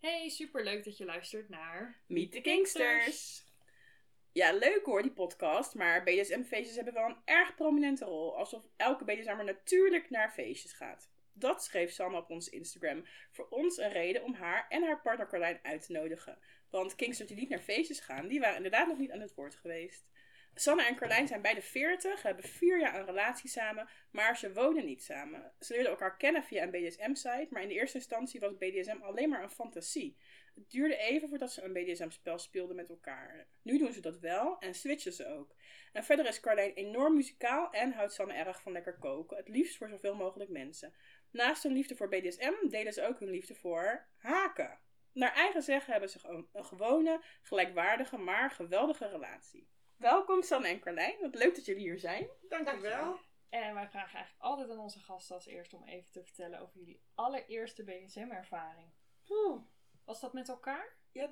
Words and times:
Hey, 0.00 0.28
superleuk 0.28 0.84
dat 0.84 0.96
je 0.96 1.04
luistert 1.04 1.48
naar... 1.48 2.00
Meet 2.06 2.32
the 2.32 2.40
Kingsters! 2.40 3.44
Ja, 4.32 4.52
leuk 4.52 4.84
hoor, 4.84 5.02
die 5.02 5.10
podcast, 5.10 5.74
maar 5.74 6.02
BDSM-feestjes 6.02 6.74
hebben 6.74 6.94
wel 6.94 7.08
een 7.08 7.22
erg 7.24 7.54
prominente 7.54 8.04
rol. 8.04 8.36
Alsof 8.36 8.62
elke 8.76 9.04
BDSM'er 9.04 9.44
natuurlijk 9.44 10.10
naar 10.10 10.30
feestjes 10.30 10.72
gaat. 10.72 11.10
Dat 11.32 11.64
schreef 11.64 11.92
Sanne 11.92 12.16
op 12.16 12.30
ons 12.30 12.48
Instagram. 12.48 13.04
Voor 13.30 13.48
ons 13.48 13.76
een 13.76 13.92
reden 13.92 14.22
om 14.24 14.34
haar 14.34 14.66
en 14.68 14.82
haar 14.82 15.00
partner 15.00 15.28
Carlijn 15.28 15.60
uit 15.62 15.86
te 15.86 15.92
nodigen. 15.92 16.38
Want 16.70 16.94
Kingsters 16.94 17.28
die 17.28 17.38
niet 17.38 17.48
naar 17.48 17.60
feestjes 17.60 18.00
gaan, 18.00 18.28
die 18.28 18.40
waren 18.40 18.56
inderdaad 18.56 18.88
nog 18.88 18.98
niet 18.98 19.10
aan 19.10 19.20
het 19.20 19.34
woord 19.34 19.54
geweest. 19.54 20.06
Sanne 20.54 20.84
en 20.84 20.96
Carlijn 20.96 21.28
zijn 21.28 21.42
beide 21.42 21.62
40, 21.62 22.22
hebben 22.22 22.44
vier 22.44 22.80
jaar 22.80 22.94
een 22.94 23.06
relatie 23.06 23.50
samen, 23.50 23.88
maar 24.10 24.36
ze 24.36 24.52
wonen 24.52 24.84
niet 24.84 25.02
samen. 25.02 25.52
Ze 25.60 25.72
leerden 25.72 25.90
elkaar 25.90 26.16
kennen 26.16 26.42
via 26.42 26.62
een 26.62 26.70
BDSM-site, 26.70 27.46
maar 27.50 27.62
in 27.62 27.68
de 27.68 27.74
eerste 27.74 27.96
instantie 27.96 28.40
was 28.40 28.56
BDSM 28.56 28.98
alleen 29.02 29.28
maar 29.28 29.42
een 29.42 29.50
fantasie. 29.50 30.16
Het 30.54 30.70
duurde 30.70 30.96
even 30.96 31.28
voordat 31.28 31.52
ze 31.52 31.62
een 31.62 31.72
BDSM-spel 31.72 32.38
speelden 32.38 32.76
met 32.76 32.88
elkaar. 32.88 33.48
Nu 33.62 33.78
doen 33.78 33.92
ze 33.92 34.00
dat 34.00 34.18
wel 34.18 34.58
en 34.58 34.74
switchen 34.74 35.12
ze 35.12 35.26
ook. 35.26 35.54
En 35.92 36.04
verder 36.04 36.26
is 36.26 36.40
Carlijn 36.40 36.74
enorm 36.74 37.14
muzikaal 37.14 37.70
en 37.70 37.92
houdt 37.92 38.12
Sanne 38.12 38.32
erg 38.32 38.62
van 38.62 38.72
lekker 38.72 38.98
koken, 38.98 39.36
het 39.36 39.48
liefst 39.48 39.76
voor 39.76 39.88
zoveel 39.88 40.14
mogelijk 40.14 40.50
mensen. 40.50 40.94
Naast 41.30 41.62
hun 41.62 41.72
liefde 41.72 41.96
voor 41.96 42.08
BDSM 42.08 42.68
delen 42.68 42.92
ze 42.92 43.06
ook 43.06 43.20
hun 43.20 43.30
liefde 43.30 43.54
voor 43.54 44.08
haken. 44.16 44.78
Naar 45.12 45.34
eigen 45.34 45.62
zeggen 45.62 45.92
hebben 45.92 46.10
ze 46.10 46.18
een, 46.22 46.48
een 46.52 46.64
gewone, 46.64 47.22
gelijkwaardige, 47.42 48.16
maar 48.16 48.50
geweldige 48.50 49.08
relatie. 49.08 49.68
Welkom 49.98 50.42
Sanne 50.42 50.68
en 50.68 50.80
Carlijn, 50.80 51.16
wat 51.20 51.34
leuk 51.34 51.54
dat 51.54 51.64
jullie 51.64 51.82
hier 51.82 51.98
zijn. 51.98 52.28
Dankjewel. 52.48 53.18
En 53.48 53.74
wij 53.74 53.88
vragen 53.88 54.14
eigenlijk 54.18 54.44
altijd 54.44 54.70
aan 54.70 54.78
onze 54.78 54.98
gasten 54.98 55.34
als 55.34 55.46
eerst 55.46 55.74
om 55.74 55.84
even 55.84 56.12
te 56.12 56.22
vertellen 56.24 56.60
over 56.60 56.78
jullie 56.78 57.00
allereerste 57.14 57.84
BDSM-ervaring. 57.84 58.88
Was 60.04 60.20
dat 60.20 60.32
met 60.32 60.48
elkaar? 60.48 60.96
Ja, 61.12 61.28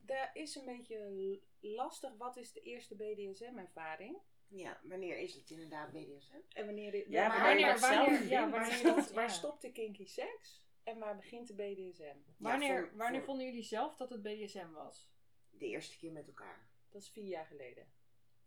daar 0.00 0.30
is 0.34 0.54
een 0.54 0.64
beetje 0.64 1.40
lastig. 1.60 2.12
Wat 2.16 2.36
is 2.36 2.52
de 2.52 2.60
eerste 2.60 2.94
BDSM-ervaring? 2.96 4.18
Ja, 4.48 4.80
wanneer 4.82 5.16
is 5.18 5.34
het 5.34 5.50
inderdaad 5.50 5.92
BDSM? 5.92 6.36
En 6.52 6.64
wanneer... 6.66 6.90
De, 6.90 7.04
Ja, 7.08 7.28
waar, 7.28 7.40
wanneer- 7.42 8.26
ja, 8.28 8.50
waar, 8.50 8.60
wanneer, 8.60 8.82
dat, 8.82 9.10
waar 9.18 9.30
stopt 9.30 9.62
de 9.62 9.72
kinky 9.72 10.06
seks? 10.06 10.66
En 10.82 10.98
waar 10.98 11.16
begint 11.16 11.46
de 11.46 11.54
BDSM? 11.54 12.16
Wanneer, 12.38 12.78
voor- 12.88 12.96
wanneer 12.96 13.16
voor- 13.20 13.28
vonden 13.28 13.46
jullie 13.46 13.62
zelf 13.62 13.96
dat 13.96 14.10
het 14.10 14.22
BDSM 14.22 14.70
was? 14.72 15.08
De 15.50 15.66
eerste 15.66 15.98
keer 15.98 16.12
met 16.12 16.26
elkaar. 16.26 16.68
Dat 16.94 17.02
is 17.02 17.08
vier 17.08 17.28
jaar 17.28 17.46
geleden. 17.46 17.92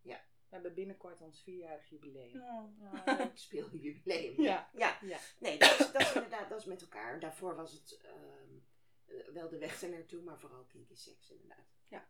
Ja. 0.01 0.15
We 0.15 0.53
hebben 0.53 0.73
binnenkort 0.73 1.21
ons 1.21 1.41
vierjarig 1.41 1.89
jubileum. 1.89 2.37
Nou, 2.37 3.21
Ik 3.31 3.37
speel 3.37 3.69
jubileum. 3.75 4.41
Ja. 4.41 4.69
Ja. 4.73 4.99
Ja. 5.01 5.19
Nee, 5.39 5.57
dat 5.57 5.79
is, 5.79 5.91
dat 5.91 6.01
is 6.01 6.13
inderdaad 6.13 6.49
dat 6.49 6.59
is 6.59 6.65
met 6.65 6.81
elkaar. 6.81 7.19
Daarvoor 7.19 7.55
was 7.55 7.71
het 7.71 7.99
ehm, 8.01 8.57
eh, 9.05 9.33
wel 9.33 9.49
de 9.49 9.57
weg 9.57 9.81
naartoe, 9.81 10.21
maar 10.21 10.39
vooral 10.39 10.63
kinky 10.65 10.95
seks 10.95 11.31
inderdaad. 11.31 11.75
Ja. 11.87 12.07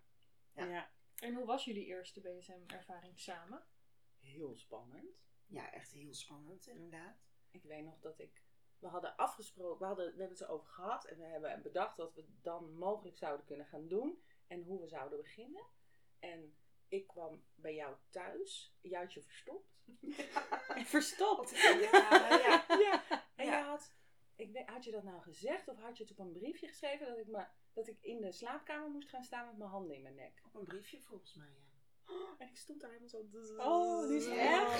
Ja. 0.53 0.91
en 1.19 1.33
hoe 1.33 1.45
was 1.45 1.65
jullie 1.65 1.85
eerste 1.85 2.21
BDSM-ervaring 2.21 3.19
samen? 3.19 3.63
Heel 4.19 4.55
spannend. 4.55 5.21
Ja, 5.45 5.71
echt 5.71 5.91
heel 5.91 6.13
spannend 6.13 6.67
inderdaad. 6.67 7.17
Ik 7.51 7.63
weet 7.63 7.83
nog 7.83 7.99
dat 7.99 8.19
ik... 8.19 8.43
We 8.79 8.87
hadden 8.87 9.15
afgesproken, 9.15 9.79
we, 9.79 9.85
hadden, 9.85 10.05
we 10.05 10.19
hebben 10.19 10.37
het 10.37 10.47
erover 10.47 10.69
gehad 10.69 11.05
en 11.05 11.17
we 11.17 11.25
hebben 11.25 11.61
bedacht 11.61 11.97
wat 11.97 12.13
we 12.13 12.25
dan 12.41 12.73
mogelijk 12.77 13.17
zouden 13.17 13.45
kunnen 13.45 13.65
gaan 13.65 13.87
doen 13.87 14.21
en 14.47 14.63
hoe 14.63 14.81
we 14.81 14.87
zouden 14.87 15.21
beginnen. 15.21 15.63
En 16.19 16.57
ik 16.87 17.07
kwam 17.07 17.43
bij 17.55 17.75
jou 17.75 17.95
thuis, 18.09 18.75
je 18.81 18.95
had 18.97 19.13
je 19.13 19.21
verstopt. 19.21 19.75
Verstopt. 20.85 21.49
Ja, 21.59 21.71
ja. 22.29 22.65
Ja, 22.79 23.03
en 23.35 23.45
Ja. 23.45 23.57
je 23.57 23.63
had, 23.63 23.93
ik 24.35 24.51
weet, 24.51 24.69
had 24.69 24.83
je 24.83 24.91
dat 24.91 25.03
nou 25.03 25.21
gezegd 25.21 25.67
of 25.67 25.77
had 25.79 25.97
je 25.97 26.03
het 26.03 26.11
op 26.11 26.19
een 26.19 26.31
briefje 26.31 26.67
geschreven 26.67 27.07
dat 27.07 27.17
ik, 27.17 27.27
me, 27.27 27.45
dat 27.73 27.87
ik 27.87 27.97
in 28.01 28.21
de 28.21 28.31
slaapkamer 28.31 28.89
moest 28.89 29.09
gaan 29.09 29.23
staan 29.23 29.45
met 29.45 29.57
mijn 29.57 29.69
handen 29.69 29.95
in 29.95 30.01
mijn 30.01 30.15
nek? 30.15 30.41
Op 30.45 30.55
een 30.55 30.65
briefje 30.65 31.01
volgens 31.01 31.33
mij, 31.33 31.47
ja. 31.47 31.65
En 32.39 32.47
ik 32.47 32.57
stond 32.57 32.81
daar 32.81 32.89
helemaal 32.89 33.09
zo. 33.09 33.17
Oh, 33.57 34.07
die 34.07 34.17
is 34.17 34.27
echt? 34.27 34.79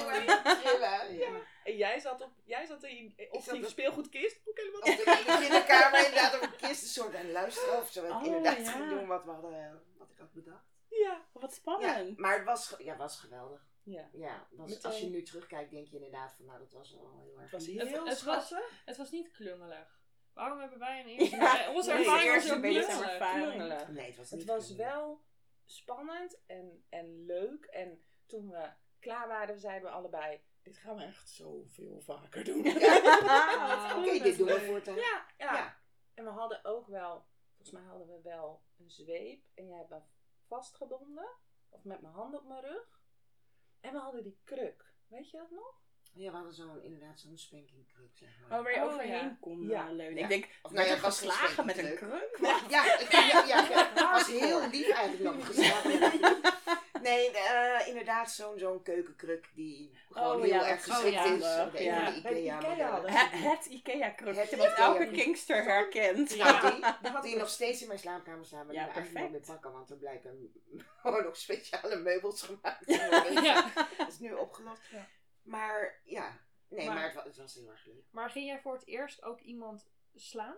trillen, 0.62 1.14
ja. 1.14 1.28
Ja. 1.30 1.42
En 1.64 1.78
jij 1.78 2.00
zat 2.00 2.22
op, 2.22 2.32
jij 2.44 2.66
zat 2.66 2.84
in, 2.84 3.16
op 3.32 3.42
zat 3.42 3.54
die 3.54 3.64
op- 3.64 3.70
speelgoedkist. 3.70 4.42
Ook 4.48 4.58
helemaal. 4.58 4.80
Op 4.80 4.86
de, 4.86 4.92
in 4.92 5.26
de 5.26 5.38
kinderkamer 5.42 6.06
inderdaad 6.06 6.36
op 6.36 6.42
een 6.52 6.56
kist 6.68 6.82
een 6.82 6.88
soort 6.88 7.16
aan 7.16 7.32
luisteren 7.32 7.78
of 7.80 7.92
zo. 7.92 8.06
Oh, 8.06 8.26
inderdaad 8.26 8.58
ja. 8.58 8.90
doen 8.90 9.08
wat, 9.08 9.24
we 9.24 9.32
hadden, 9.32 9.84
wat 9.98 10.10
ik 10.10 10.18
had 10.18 10.34
bedacht. 10.34 10.66
Ja. 11.04 11.26
Wat 11.32 11.50
Ja, 11.52 11.56
spannend. 11.56 12.18
maar 12.18 12.36
het 12.36 12.46
was, 12.46 12.76
ja, 12.78 12.96
was 12.98 13.20
geweldig. 13.20 13.68
ja. 13.84 14.10
Ja, 14.14 14.48
was, 14.52 14.70
Meteen- 14.70 14.92
als 14.92 15.00
je 15.00 15.10
nu 15.10 15.24
terugkijkt, 15.24 15.72
denk 15.72 15.88
je 15.88 15.96
inderdaad 15.96 16.34
van, 16.34 16.46
nou, 16.46 16.60
dat 16.60 16.72
was 16.72 16.94
wel 16.94 17.20
heel 17.24 17.34
erg 17.34 17.42
Het 17.42 17.52
was 17.52 17.66
lief. 17.68 17.80
Het- 17.80 17.88
heel 17.90 18.06
het 18.08 18.24
was-. 18.24 18.54
Het 18.86 18.98
was 18.98 19.12
niet 19.12 19.32
klungelig. 19.32 20.00
Waarom 20.34 20.60
hebben 20.60 20.80
wij 20.80 21.00
een 21.02 21.08
eerste... 21.20 21.36
Ja, 21.36 21.74
onze 21.74 21.90
nee, 21.94 21.98
ervaring 22.00 22.34
was 22.34 22.46
klungelig. 22.46 23.88
Nee, 23.88 24.06
het 24.08 24.18
was 24.18 24.30
Het 24.30 24.46
was 24.46 24.66
klungelig. 24.66 24.78
wel 24.94 25.22
spannend 25.66 26.40
en, 26.46 26.86
en 26.90 27.26
leuk. 27.26 27.66
En 27.66 28.04
toen 28.26 28.50
we 28.50 28.70
klaar 29.00 29.28
waren, 29.28 29.60
zeiden 29.60 29.90
we 29.90 29.96
allebei: 29.96 30.42
Dit 30.62 30.78
gaan 30.78 30.96
we 30.96 31.04
echt 31.04 31.30
zoveel 31.30 32.02
vaker 32.02 32.44
doen. 32.44 32.66
Ah, 33.28 33.96
Oké, 33.98 34.20
dit 34.20 34.38
doen 34.38 34.48
we 34.48 34.62
voortaan. 34.66 34.96
Ja, 34.96 35.26
ja. 35.38 35.54
Ja. 35.54 35.78
En 36.14 36.24
we 36.24 36.30
hadden 36.30 36.66
ook 36.66 36.88
wel, 36.88 37.26
volgens 37.56 37.72
mij 37.72 37.84
hadden 37.88 38.08
we 38.08 38.22
wel 38.24 38.62
een 38.80 38.90
zweep. 38.90 39.46
En 39.54 39.68
jij 39.68 39.78
hebt 39.78 39.90
vastgebonden. 40.48 41.28
Of 41.70 41.84
met 41.84 42.02
mijn 42.02 42.14
handen 42.14 42.40
op 42.40 42.48
mijn 42.48 42.62
rug. 42.62 43.00
En 43.82 43.92
we 43.94 44.00
hadden 44.00 44.24
die 44.24 44.40
kruk. 44.44 44.86
Weet 45.08 45.30
je 45.32 45.38
dat 45.38 45.52
nog? 45.52 45.76
Ja, 46.14 46.30
we 46.32 46.36
hadden 46.36 46.54
zo'n, 46.54 46.84
inderdaad 46.84 47.20
zo'n 47.20 47.38
spankingkruk, 47.38 48.10
zeg 48.18 48.30
maar. 48.40 48.58
Oh, 48.58 48.64
waar 48.64 48.74
je 48.74 48.80
Oh, 48.86 48.86
overheen 48.94 49.10
ja. 49.26 49.38
kon 49.42 49.68
Ja. 49.68 49.88
eh, 49.88 49.94
leunen. 49.96 50.18
Ja. 50.18 50.24
Ik 50.24 50.30
denk, 50.30 50.44
Of 50.62 50.72
nou 50.72 50.76
werd 50.76 50.88
er 50.88 50.94
het 50.94 51.02
was 51.02 51.18
geslagen 51.20 51.66
met 51.66 51.78
een 51.78 51.96
kruk? 51.96 52.38
Ja, 52.42 52.60
ja, 52.70 52.84
ja, 53.10 53.46
ja, 53.46 54.12
was 54.12 54.28
heel 54.28 54.70
lief 54.70 54.90
eigenlijk 54.90 55.36
nog 55.36 55.46
geslagen. 55.46 55.92
Nee, 57.02 57.32
eh, 57.32 57.88
inderdaad 57.88 58.32
zo'n 58.32 58.58
zo'n 58.60 58.82
keukenkruk 58.84 59.50
die 59.54 59.98
gewoon 60.12 60.36
Oh, 60.36 60.42
heel 60.42 60.50
ja, 60.54 60.68
erg 60.70 60.84
geschikt 60.84 61.14
ja. 61.14 61.24
is. 61.26 61.66
Ook 61.68 61.74
een 61.74 61.84
Ja. 61.84 62.10
de 62.12 62.18
Ikea 62.18 62.60
Ikea 62.60 63.02
Het, 63.30 63.66
Ikea-krukje, 63.66 64.40
Het 64.40 64.56
wat 64.56 64.74
elke. 64.74 65.12
Kingster 65.12 65.64
herkent. 65.64 66.34
Ja, 66.34 66.70
die, 66.72 66.80
Die 67.02 67.12
had 67.12 67.24
die 67.24 67.38
nog 67.38 67.50
steeds 67.50 67.82
in 67.82 67.88
mijn 67.88 68.00
slaapkamer 68.00 68.46
staan, 68.46 68.66
maar 68.66 68.76
Ja, 68.76 68.84
die 68.86 68.94
eigenlijk 68.94 69.14
perfect. 69.26 69.48
meer 69.48 69.56
pakken, 69.56 69.72
want 69.72 69.90
er 69.90 69.98
blijken 69.98 70.52
gewoon 71.02 71.24
nog 71.24 71.38
speciale 71.38 71.96
meubels 71.96 72.42
gemaakt. 72.42 72.86
Ja. 73.44 73.72
Dat 73.98 74.08
is 74.08 74.20
nu 74.20 74.34
opgelost. 74.34 74.82
Ja. 74.92 75.06
Maar 75.42 76.00
ja, 76.04 76.38
nee, 76.70 76.86
Maar- 76.86 76.96
maar, 76.96 77.04
het, 77.06 77.14
was, 77.14 77.24
het 77.26 77.38
was 77.38 77.54
heel 77.54 77.70
erg 77.70 77.86
leuk. 77.86 78.04
Maar 78.12 78.30
ging 78.30 78.46
jij 78.46 78.60
voor 78.60 78.74
het 78.74 78.88
eerst 78.88 79.24
ook 79.24 79.40
iemand 79.42 79.88
slaan? 80.16 80.56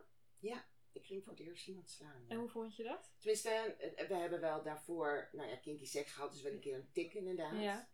Ik 0.91 1.05
ging 1.05 1.23
voor 1.23 1.31
het 1.33 1.41
eerst 1.41 1.67
iemand 1.67 1.89
slaan. 1.89 2.21
ja. 2.21 2.27
En 2.27 2.37
hoe 2.37 2.49
vond 2.49 2.75
je 2.75 2.83
dat? 2.83 3.11
Tenminste, 3.17 3.49
eh, 3.49 4.07
we 4.07 4.15
hebben 4.15 4.39
wel 4.39 4.63
daarvoor, 4.63 5.29
nou 5.31 5.49
ja, 5.49 5.55
kinky 5.55 5.85
seks 5.85 6.11
gehad, 6.11 6.31
dus 6.31 6.41
wel 6.41 6.51
een 6.51 6.59
keer 6.59 6.75
een 6.75 6.91
tik 6.91 7.13
inderdaad. 7.13 7.61
Ja. 7.61 7.89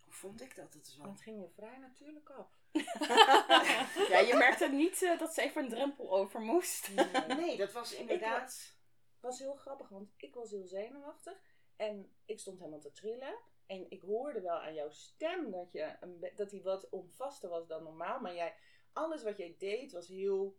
Hoe 0.00 0.12
vond 0.12 0.40
ik 0.40 0.56
dat? 0.56 0.72
Dat 0.72 0.86
is 0.86 0.96
wel... 0.96 1.06
Dat 1.06 1.20
ging 1.20 1.40
je 1.40 1.48
vrij 1.48 1.78
natuurlijk 1.78 2.30
af. 2.30 2.64
Ja, 4.08 4.18
je 4.18 4.34
merkte 4.38 4.68
niet 4.68 5.02
eh, 5.02 5.18
dat 5.18 5.34
ze 5.34 5.42
even 5.42 5.62
een 5.62 5.68
drempel 5.68 6.12
over 6.16 6.40
moest. 6.40 6.90
Nee, 7.28 7.56
dat 7.56 7.72
was 7.72 7.94
inderdaad... 7.94 8.74
was 9.20 9.38
heel 9.38 9.54
grappig, 9.54 9.88
want 9.88 10.12
ik 10.16 10.34
was 10.34 10.50
heel 10.50 10.66
zenuwachtig. 10.66 11.40
En 11.76 12.12
ik 12.24 12.40
stond 12.40 12.58
helemaal 12.58 12.80
te 12.80 12.92
trillen. 12.92 13.38
En 13.66 13.90
ik 13.90 14.00
hoorde 14.00 14.40
wel 14.40 14.60
aan 14.60 14.74
jouw 14.74 14.90
stem 14.90 15.50
dat, 15.50 15.72
je 15.72 15.96
dat 16.34 16.50
hij 16.50 16.62
wat 16.62 16.88
onvaster 16.88 17.48
was 17.48 17.66
dan 17.66 17.82
normaal. 17.82 18.20
Maar 18.20 18.34
jij, 18.34 18.54
alles 18.92 19.22
wat 19.22 19.36
jij 19.36 19.54
deed 19.58 19.92
was 19.92 20.08
heel 20.08 20.56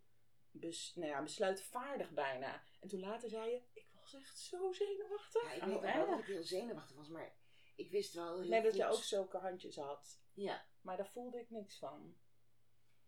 bes, 0.50 0.92
nou 0.94 1.08
ja, 1.08 1.22
besluitvaardig 1.22 2.10
bijna. 2.10 2.62
En 2.80 2.88
toen 2.88 3.00
later 3.00 3.28
zei 3.28 3.50
je, 3.50 3.62
ik 3.72 3.86
was 3.94 4.14
echt 4.14 4.38
zo 4.38 4.72
zenuwachtig. 4.72 5.42
Ja, 5.42 5.52
ik 5.52 5.62
Oh, 5.62 5.68
weet 5.68 5.82
nog 5.82 5.92
wel 5.94 6.06
dat 6.06 6.18
ik 6.18 6.24
heel 6.24 6.42
zenuwachtig 6.42 6.96
was, 6.96 7.08
maar 7.08 7.32
ik 7.76 7.90
wist 7.90 8.14
wel 8.14 8.40
heel 8.40 8.48
Nee, 8.48 8.62
dat 8.62 8.74
je 8.76 8.86
ook 8.86 9.02
zulke 9.02 9.38
handjes 9.38 9.76
had. 9.76 10.20
Ja, 10.32 10.64
Maar 10.80 10.96
daar 10.96 11.08
voelde 11.08 11.40
ik 11.40 11.50
niks 11.50 11.78
van. 11.78 12.16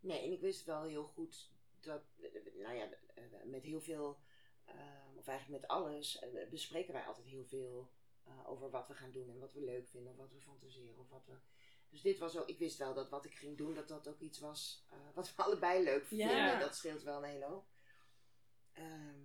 nee, 0.00 0.22
en 0.24 0.32
ik 0.32 0.40
wist 0.40 0.64
wel 0.64 0.82
heel 0.82 1.04
goed 1.06 1.50
dat, 1.80 2.02
nou 2.54 2.74
ja, 2.74 2.88
met 3.44 3.64
heel 3.64 3.80
veel, 3.80 4.18
eh, 4.64 4.74
of 5.16 5.26
eigenlijk 5.28 5.60
met 5.60 5.70
alles, 5.70 6.18
eh, 6.18 6.48
bespreken 6.48 6.92
wij 6.92 7.04
altijd 7.04 7.26
heel 7.26 7.44
veel 7.44 7.90
eh, 8.24 8.48
over 8.50 8.70
wat 8.70 8.88
we 8.88 8.94
gaan 8.94 9.10
doen 9.12 9.30
en 9.30 9.38
wat 9.38 9.52
we 9.52 9.60
leuk 9.64 9.88
vinden, 9.88 10.12
of 10.12 10.18
wat 10.18 10.32
we 10.32 10.40
fantaseren, 10.40 10.98
of 10.98 11.08
wat 11.08 11.26
we... 11.26 11.34
Dus 11.90 12.00
dit 12.02 12.18
was 12.18 12.38
ook, 12.38 12.48
ik 12.48 12.58
wist 12.58 12.78
wel 12.78 12.94
dat 12.94 13.08
wat 13.08 13.24
ik 13.24 13.34
ging 13.34 13.56
doen, 13.56 13.74
dat 13.74 13.88
dat 13.88 14.08
ook 14.08 14.20
iets 14.20 14.38
was 14.38 14.84
eh, 14.90 14.98
wat 15.14 15.34
we 15.34 15.42
allebei 15.42 15.82
leuk 15.84 16.06
Ja. 16.10 16.28
vinden. 16.28 16.60
Dat 16.60 16.76
scheelt 16.76 17.02
wel 17.02 17.16
een 17.24 17.30
hele 17.30 17.44
hoop. 17.44 17.66
Ehm, 18.72 19.20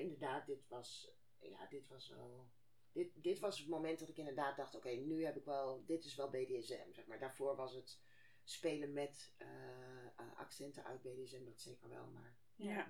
inderdaad, 0.00 0.46
dit 0.46 0.68
was, 0.68 1.10
ja, 1.40 1.66
dit 1.66 1.88
was 1.88 2.08
wel. 2.08 2.50
Dit, 2.92 3.22
dit 3.22 3.38
was 3.38 3.58
het 3.58 3.68
moment 3.68 3.98
dat 3.98 4.08
ik 4.08 4.16
inderdaad 4.18 4.56
dacht: 4.56 4.74
oké, 4.74 4.88
nu 4.90 5.24
heb 5.24 5.36
ik 5.36 5.44
wel. 5.44 5.84
Dit 5.86 6.04
is 6.04 6.14
wel 6.14 6.30
BDSM. 6.30 6.92
Zeg 6.92 7.06
maar. 7.06 7.18
Daarvoor 7.18 7.56
was 7.56 7.72
het 7.74 8.00
spelen 8.44 8.92
met 8.92 9.34
eh, 9.38 10.06
eh, 10.06 10.36
accenten 10.36 10.84
uit 10.84 11.02
BDSM, 11.02 11.44
dat 11.44 11.60
zeker 11.60 11.88
wel. 11.88 12.06
Maar 12.06 12.36
Ja. 12.56 12.88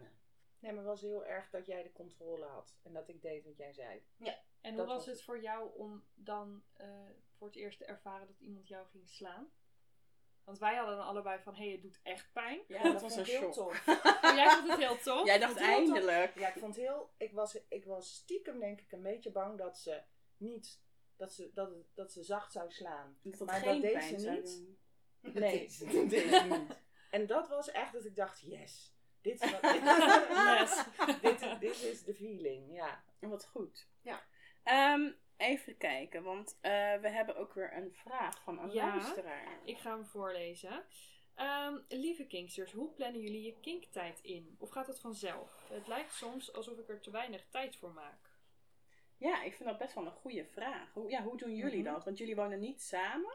Nee, 0.58 0.72
maar 0.72 0.80
het 0.80 0.90
was 0.92 1.00
heel 1.00 1.24
erg 1.26 1.50
dat 1.50 1.66
jij 1.66 1.82
de 1.82 1.92
controle 1.92 2.44
had. 2.46 2.76
En 2.82 2.92
dat 2.92 3.08
ik 3.08 3.22
deed 3.22 3.44
wat 3.44 3.56
jij 3.56 3.72
zei. 3.72 4.02
En 4.62 4.68
hoe 4.68 4.76
Dat 4.78 4.86
was 4.86 4.96
was 4.96 5.06
het 5.06 5.14
het. 5.14 5.24
voor 5.24 5.40
jou 5.40 5.70
om 5.76 6.04
dan 6.14 6.62
eh, 6.72 6.88
voor 7.36 7.46
het 7.46 7.56
eerst 7.56 7.78
te 7.78 7.84
ervaren 7.84 8.26
dat 8.26 8.40
iemand 8.40 8.68
jou 8.68 8.86
ging 8.86 9.08
slaan? 9.08 9.50
Want 10.44 10.58
wij 10.58 10.74
hadden 10.76 10.96
dan 10.96 11.06
allebei 11.06 11.40
van, 11.42 11.54
hé, 11.54 11.62
hey, 11.64 11.72
het 11.72 11.82
doet 11.82 12.00
echt 12.02 12.32
pijn. 12.32 12.60
Ja, 12.68 12.82
dat 12.82 12.92
dat 12.92 13.02
was 13.02 13.16
een 13.16 13.24
heel 13.24 13.40
shock. 13.40 13.52
tof. 13.52 13.86
Maar 14.22 14.34
jij 14.42 14.50
vond 14.50 14.68
het 14.70 14.78
heel 14.78 14.98
tof. 15.14 15.26
Jij 15.26 15.38
dacht 15.38 15.56
eindelijk. 15.56 16.38
Ja, 16.38 16.48
ik 16.48 16.58
vond 16.60 16.76
heel. 16.76 17.10
Ik 17.16 17.32
was, 17.32 17.58
ik 17.68 17.84
was 17.84 18.14
stiekem 18.14 18.58
denk 18.60 18.80
ik 18.80 18.92
een 18.92 19.02
beetje 19.02 19.30
bang 19.30 19.58
dat 19.58 19.78
ze 19.78 20.02
niet. 20.36 20.80
Dat 21.16 21.32
ze, 21.32 21.50
dat, 21.54 21.70
dat 21.94 22.12
ze 22.12 22.22
zacht 22.22 22.52
zou 22.52 22.70
slaan. 22.70 23.18
Dat 23.22 23.38
dat 23.38 23.48
Maar 23.48 23.60
dat 23.62 23.72
geen 23.72 23.80
deed 23.80 23.92
pijn 23.92 24.20
ze 24.20 24.30
niet. 24.30 24.44
doen. 24.56 24.78
Nee, 25.32 25.32
dat 25.32 26.10
deed 26.10 26.32
ze 26.34 26.44
niet. 26.48 26.80
En 27.10 27.26
dat 27.26 27.48
was 27.48 27.70
echt 27.70 27.92
dat 27.92 28.04
ik 28.04 28.16
dacht, 28.16 28.40
yes. 28.40 28.94
Dit 29.20 29.42
is, 29.42 29.50
wat, 29.50 29.62
dit, 29.62 29.82
Yes. 29.82 30.84
dit, 31.20 31.60
dit 31.60 31.82
is 31.82 32.04
de 32.04 32.14
feeling, 32.14 32.74
ja. 32.74 33.04
Wat 33.20 33.46
goed. 33.46 33.88
Ja. 34.00 34.22
Ehm, 34.62 35.10
even 35.36 35.76
kijken, 35.76 36.22
want 36.22 36.58
eh, 36.60 36.70
we 37.00 37.08
hebben 37.08 37.36
ook 37.36 37.54
weer 37.54 37.76
een 37.76 37.92
vraag 37.92 38.42
van 38.42 38.58
een 38.58 38.70
Ja. 38.70 38.86
luisteraar. 38.96 39.58
Ik 39.64 39.78
ga 39.78 39.90
hem 39.94 40.06
voorlezen. 40.06 40.84
Ehm, 41.34 41.78
lieve 41.88 42.26
Kinksters, 42.26 42.72
hoe 42.72 42.92
plannen 42.92 43.20
jullie 43.20 43.42
je 43.42 43.60
kinktijd 43.60 44.20
in? 44.22 44.56
Of 44.58 44.70
gaat 44.70 44.86
het 44.86 45.00
vanzelf? 45.00 45.68
Het 45.68 45.86
lijkt 45.86 46.12
soms 46.12 46.52
alsof 46.52 46.78
ik 46.78 46.88
er 46.88 47.00
te 47.00 47.10
weinig 47.10 47.46
tijd 47.50 47.76
voor 47.76 47.92
maak. 47.92 48.30
Ja, 49.16 49.42
ik 49.42 49.54
vind 49.54 49.68
dat 49.68 49.78
best 49.78 49.94
wel 49.94 50.04
een 50.06 50.12
goede 50.12 50.44
vraag. 50.46 50.92
Hoe, 50.92 51.10
ja, 51.10 51.22
hoe 51.22 51.36
doen 51.36 51.54
jullie 51.56 51.82
Mhm. 51.82 51.92
dat? 51.92 52.04
Want 52.04 52.18
jullie 52.18 52.36
wonen 52.36 52.60
niet 52.60 52.82
samen. 52.82 53.32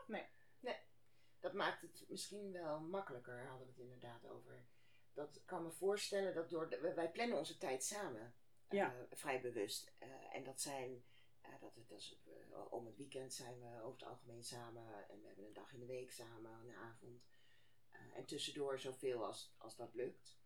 Dat 1.39 1.53
maakt 1.53 1.81
het 1.81 2.06
misschien 2.07 2.51
wel 2.51 2.80
makkelijker, 2.80 3.45
hadden 3.47 3.68
we 3.68 3.71
het 3.73 3.81
inderdaad 3.81 4.27
over. 4.30 4.65
Dat 5.13 5.41
kan 5.45 5.63
me 5.63 5.71
voorstellen 5.71 6.33
dat 6.33 6.50
door. 6.50 6.69
De, 6.69 6.94
wij 6.95 7.09
plannen 7.12 7.38
onze 7.38 7.57
tijd 7.57 7.83
samen. 7.83 8.35
eh, 8.68 8.77
Ja. 8.77 8.94
vrij 9.12 9.41
bewust. 9.41 9.94
Eh, 10.00 10.07
en 10.33 10.44
dat 10.44 10.62
zijn. 10.62 11.03
Eh, 11.53 11.59
dat, 11.61 11.75
dat 11.75 11.91
is, 11.99 12.17
eh, 12.51 12.61
om 12.73 12.85
het 12.85 12.97
weekend 12.97 13.33
zijn 13.33 13.59
we 13.59 13.81
over 13.81 13.99
het 13.99 14.09
algemeen 14.09 14.44
samen. 14.44 15.09
En 15.09 15.21
we 15.21 15.27
hebben 15.27 15.45
een 15.45 15.53
dag 15.53 15.73
in 15.73 15.79
de 15.79 15.85
week 15.85 16.11
samen, 16.11 16.51
een 16.51 16.75
avond. 16.75 17.25
Eh, 17.91 17.99
en 18.15 18.25
tussendoor 18.25 18.79
zoveel 18.79 19.25
als, 19.25 19.53
als 19.57 19.75
dat 19.75 19.94
lukt. 19.94 20.38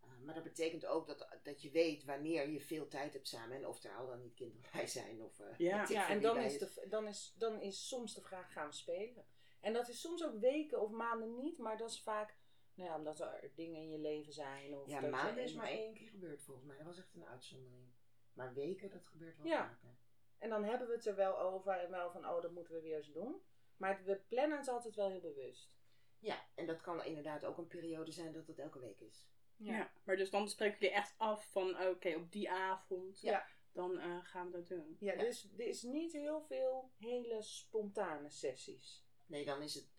Eh, 0.00 0.08
maar 0.24 0.34
dat 0.34 0.42
betekent 0.44 0.86
ook 0.86 1.06
dat, 1.06 1.38
dat 1.42 1.62
je 1.62 1.70
weet 1.70 2.04
wanneer 2.04 2.48
je 2.48 2.60
veel 2.60 2.88
tijd 2.88 3.12
hebt 3.12 3.28
samen. 3.28 3.56
En 3.56 3.66
of 3.66 3.84
er 3.84 3.96
al 3.96 4.06
dan 4.06 4.20
niet 4.20 4.34
kinderen 4.34 4.70
bij 4.72 4.86
zijn. 4.86 5.22
Of, 5.22 5.40
Ja. 5.58 5.86
Ja, 5.88 6.08
en 6.08 6.20
dan 6.20 6.38
is, 6.38 6.58
de, 6.58 6.86
dan, 6.88 7.06
is, 7.06 7.34
dan 7.38 7.60
is 7.60 7.88
soms 7.88 8.14
de 8.14 8.20
vraag, 8.20 8.52
gaan 8.52 8.66
we 8.66 8.72
spelen? 8.74 9.24
En 9.60 9.72
dat 9.72 9.88
is 9.88 10.00
soms 10.00 10.24
ook 10.24 10.38
weken 10.40 10.80
of 10.80 10.90
maanden 10.90 11.36
niet, 11.36 11.58
maar 11.58 11.76
dat 11.78 11.90
is 11.90 12.00
vaak, 12.02 12.36
nou 12.74 12.88
ja, 12.90 12.96
omdat 12.96 13.20
er 13.20 13.50
dingen 13.54 13.80
in 13.80 13.90
je 13.90 13.98
leven 13.98 14.32
zijn. 14.32 14.74
Of 14.76 14.88
Ja, 14.88 15.00
maanden 15.00 15.44
is 15.44 15.54
maar 15.54 15.68
één 15.68 15.94
keer 15.94 16.08
gebeurd 16.08 16.42
volgens 16.42 16.66
mij. 16.66 16.76
Dat 16.76 16.86
was 16.86 16.98
echt 16.98 17.14
een 17.14 17.26
uitzondering. 17.26 17.90
Maar 18.32 18.54
weken, 18.54 18.90
dat 18.90 19.06
gebeurt 19.06 19.36
wel 19.36 19.46
Ja. 19.46 19.68
vaker. 19.68 19.96
En 20.42 20.48
dan 20.48 20.64
hebben 20.64 20.88
we 20.88 20.94
het 20.94 21.06
er 21.06 21.14
wel 21.14 21.38
over 21.38 21.72
en 21.72 21.90
wel 21.90 22.10
van, 22.10 22.28
oh, 22.28 22.42
dat 22.42 22.50
moeten 22.52 22.74
we 22.74 22.80
weer 22.80 22.96
eens 22.96 23.12
doen. 23.12 23.42
Maar 23.76 24.02
we 24.04 24.16
plannen 24.28 24.58
het 24.58 24.68
altijd 24.68 24.94
wel 24.94 25.08
heel 25.10 25.20
bewust. 25.20 25.72
Ja, 26.18 26.46
en 26.54 26.66
dat 26.66 26.80
kan 26.80 27.04
inderdaad 27.04 27.44
ook 27.44 27.58
een 27.58 27.66
periode 27.66 28.10
zijn 28.12 28.32
dat 28.32 28.46
het 28.46 28.58
elke 28.58 28.78
week 28.78 29.00
is. 29.00 29.28
Ja. 29.56 29.92
Maar 30.04 30.16
dus 30.16 30.30
dan 30.30 30.48
spreken 30.48 30.78
jullie 30.78 30.94
echt 30.94 31.14
af 31.16 31.50
van, 31.50 31.80
oké, 31.86 32.14
op 32.14 32.32
die 32.32 32.50
avond, 32.50 33.20
Ja. 33.20 33.46
dan 33.72 33.98
eh, 33.98 34.18
gaan 34.22 34.46
we 34.50 34.52
dat 34.56 34.68
doen. 34.68 34.96
Ja, 35.00 35.12
Ja. 35.12 35.18
Dus 35.18 35.48
er 35.58 35.66
is 35.66 35.82
niet 35.82 36.12
heel 36.12 36.40
veel 36.42 36.90
hele 36.98 37.42
spontane 37.42 38.30
sessies. 38.30 39.04
Nee, 39.26 39.44
dan 39.44 39.62
is 39.62 39.74
het. 39.74 39.90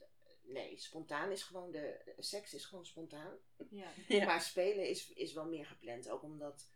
Nee, 0.45 0.77
spontaan 0.77 1.31
is 1.31 1.43
gewoon 1.43 1.71
de. 1.71 2.13
Seks 2.17 2.53
is 2.53 2.65
gewoon 2.65 2.85
spontaan. 2.85 3.37
Ja. 3.69 3.91
Ja. 4.07 4.25
Maar 4.25 4.41
spelen 4.41 4.87
is, 4.89 5.13
is 5.13 5.33
wel 5.33 5.45
meer 5.45 5.65
gepland. 5.65 6.09
Ook 6.09 6.23
omdat. 6.23 6.69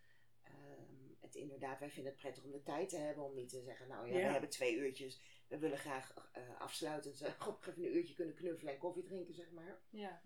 Inderdaad, 1.37 1.79
wij 1.79 1.89
vinden 1.89 2.11
het 2.11 2.21
prettig 2.21 2.43
om 2.43 2.51
de 2.51 2.63
tijd 2.63 2.89
te 2.89 2.97
hebben. 2.97 3.23
Om 3.23 3.33
niet 3.35 3.49
te 3.49 3.61
zeggen, 3.61 3.87
nou 3.87 4.07
ja, 4.07 4.17
Ja. 4.17 4.25
we 4.25 4.31
hebben 4.31 4.49
twee 4.49 4.75
uurtjes. 4.75 5.21
We 5.47 5.57
willen 5.57 5.77
graag 5.77 6.29
eh 6.33 6.61
afsluitend 6.61 7.21
eh, 7.21 7.47
op 7.47 7.65
even 7.67 7.83
een 7.83 7.95
uurtje 7.95 8.13
kunnen 8.15 8.35
knuffelen 8.35 8.73
en 8.73 8.79
koffie 8.79 9.03
drinken, 9.03 9.33
zeg 9.33 9.51
maar. 9.51 9.79
Ja. 9.89 10.21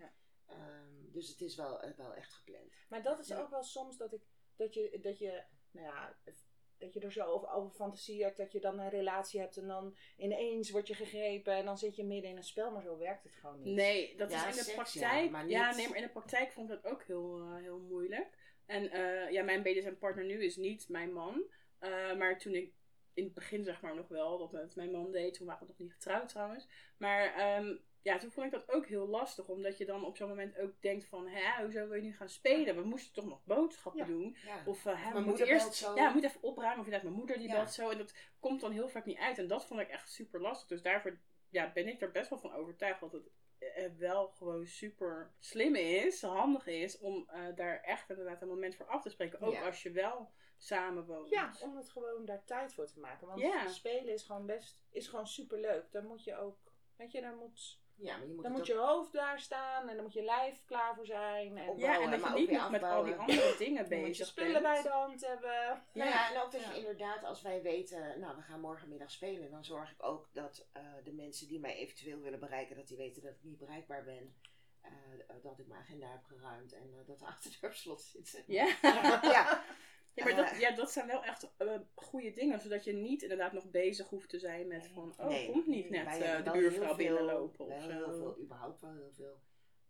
Ehm, 0.46 1.12
dus 1.12 1.28
het 1.28 1.42
is 1.42 1.56
wel, 1.56 1.82
eh, 1.82 1.92
wel 1.98 2.14
echt 2.14 2.34
gepland. 2.34 2.72
Maar 2.90 3.04
dat 3.04 3.20
is 3.20 3.28
Ja. 3.28 3.40
ook 3.42 3.50
wel 3.50 3.64
soms 3.64 3.98
dat 3.98 4.14
ik 4.14 4.22
dat 4.56 4.74
je, 4.74 5.00
dat 5.02 5.20
je, 5.20 5.44
nou 5.72 5.86
ja, 5.86 6.18
dat 6.78 6.94
je 6.94 7.00
er 7.00 7.12
zo 7.12 7.24
over, 7.26 7.50
over 7.50 7.72
fantasieert 7.72 8.38
dat 8.38 8.52
je 8.52 8.60
dan 8.60 8.80
een 8.80 8.90
relatie 8.90 9.40
hebt 9.40 9.58
en 9.58 9.68
dan 9.68 9.98
ineens 10.18 10.70
word 10.70 10.88
je 10.88 10.94
gegrepen 10.96 11.54
en 11.54 11.66
dan 11.66 11.78
zit 11.78 11.96
je 11.96 12.04
midden 12.06 12.30
in 12.32 12.38
een 12.38 12.44
spel, 12.44 12.72
maar 12.72 12.82
zo 12.82 12.98
werkt 12.98 13.24
het 13.24 13.34
gewoon 13.34 13.62
niet. 13.62 13.76
Nee, 13.76 14.18
dat 14.18 14.32
Ja, 14.32 14.38
is 14.48 14.52
in 14.52 14.58
de 14.58 14.64
seks, 14.64 14.76
praktijk. 14.76 15.24
ja, 15.26 15.30
maar 15.30 15.44
niet- 15.44 15.52
Ja, 15.52 15.76
nee, 15.76 15.88
maar 15.88 15.98
in 15.98 16.04
de 16.04 16.10
praktijk 16.10 16.52
vond 16.52 16.70
ik 16.72 16.82
dat 16.82 16.92
ook 16.92 17.04
heel, 17.04 17.40
eh, 17.40 17.56
heel 17.56 17.80
moeilijk. 17.80 18.41
En 18.72 18.92
eh, 18.92 19.32
ja, 19.32 19.44
mijn 19.44 19.62
BDSM-partner 19.62 20.26
nu 20.26 20.44
is 20.44 20.56
niet 20.56 20.90
mijn 20.90 21.14
man. 21.14 21.44
Eh, 21.80 22.16
maar 22.16 22.38
toen 22.40 22.54
ik 22.56 22.74
in 23.14 23.24
het 23.24 23.34
begin 23.34 23.64
zeg 23.64 23.82
maar 23.82 23.96
nog 23.96 24.08
wel 24.08 24.38
dat 24.38 24.52
met 24.52 24.76
mijn 24.76 24.92
man 24.92 25.12
deed, 25.12 25.34
toen 25.34 25.46
waren 25.48 25.62
we 25.62 25.68
nog 25.68 25.78
niet 25.78 25.94
getrouwd 25.94 26.30
trouwens. 26.30 26.68
Maar 26.98 27.34
ehm, 27.36 27.76
ja, 28.02 28.18
toen 28.18 28.32
vond 28.32 28.46
ik 28.46 28.52
dat 28.52 28.70
ook 28.72 28.86
heel 28.86 29.08
lastig, 29.08 29.48
omdat 29.48 29.78
je 29.78 29.86
dan 29.86 30.06
op 30.06 30.18
zo'n 30.18 30.28
moment 30.30 30.58
ook 30.58 30.82
denkt 30.82 31.06
van, 31.06 31.28
hè, 31.28 31.64
hoezo 31.64 31.88
wil 31.88 31.96
je 31.98 32.02
nu 32.02 32.14
gaan 32.16 32.30
spelen? 32.30 32.76
We 32.76 32.84
moesten 32.84 33.14
toch 33.14 33.26
nog 33.26 33.44
boodschappen 33.44 34.02
Ja. 34.02 34.08
doen? 34.08 34.38
Ja. 34.46 34.64
Of 34.66 34.86
uh, 34.86 35.06
hè, 35.06 35.14
we 35.14 35.20
moeten 35.20 35.48
eerst, 35.48 35.74
zo. 35.74 35.96
ja, 35.96 36.06
we 36.08 36.12
moeten 36.14 36.30
even 36.30 36.44
opruimen. 36.44 36.80
Of 36.80 36.86
inderdaad, 36.86 37.08
mijn 37.10 37.20
moeder 37.20 37.38
die 37.38 37.48
Ja. 37.48 37.56
belt 37.56 37.72
zo. 37.72 37.90
En 37.90 37.98
dat 37.98 38.14
komt 38.40 38.62
dan 38.62 38.72
heel 38.72 38.90
vaak 38.90 39.06
niet 39.06 39.18
uit. 39.18 39.38
En 39.38 39.48
dat 39.48 39.66
vond 39.66 39.80
ik 39.80 39.88
echt 39.90 40.12
super 40.12 40.42
lastig. 40.42 40.68
Dus 40.68 40.82
daarvoor 40.82 41.20
ja, 41.50 41.72
ben 41.74 41.88
ik 41.88 42.02
er 42.02 42.12
best 42.12 42.30
wel 42.30 42.40
van 42.40 42.54
overtuigd 42.54 43.00
dat 43.00 43.12
het 43.12 43.30
wel 43.98 44.28
gewoon 44.28 44.66
super 44.66 45.32
slim 45.40 45.76
is, 45.76 46.22
handig 46.22 46.68
is, 46.68 46.98
om 46.98 47.30
eh, 47.30 47.56
daar 47.56 47.82
echt 47.82 48.10
inderdaad 48.10 48.42
een 48.42 48.48
moment 48.48 48.76
voor 48.76 48.86
af 48.88 49.02
te 49.02 49.10
spreken. 49.10 49.40
Ook 49.40 49.54
Ja. 49.54 49.66
als 49.66 49.84
je 49.84 49.92
wel 49.92 50.32
samen 50.58 51.06
woont. 51.06 51.30
Ja, 51.30 51.54
om 51.62 51.76
het 51.78 51.90
gewoon 51.90 52.26
daar 52.26 52.44
tijd 52.46 52.74
voor 52.74 52.86
te 52.88 53.00
maken. 53.00 53.28
Want 53.28 53.40
Ja. 53.40 53.68
spelen 53.68 54.14
is 54.14 54.24
gewoon 54.24 54.46
best, 54.46 54.82
is 54.90 55.08
gewoon 55.08 55.28
super 55.28 55.60
leuk. 55.60 55.92
Dan 55.92 56.06
moet 56.06 56.24
je 56.24 56.36
ook, 56.36 56.58
weet 56.96 57.12
je, 57.12 57.22
dan 57.22 57.36
moet, 57.38 57.81
Ja, 58.02 58.18
maar 58.18 58.28
je 58.28 58.34
moet 58.34 58.44
dan 58.44 58.52
moet 58.52 58.68
je 58.68 58.76
hoofd 58.76 59.12
daar 59.14 59.40
staan 59.40 59.90
en 59.90 59.96
dan 59.96 60.04
moet 60.04 60.14
je 60.14 60.24
lijf 60.24 60.64
klaar 60.66 60.96
voor 60.96 61.06
zijn. 61.06 61.58
En 61.58 61.78
Ja, 61.78 62.02
en 62.02 62.12
dat 62.12 62.24
je 62.24 62.30
niet 62.34 62.52
nog 62.52 62.70
met 62.72 62.84
al 62.84 63.04
die 63.04 63.16
andere 63.16 63.56
dingen 63.58 63.76
dan 63.90 64.00
moet 64.00 64.02
je 64.02 64.08
bezig 64.12 64.28
spullen 64.28 64.52
bent. 64.52 64.64
bij 64.64 64.82
de 64.82 64.90
hand 64.90 65.28
hebben. 65.28 65.84
Nou 65.94 66.10
ja, 66.10 66.32
en 66.34 66.42
ook 66.42 66.52
dat 66.52 66.62
Ja. 66.62 66.72
je 66.72 66.78
inderdaad, 66.78 67.24
als 67.24 67.42
wij 67.42 67.62
weten, 67.62 68.20
nou 68.20 68.36
we 68.36 68.42
gaan 68.42 68.60
morgenmiddag 68.60 69.12
spelen, 69.12 69.52
dan 69.52 69.64
zorg 69.66 69.92
ik 69.92 70.04
ook 70.04 70.30
dat 70.34 70.68
eh, 70.74 70.84
de 71.04 71.14
mensen 71.14 71.48
die 71.48 71.60
mij 71.60 71.76
eventueel 71.76 72.20
willen 72.20 72.40
bereiken, 72.40 72.76
dat 72.76 72.88
die 72.88 72.98
weten 72.98 73.22
dat 73.22 73.32
ik 73.32 73.44
niet 73.44 73.58
bereikbaar 73.58 74.04
ben. 74.04 74.36
Eh, 74.82 74.92
dat 75.44 75.60
ik 75.60 75.68
mijn 75.68 75.82
agenda 75.82 76.08
heb 76.08 76.24
geruimd 76.24 76.74
en 76.74 76.94
eh, 77.00 77.08
dat 77.08 77.20
de 77.20 77.26
achterdeur 77.26 77.70
op 77.70 77.76
slot 77.76 78.02
zit. 78.02 78.44
Ja. 78.48 78.66
ja. 79.22 79.64
Ja, 80.14 80.24
maar 80.24 80.36
dat, 80.36 80.52
Eh, 80.52 80.60
ja, 80.60 80.72
dat 80.72 80.92
zijn 80.92 81.08
wel 81.08 81.24
echt 81.24 81.52
eh, 81.58 81.80
goede 81.94 82.32
dingen, 82.32 82.60
zodat 82.60 82.84
je 82.84 82.94
niet 82.94 83.22
inderdaad 83.22 83.54
nog 83.54 83.70
bezig 83.70 84.10
hoeft 84.10 84.30
te 84.30 84.40
zijn 84.40 84.68
met 84.68 84.88
van, 84.88 85.14
oh, 85.18 85.28
Nee, 85.28 85.52
komt 85.52 85.68
niet 85.68 85.90
net 85.90 86.08
eh, 86.08 86.44
de 86.44 86.52
buurvrouw 86.52 86.96
binnenlopen 86.96 87.66
of 87.66 87.86
heel 87.86 88.04
zo. 88.04 88.18
veel, 88.18 88.40
überhaupt 88.40 88.82
wel 88.82 88.94
heel 88.94 89.12
veel 89.14 89.40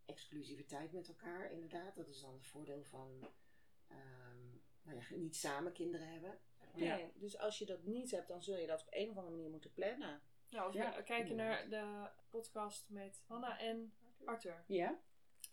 exclusiviteit 0.05 0.91
met 0.91 1.07
elkaar, 1.07 1.51
inderdaad. 1.51 1.95
Dat 1.95 2.07
is 2.07 2.21
dan 2.21 2.33
het 2.33 2.45
voordeel 2.45 2.83
van 2.83 3.27
ehm, 3.87 3.97
nou 4.81 4.97
ja, 4.97 5.03
niet 5.15 5.35
samen 5.35 5.71
kinderen 5.71 6.07
hebben. 6.07 6.39
Ja. 6.75 6.95
Nee, 6.95 7.11
dus 7.15 7.37
als 7.37 7.57
je 7.57 7.65
dat 7.65 7.83
niet 7.83 8.11
hebt, 8.11 8.27
dan 8.27 8.43
zul 8.43 8.57
je 8.57 8.67
dat 8.67 8.81
op 8.81 8.87
een 8.89 9.09
of 9.09 9.15
andere 9.17 9.35
manier 9.35 9.49
moeten 9.49 9.71
plannen. 9.73 10.21
Nou, 10.49 10.65
als 10.65 10.75
Ja, 10.75 10.95
we 10.95 11.03
kijken 11.03 11.35
naar 11.35 11.69
de 11.69 12.09
podcast 12.29 12.89
met 12.89 13.23
Hanna 13.27 13.59
en 13.59 13.93
Arthur. 14.25 14.63
Ja? 14.67 14.99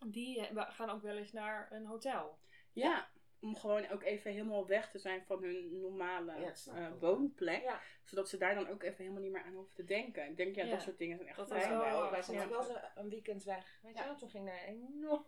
Die 0.07 0.49
gaan 0.55 0.91
ook 0.91 1.03
wel 1.03 1.17
eens 1.17 1.33
naar 1.33 1.73
een 1.73 1.87
hotel. 1.87 2.39
Ja, 2.73 3.09
om 3.41 3.57
gewoon 3.57 3.89
ook 3.89 4.03
even 4.03 4.31
helemaal 4.33 4.67
weg 4.67 4.91
te 4.91 4.99
zijn 4.99 5.25
van 5.25 5.43
hun 5.43 5.81
normale 5.81 6.41
Ja, 6.41 6.53
eh, 6.75 6.93
woonplek. 7.01 7.63
Ja. 7.63 7.81
Zodat 8.05 8.29
ze 8.29 8.37
daar 8.37 8.55
dan 8.55 8.69
ook 8.69 8.83
even 8.83 8.97
helemaal 8.97 9.23
niet 9.23 9.33
meer 9.33 9.43
aan 9.43 9.55
hoeven 9.55 9.75
te 9.75 9.85
denken. 9.85 10.29
Ik 10.29 10.37
denk, 10.37 10.55
ja, 10.57 10.65
Ja. 10.65 10.71
dat 10.71 10.83
soort 10.83 10.99
dingen 10.99 11.17
zijn 11.17 11.29
echt 11.29 11.39
Dat 11.39 11.49
fijn. 11.49 11.79
wel- 11.79 12.11
wij, 12.11 12.23
zijn 12.23 12.39
ja. 12.39 12.49
wel 12.49 12.59
eens 12.69 12.79
een- 12.95 13.09
weekend 13.09 13.45
weg. 13.45 13.79
Weet 13.83 13.93
je 13.95 13.99
Ja. 14.01 14.07
wel, 14.07 14.17
toen 14.17 14.31
ging 14.31 14.49
er 14.49 14.69
een 14.69 14.87
enorm 14.95 15.27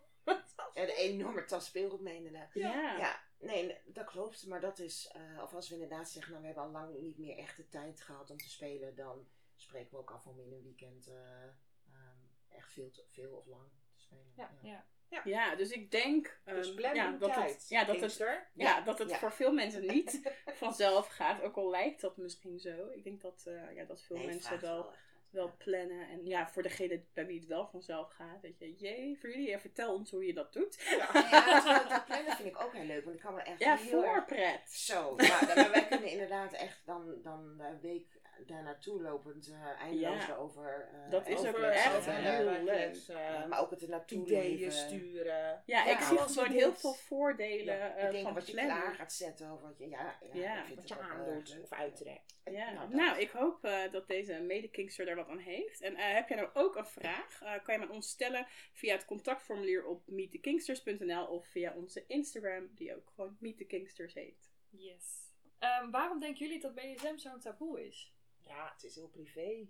En 0.75 0.83
een 0.89 0.89
enorme 0.97 1.45
tas 1.45 1.67
speelgoed 1.67 2.01
mee 2.01 2.17
inderdaad. 2.17 2.55
Ja. 2.55 2.97
Ja, 2.99 3.21
nee, 3.39 3.67
nee, 3.67 3.79
dat 3.85 4.05
klopt. 4.07 4.47
Maar 4.47 4.61
dat 4.61 4.79
is, 4.79 5.11
eh, 5.15 5.43
of 5.43 5.55
als 5.55 5.69
we 5.69 5.75
inderdaad 5.75 6.09
zeggen, 6.11 6.31
nou 6.31 6.41
we 6.43 6.47
hebben 6.49 6.65
al 6.67 6.71
lang 6.81 6.99
niet 7.01 7.19
meer 7.19 7.39
echt 7.39 7.57
de 7.57 7.69
tijd 7.69 8.01
gehad 8.01 8.31
om 8.31 8.37
te 8.37 8.49
spelen, 8.51 8.95
dan 8.95 9.29
spreken 9.57 9.91
we 9.91 9.97
ook 9.97 10.11
af 10.11 10.27
om 10.27 10.41
in 10.41 10.53
een 10.53 10.63
weekend 10.63 11.07
eh, 11.07 11.43
ehm, 11.45 12.19
echt 12.49 12.73
veel, 12.73 12.91
te- 12.91 13.05
veel 13.11 13.37
of 13.37 13.47
lang 13.47 13.69
te 13.95 14.01
spelen. 14.01 14.33
Ja, 14.63 14.85
Ja. 15.11 15.21
Ja, 15.25 15.55
dus 15.55 15.71
ik 15.71 15.91
denk 15.91 16.41
Dus 16.45 16.75
ja, 16.77 17.11
dat 17.11 17.33
tijd. 17.33 17.53
het, 17.53 17.69
ja, 17.69 17.85
dat 17.85 18.01
het, 18.01 18.17
ja, 18.55 18.81
dat 18.81 18.99
het 18.99 19.17
voor 19.17 19.33
veel 19.33 19.53
mensen 19.53 19.87
niet 19.87 20.21
vanzelf 20.47 21.07
gaat. 21.07 21.43
Ook 21.43 21.57
al 21.57 21.71
lijkt 21.71 22.01
dat 22.01 22.17
misschien 22.17 22.59
zo. 22.59 22.89
Ik 22.91 23.05
denk 23.05 23.21
dat, 23.21 23.45
eh, 23.47 23.75
ja, 23.75 23.85
dat 23.85 24.03
veel 24.03 24.17
Nee, 24.17 24.27
mensen 24.27 24.61
wel 24.61 24.83
wel 24.83 24.93
wel 25.31 25.55
plannen. 25.59 26.09
En 26.09 26.27
ja, 26.27 26.49
voor 26.49 26.63
degene 26.63 27.03
bij 27.13 27.27
wie 27.27 27.39
het 27.39 27.49
wel 27.49 27.67
vanzelf 27.67 28.13
gaat, 28.13 28.41
weet 28.41 28.59
je, 28.59 28.75
jee, 28.75 29.19
voor 29.21 29.31
jullie, 29.31 29.59
vertel 29.59 29.95
ons 29.95 30.11
hoe 30.11 30.27
je 30.27 30.35
dat 30.35 30.53
doet. 30.53 30.83
Ja, 30.83 31.13
dat, 31.65 31.89
dat 31.89 32.05
plannen 32.05 32.37
vind 32.37 32.49
ik 32.49 32.61
ook 32.61 32.73
heel 32.73 32.85
leuk, 32.85 33.05
want 33.05 33.17
ik 33.17 33.23
kan 33.23 33.35
me 33.35 33.43
echt 33.43 33.59
Ja, 33.59 33.77
heel 33.77 34.05
erg... 34.05 34.13
voorpret. 34.13 34.71
Zo, 34.71 35.15
ja, 35.17 35.41
maar 35.55 35.71
wij 35.71 35.87
kunnen 35.89 36.11
inderdaad 36.11 36.53
echt 36.53 36.83
dan, 36.87 37.23
dan 37.23 37.63
week 37.81 38.20
daar 38.47 38.63
naartoe 38.63 39.03
lopend 39.03 39.49
uh, 39.49 39.65
eindeloos 39.83 40.27
Ja. 40.27 40.35
over. 40.37 40.89
eh, 40.93 41.11
Dat 41.11 41.29
is 41.29 41.39
ook 41.39 41.47
over- 41.47 41.63
echt 41.71 41.97
over- 41.97 42.13
heel 42.15 42.63
leuk. 42.65 42.97
eh, 43.09 43.47
maar 43.47 43.61
ook 43.61 43.71
het 43.71 43.83
er 43.83 43.89
naartoe 43.89 44.25
ideeën 44.27 44.59
leven. 44.59 44.73
sturen. 44.73 45.63
Ja, 45.67 45.85
Ja, 45.85 45.87
ik 45.87 46.01
zie 46.01 46.19
als 46.19 46.33
gewoon 46.37 46.51
heel 46.53 46.75
veel 46.75 46.93
voordelen 46.95 47.77
Ja, 47.77 47.95
eh, 47.97 48.05
ik 48.07 48.11
denk 48.11 48.25
van 48.25 48.35
wat 48.35 48.47
je 48.47 48.53
plannen. 48.53 48.77
klaar 48.81 48.95
gaat 48.95 49.13
zetten 49.13 49.53
of 49.53 49.61
wat 49.61 49.79
je, 49.79 49.89
ja, 49.89 50.19
ja, 50.33 50.65
Wat 50.75 50.89
je 50.89 50.95
ook 50.95 51.01
aandoet 51.01 51.59
of 51.63 51.73
uittrekt. 51.73 52.39
Ja, 52.45 52.71
Nou, 52.73 52.95
nou, 52.95 53.19
ik 53.19 53.31
hoop 53.31 53.65
eh, 53.65 53.91
dat 53.91 54.09
deze 54.09 54.41
mede-Kingster 54.41 55.05
daar 55.07 55.17
wat 55.17 55.29
aan 55.29 55.39
heeft. 55.39 55.81
En 55.81 55.97
eh, 55.97 56.13
heb 56.15 56.29
jij 56.29 56.37
nou 56.37 56.51
ook 56.55 56.77
een 56.77 56.87
vraag? 56.87 57.41
eh, 57.43 57.53
kan 57.65 57.75
je 57.75 57.81
met 57.81 57.91
ons 57.91 58.09
stellen 58.09 58.47
via 58.73 58.93
het 58.95 59.05
contactformulier 59.05 59.85
op 59.87 60.03
meetthekingsters.nl 60.07 61.27
of 61.27 61.47
via 61.47 61.75
onze 61.77 62.05
Instagram, 62.07 62.71
die 62.75 62.97
ook 62.97 63.11
gewoon 63.15 63.37
Meet 63.41 63.57
the 63.59 63.65
Kingsters 63.65 64.15
heet. 64.15 64.51
Yes. 64.71 65.19
Ehm, 65.59 65.91
waarom 65.91 66.21
denken 66.21 66.47
jullie 66.47 66.61
dat 66.61 66.75
BDSM 66.75 67.17
zo'n 67.17 67.41
taboe 67.41 67.87
is? 67.87 68.13
Ja, 68.41 68.73
het 68.73 68.85
is 68.85 68.95
heel 68.95 69.09
privé. 69.09 69.69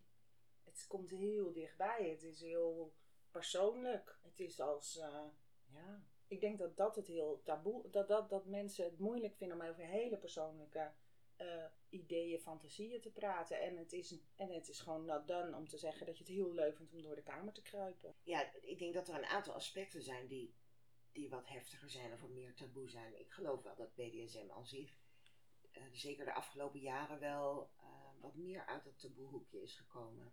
Het 0.64 0.84
komt 0.88 1.10
heel 1.10 1.52
dichtbij. 1.52 2.08
Het 2.10 2.22
is 2.22 2.40
heel 2.40 2.94
persoonlijk. 3.30 4.18
Het 4.22 4.40
is 4.40 4.60
als, 4.60 4.98
eh, 4.98 5.24
ja, 5.66 6.04
ik 6.28 6.40
denk 6.40 6.58
dat 6.58 6.76
dat 6.76 6.96
het 6.96 7.06
heel 7.06 7.42
taboe, 7.42 7.90
dat, 7.90 8.08
dat, 8.08 8.30
dat 8.30 8.46
mensen 8.46 8.84
het 8.84 8.98
moeilijk 8.98 9.36
vinden 9.36 9.60
om 9.60 9.66
over 9.66 9.84
hele 9.84 10.16
persoonlijke 10.16 10.92
eh, 11.36 11.64
ideeën, 11.88 12.40
fantasieën 12.40 13.00
te 13.00 13.10
praten. 13.10 13.60
En 13.60 13.76
het, 13.76 13.92
is, 13.92 14.14
en 14.36 14.50
het 14.50 14.68
is 14.68 14.80
gewoon 14.80 15.04
not 15.04 15.28
done 15.28 15.56
om 15.56 15.68
te 15.68 15.78
zeggen 15.78 16.06
dat 16.06 16.18
je 16.18 16.24
het 16.24 16.32
heel 16.32 16.52
leuk 16.52 16.76
vindt 16.76 16.92
om 16.92 17.02
door 17.02 17.14
de 17.14 17.22
kamer 17.22 17.52
te 17.52 17.62
kruipen. 17.62 18.14
Ja, 18.22 18.52
ik 18.60 18.78
denk 18.78 18.94
dat 18.94 19.08
er 19.08 19.14
een 19.14 19.24
aantal 19.24 19.54
aspecten 19.54 20.02
zijn 20.02 20.26
die, 20.26 20.54
die 21.12 21.30
wat 21.30 21.48
heftiger 21.48 21.90
zijn 21.90 22.12
of 22.12 22.20
wat 22.20 22.30
meer 22.30 22.54
taboe 22.54 22.88
zijn. 22.88 23.20
Ik 23.20 23.30
geloof 23.30 23.62
wel 23.62 23.74
dat 23.74 23.94
BDSM 23.94 24.50
aan 24.50 24.66
zich, 24.66 24.98
eh, 25.70 25.82
zeker 25.92 26.24
de 26.24 26.34
afgelopen 26.34 26.80
jaren 26.80 27.18
wel, 27.18 27.70
wat 28.20 28.34
meer 28.34 28.66
uit 28.66 28.84
het 28.84 28.98
taboehoekje 28.98 29.62
is 29.62 29.74
gekomen. 29.74 30.32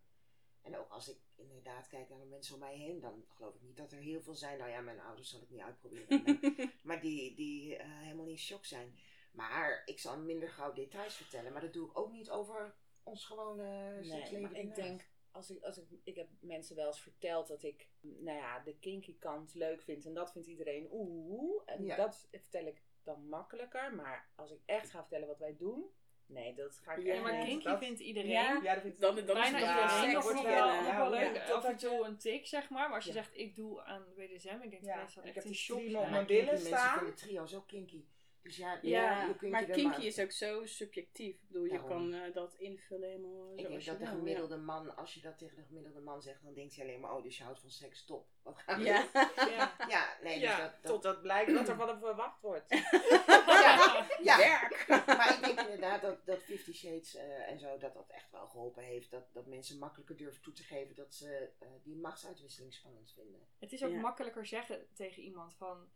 En 0.61 0.77
ook 0.77 0.89
als 0.89 1.07
ik 1.09 1.17
inderdaad 1.35 1.87
kijk 1.87 2.09
naar 2.09 2.19
de 2.19 2.25
mensen 2.25 2.53
om 2.53 2.59
mij 2.59 2.75
heen, 2.77 2.99
dan 2.99 3.25
geloof 3.27 3.55
ik 3.55 3.61
niet 3.61 3.77
dat 3.77 3.91
er 3.91 3.99
heel 3.99 4.21
veel 4.21 4.35
zijn. 4.35 4.57
Nou 4.57 4.69
ja, 4.69 4.81
mijn 4.81 4.99
ouders 4.99 5.29
zal 5.29 5.41
ik 5.41 5.49
niet 5.49 5.61
uitproberen. 5.61 6.23
maar- 6.23 6.71
maar 6.83 7.01
die, 7.01 7.35
die 7.35 7.75
eh, 7.75 7.87
helemaal 7.99 8.25
niet 8.25 8.33
in 8.37 8.43
shock 8.43 8.65
zijn. 8.65 8.95
Maar 9.31 9.81
ik 9.85 9.99
zal 9.99 10.17
minder 10.19 10.49
gauw 10.49 10.73
details 10.73 11.15
vertellen. 11.15 11.51
Maar 11.51 11.61
dat 11.61 11.73
doe 11.73 11.89
ik 11.89 11.97
ook 11.97 12.11
niet 12.11 12.29
over 12.29 12.75
ons 13.03 13.25
gewone 13.25 13.91
Nee, 13.91 14.03
seksleven. 14.03 14.41
maar 14.41 14.59
ik 14.61 14.75
denk, 14.75 15.07
als 15.31 15.49
ik, 15.49 15.63
als 15.63 15.77
ik, 15.77 15.85
ik 16.03 16.15
heb 16.15 16.27
mensen 16.39 16.75
wel 16.75 16.87
eens 16.87 17.01
verteld 17.01 17.47
dat 17.47 17.63
ik, 17.63 17.89
nou 18.01 18.37
ja, 18.37 18.59
de 18.59 18.77
kinky 18.79 19.17
kant 19.19 19.53
leuk 19.53 19.81
vind. 19.81 20.05
En 20.05 20.13
dat 20.13 20.31
vindt 20.31 20.47
iedereen 20.47 20.87
oeh. 20.91 21.61
En 21.65 21.83
Ja. 21.85 21.95
dat 21.95 22.27
vertel 22.31 22.65
ik 22.65 22.81
dan 23.03 23.27
makkelijker. 23.29 23.95
Maar 23.95 24.29
als 24.35 24.51
ik 24.51 24.59
echt 24.65 24.89
ga 24.89 24.99
vertellen 24.99 25.27
wat 25.27 25.39
wij 25.39 25.55
doen, 25.57 25.85
nee, 26.27 26.53
dat 26.53 26.79
ga 26.83 26.91
ik 26.93 27.03
Ja, 27.03 27.07
echt 27.07 27.17
Ja, 27.17 27.23
maar 27.23 27.37
niet. 27.37 27.47
kinky 27.47 27.63
Dat- 27.63 27.79
vindt 27.79 27.99
iedereen. 27.99 28.29
Ja, 28.29 28.59
Ja, 28.63 28.73
dat 28.73 28.81
vind 28.81 28.93
ik 28.93 28.99
dan, 28.99 29.15
dan 29.15 29.23
is 29.25 29.33
Bijna 29.51 29.59
iedereen 29.59 30.13
nog, 30.13 30.23
seks 30.23 30.33
nog 30.33 30.43
wel, 30.43 30.65
nog 30.75 30.85
ja, 30.87 30.97
wel 30.97 31.09
leuk. 31.09 31.35
ja. 31.35 31.51
af 31.53 31.63
en 31.63 31.77
toe 31.77 32.05
een 32.05 32.17
tik, 32.17 32.47
zeg 32.47 32.69
maar. 32.69 32.87
Maar 32.87 32.95
als 32.95 33.05
je 33.05 33.13
Ja. 33.13 33.15
zegt, 33.23 33.37
ik 33.37 33.55
doe 33.55 33.81
aan 33.83 34.03
BDSM, 34.15 34.57
ik 34.61 34.69
denk 34.69 34.83
Ja, 34.83 34.87
dat 34.87 34.95
mensen 34.95 34.95
en 34.95 35.05
dat 35.15 35.23
ik 35.23 35.25
echt 35.25 35.35
heb 35.35 35.43
die 35.43 35.53
shock 35.55 35.77
op 36.03 36.09
mijn 36.09 36.25
billen 36.25 36.45
mensen 36.45 36.67
staan. 36.67 36.97
vinden 36.97 37.15
trio's 37.15 37.53
ook 37.55 37.67
kinky. 37.67 38.03
Dus 38.47 38.57
ja, 38.57 38.79
Ja, 38.81 39.25
je 39.27 39.35
kunt 39.35 39.51
maar 39.51 39.61
je 39.61 39.67
kinky 39.73 39.87
maar- 39.87 40.03
is 40.05 40.19
ook 40.19 40.31
zo 40.31 40.65
subjectief. 40.65 41.35
Ik 41.35 41.47
bedoel, 41.47 41.63
je 41.65 41.83
kan 41.83 42.13
eh, 42.13 42.33
dat 42.33 42.53
invullen 42.53 43.09
helemaal 43.09 43.51
Ik 43.55 43.67
denk 43.67 43.85
dat 43.85 43.99
de 43.99 44.05
wil. 44.05 44.13
gemiddelde 44.15 44.57
man, 44.57 44.95
als 44.95 45.13
je 45.13 45.21
dat 45.21 45.37
tegen 45.37 45.55
de 45.55 45.63
gemiddelde 45.63 45.99
man 45.99 46.21
zegt, 46.21 46.43
dan 46.43 46.53
denkt 46.53 46.75
hij 46.75 46.85
alleen 46.85 46.99
maar, 46.99 47.15
oh, 47.15 47.23
dus 47.23 47.37
je 47.37 47.43
houdt 47.43 47.59
van 47.59 47.69
seks, 47.69 48.05
top. 48.05 48.25
Wat 48.43 48.57
gaan 48.57 48.79
we 48.79 48.85
Ja. 48.85 49.01
doen? 49.13 49.47
Ja. 49.55 49.75
Ja, 49.87 50.17
nee, 50.23 50.39
dus 50.39 50.49
dat, 50.57 50.57
dat, 50.81 50.91
totdat 50.91 51.21
blijkt 51.21 51.51
wat 51.53 51.67
er 51.67 51.75
van 51.75 51.87
hem 51.87 51.99
verwacht 51.99 52.41
wordt. 52.41 52.65
ja, 53.47 54.07
ja. 54.21 54.37
Werk! 54.37 54.85
Maar 55.07 55.33
ik 55.37 55.43
denk 55.45 55.59
inderdaad 55.59 56.01
dat, 56.01 56.25
dat 56.25 56.39
Fifty 56.41 56.73
Shades 56.73 57.15
eh, 57.15 57.49
en 57.49 57.59
zo, 57.59 57.77
dat 57.77 57.93
dat 57.93 58.09
echt 58.09 58.31
wel 58.31 58.47
geholpen 58.47 58.83
heeft. 58.83 59.11
Dat, 59.11 59.33
dat 59.33 59.45
mensen 59.45 59.77
makkelijker 59.77 60.17
durven 60.17 60.41
toe 60.41 60.53
te 60.53 60.63
geven 60.63 60.95
dat 60.95 61.13
ze 61.13 61.49
eh, 61.59 61.67
die 61.83 61.95
machtsuitwisseling 61.95 62.73
spannend 62.73 63.11
vinden. 63.15 63.47
Het 63.59 63.71
is 63.73 63.83
ook 63.83 63.91
Ja. 63.91 63.99
makkelijker 63.99 64.45
zeggen 64.45 64.87
tegen 64.93 65.21
iemand 65.23 65.53
van... 65.55 65.87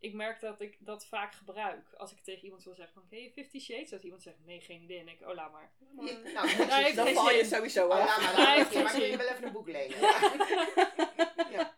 Ik 0.00 0.14
merk 0.14 0.40
dat 0.40 0.60
ik 0.60 0.76
dat 0.80 1.06
vaak 1.06 1.34
gebruik. 1.34 1.92
Als 1.96 2.12
ik 2.12 2.20
tegen 2.20 2.44
iemand 2.44 2.64
wil 2.64 2.74
zeggen 2.74 2.94
van... 2.94 3.08
Ken 3.08 3.22
je 3.22 3.30
Fifty 3.30 3.58
Shades? 3.60 3.92
Als 3.92 4.02
iemand 4.02 4.22
zegt 4.22 4.36
nee, 4.44 4.60
geen 4.60 4.82
idee. 4.82 4.98
En 4.98 5.08
ik, 5.08 5.20
oh 5.20 5.34
laat 5.34 5.52
maar. 5.52 5.72
Ja, 6.00 6.18
nou, 6.32 6.94
Dan 6.94 7.08
val 7.08 7.30
je 7.30 7.44
sowieso 7.44 7.86
Oh, 7.86 7.90
af. 7.90 8.22
laat 8.22 8.36
maar, 8.72 8.82
maar 8.82 8.92
kun 8.92 9.10
je 9.10 9.16
wel 9.16 9.28
even 9.28 9.44
een 9.44 9.52
boek 9.52 9.68
lenen. 9.68 10.00
Ja. 10.00 10.20
ja. 11.50 11.76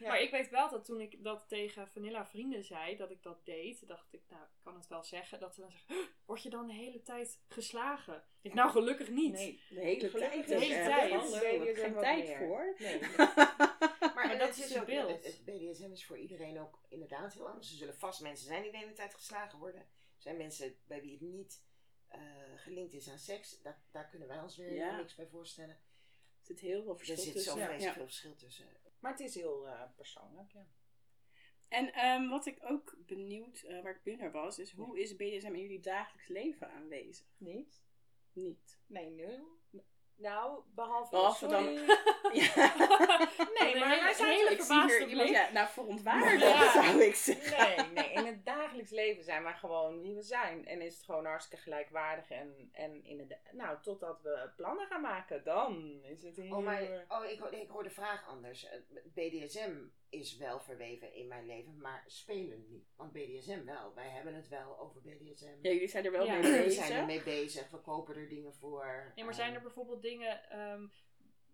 Ja. 0.00 0.08
Maar 0.08 0.20
ik 0.20 0.30
weet 0.30 0.50
wel 0.50 0.70
dat 0.70 0.84
toen 0.84 1.00
ik 1.00 1.24
dat 1.24 1.44
tegen 1.48 1.88
Vanilla 1.88 2.26
vrienden 2.26 2.64
zei, 2.64 2.96
dat 2.96 3.10
ik 3.10 3.22
dat 3.22 3.44
deed, 3.44 3.88
dacht 3.88 4.12
ik, 4.12 4.20
nou, 4.28 4.42
ik 4.42 4.62
kan 4.62 4.74
het 4.74 4.88
wel 4.88 5.02
zeggen. 5.02 5.40
Dat 5.40 5.54
ze 5.54 5.60
dan 5.60 5.70
zeggen, 5.70 5.94
"Huh, 5.94 6.04
word 6.26 6.42
je 6.42 6.50
dan 6.50 6.66
de 6.66 6.72
hele 6.72 7.02
tijd 7.02 7.40
geslagen? 7.48 8.22
Ik 8.42 8.54
nou, 8.54 8.70
gelukkig 8.70 9.08
niet. 9.08 9.32
Nee. 9.32 9.60
De 9.68 9.80
hele 9.80 10.10
tijd. 10.10 10.46
de 10.46 10.54
hele 10.54 10.74
tijd. 10.74 11.12
BDSM 11.12 11.44
heb 11.44 11.62
ik 11.62 11.78
geen 11.78 11.94
tijd 11.94 12.36
voor. 12.36 12.74
Nee. 12.78 13.00
Maar, 14.14 14.14
Maar 14.14 14.38
dat 14.38 14.48
het 14.56 14.58
is 14.64 14.74
het 14.74 14.86
beeld. 14.86 15.24
het- 15.24 15.44
BDSM 15.44 15.92
is 15.92 16.06
voor 16.06 16.18
iedereen 16.18 16.58
ook 16.60 16.84
inderdaad 16.88 17.32
heel 17.34 17.48
anders. 17.48 17.70
Er 17.70 17.76
zullen 17.76 17.96
vast 17.98 18.20
mensen 18.20 18.46
zijn 18.46 18.62
die 18.62 18.70
de 18.70 18.78
hele 18.78 18.92
tijd 18.92 19.14
geslagen 19.14 19.58
worden. 19.58 19.80
Er 19.80 20.22
zijn 20.26 20.36
mensen 20.36 20.76
bij 20.84 21.00
wie 21.00 21.12
het 21.12 21.20
niet 21.20 21.62
eh, 22.08 22.20
gelinkt 22.56 22.92
is 22.92 23.08
aan 23.08 23.18
seks. 23.18 23.62
Daar, 23.62 23.82
daar 23.90 24.08
kunnen 24.08 24.28
wij 24.28 24.40
ons 24.40 24.56
weer 24.56 24.72
Ja. 24.72 24.96
niks 24.96 25.14
bij 25.14 25.26
voorstellen. 25.26 25.74
Er 25.74 26.46
zit 26.46 26.60
heel 26.60 26.82
veel 26.82 26.90
Er 26.92 26.96
verschil 26.98 27.16
zit 27.24 27.32
tussen. 27.32 27.52
zo 27.52 27.58
Ja. 27.58 27.64
vreselijk 27.64 27.88
Ja. 27.90 27.98
veel 27.98 28.06
verschil 28.08 28.34
tussen. 28.36 28.66
Maar 29.00 29.10
het 29.10 29.20
is 29.20 29.34
heel 29.34 29.66
eh, 29.68 29.82
persoonlijk, 29.96 30.52
ja. 30.52 30.66
En 31.68 31.92
ehm, 31.92 32.28
wat 32.28 32.46
ik 32.46 32.58
ook 32.62 32.94
benieuwd, 33.06 33.60
eh, 33.62 33.82
waar 33.82 33.94
ik 33.96 34.02
benieuwd 34.02 34.20
naar 34.20 34.32
was, 34.32 34.58
is 34.58 34.70
hoe 34.72 35.00
is 35.00 35.16
BDSM 35.16 35.54
in 35.54 35.60
jullie 35.60 35.80
dagelijks 35.80 36.28
leven 36.28 36.70
aanwezig? 36.70 37.26
Niet? 37.36 37.82
Niet. 38.32 38.78
Nee, 38.86 39.10
nul. 39.10 39.58
Nou, 40.20 40.60
behalve... 40.74 41.10
Behalve 41.10 41.46
dan-. 41.46 41.64
Ja. 42.32 42.72
Nee, 43.58 43.78
maar 43.78 43.88
wij 43.88 44.14
zijn 44.14 44.30
hele 44.30 44.56
hier 44.86 45.08
iemand, 45.08 45.28
ja, 45.28 45.48
nou 45.52 45.68
verontwaardigd 45.72 46.40
Ja. 46.40 46.72
zou 46.72 47.02
ik 47.02 47.14
zeggen. 47.14 47.86
Nee, 47.94 48.14
nee, 48.22 48.29
dagelijks 48.80 48.90
leven 49.08 49.24
zijn 49.24 49.42
wij 49.42 49.54
gewoon 49.54 50.00
wie 50.00 50.14
we 50.14 50.22
zijn. 50.22 50.66
En 50.66 50.80
is 50.80 50.94
het 50.94 51.04
gewoon 51.04 51.24
hartstikke 51.24 51.62
gelijkwaardig. 51.64 52.30
En, 52.30 52.68
en 52.72 53.04
in 53.04 53.18
het, 53.18 53.38
nou, 53.52 53.78
totdat 53.82 54.22
we 54.22 54.50
plannen 54.56 54.86
gaan 54.86 55.00
maken, 55.00 55.44
dan 55.44 56.00
is 56.02 56.22
het 56.22 56.36
heel... 56.36 56.56
Oh, 56.56 56.64
maar, 56.64 56.82
oh 57.08 57.24
ik, 57.24 57.38
hoor- 57.38 57.52
ik 57.52 57.68
hoor 57.68 57.82
de 57.82 57.90
vraag 57.90 58.28
anders. 58.28 58.64
Eh, 58.66 58.78
BDSM 59.14 59.72
is 60.08 60.36
wel 60.36 60.60
verweven 60.60 61.14
in 61.14 61.28
mijn 61.28 61.46
leven, 61.46 61.78
maar 61.78 62.04
spelen 62.06 62.64
niet. 62.68 62.92
Want 62.96 63.12
BDSM 63.12 63.64
wel. 63.64 63.94
Wij 63.94 64.08
hebben 64.08 64.34
het 64.34 64.48
wel 64.48 64.78
over 64.78 65.00
BDSM. 65.00 65.56
Ja, 65.62 65.70
jullie 65.70 65.88
zijn 65.88 66.04
er 66.04 66.12
wel 66.12 66.24
Ja. 66.24 66.32
mee 66.32 66.42
We 66.42 66.48
bezig. 66.64 66.84
zijn 66.84 66.98
ermee 67.00 67.22
bezig. 67.22 67.70
We 67.70 67.78
kopen 67.78 68.16
er 68.16 68.28
dingen 68.28 68.54
voor. 68.54 69.12
Ja, 69.14 69.24
maar 69.24 69.34
zijn 69.34 69.48
er 69.48 69.54
Ehm, 69.54 69.62
bijvoorbeeld 69.64 70.02
dingen 70.02 70.50
ehm, 70.50 70.86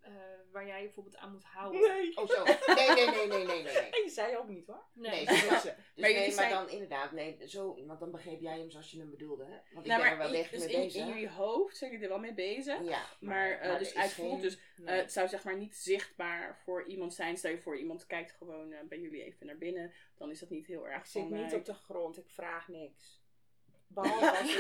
eh, 0.07 0.13
waar 0.53 0.67
jij 0.67 0.83
bijvoorbeeld 0.83 1.17
aan 1.17 1.33
moet 1.33 1.45
houden? 1.45 1.81
Nee. 1.81 2.17
Oh 2.17 2.29
zo. 2.29 2.45
Nee, 2.45 2.89
nee, 2.95 3.07
nee, 3.11 3.27
nee, 3.27 3.45
nee, 3.47 3.63
nee. 3.63 3.77
En 3.97 4.03
je 4.05 4.11
zei 4.11 4.37
ook 4.37 4.49
niet 4.49 4.67
hoor. 4.67 4.85
Nee. 4.93 5.25
Nee, 5.25 5.37
zo- 5.39 5.49
dus 5.51 5.65
Maar 5.65 5.75
nee, 5.97 6.13
jullie 6.15 6.27
maar 6.35 6.49
zijn- 6.49 6.51
dan 6.51 6.69
inderdaad, 6.69 7.13
nee, 7.13 7.39
zo, 7.47 7.85
want 7.87 8.01
dan 8.01 8.11
begreep 8.11 8.41
jij 8.41 8.59
hem 8.59 8.71
zoals 8.71 8.91
je 8.91 8.99
hem 8.99 9.11
bedoelde, 9.11 9.45
hè? 9.45 9.51
Want 9.73 9.87
ik 9.87 9.93
Nou, 9.93 10.03
ben 10.03 10.11
er 10.11 10.17
maar 10.17 10.27
wel 10.27 10.35
in, 10.35 10.41
echt 10.43 10.51
dus 10.51 10.65
mee 10.65 10.75
in, 10.75 10.81
bezig. 10.81 11.01
in 11.01 11.09
jullie 11.09 11.29
hoofd 11.29 11.77
zijn 11.77 11.91
jullie 11.91 12.05
er 12.07 12.13
wel 12.13 12.21
mee 12.23 12.35
bezig. 12.35 12.83
ja, 12.83 13.03
Maar, 13.21 13.51
eh, 13.51 13.73
er 13.73 13.79
dus 13.79 13.89
is 13.89 13.97
uitgevoerd, 13.97 14.43
dus. 14.43 14.59
Eh, 14.85 14.97
het 14.97 15.13
zou 15.13 15.29
zeg 15.29 15.45
maar 15.45 15.57
niet 15.57 15.77
zichtbaar 15.77 16.59
voor 16.65 16.85
iemand 16.85 17.15
zijn. 17.15 17.37
Stel 17.37 17.51
je 17.51 17.59
voor, 17.61 17.77
iemand 17.79 18.07
kijkt 18.07 18.33
gewoon 18.33 18.73
eh, 18.73 18.79
bij 18.89 18.99
jullie 18.99 19.25
even 19.25 19.47
naar 19.47 19.59
binnen. 19.59 19.93
Dan 20.17 20.31
is 20.31 20.39
dat 20.41 20.51
niet 20.51 20.67
heel 20.67 20.89
erg 20.89 20.99
ik 21.01 21.07
zit 21.07 21.31
niet 21.31 21.53
eh, 21.53 21.59
op 21.59 21.65
de 21.65 21.75
grond, 21.75 22.19
ik 22.19 22.29
vraag 22.29 22.69
niks. 22.69 23.25
Behalve 23.97 24.31
als 24.31 24.41
ik... 24.41 24.59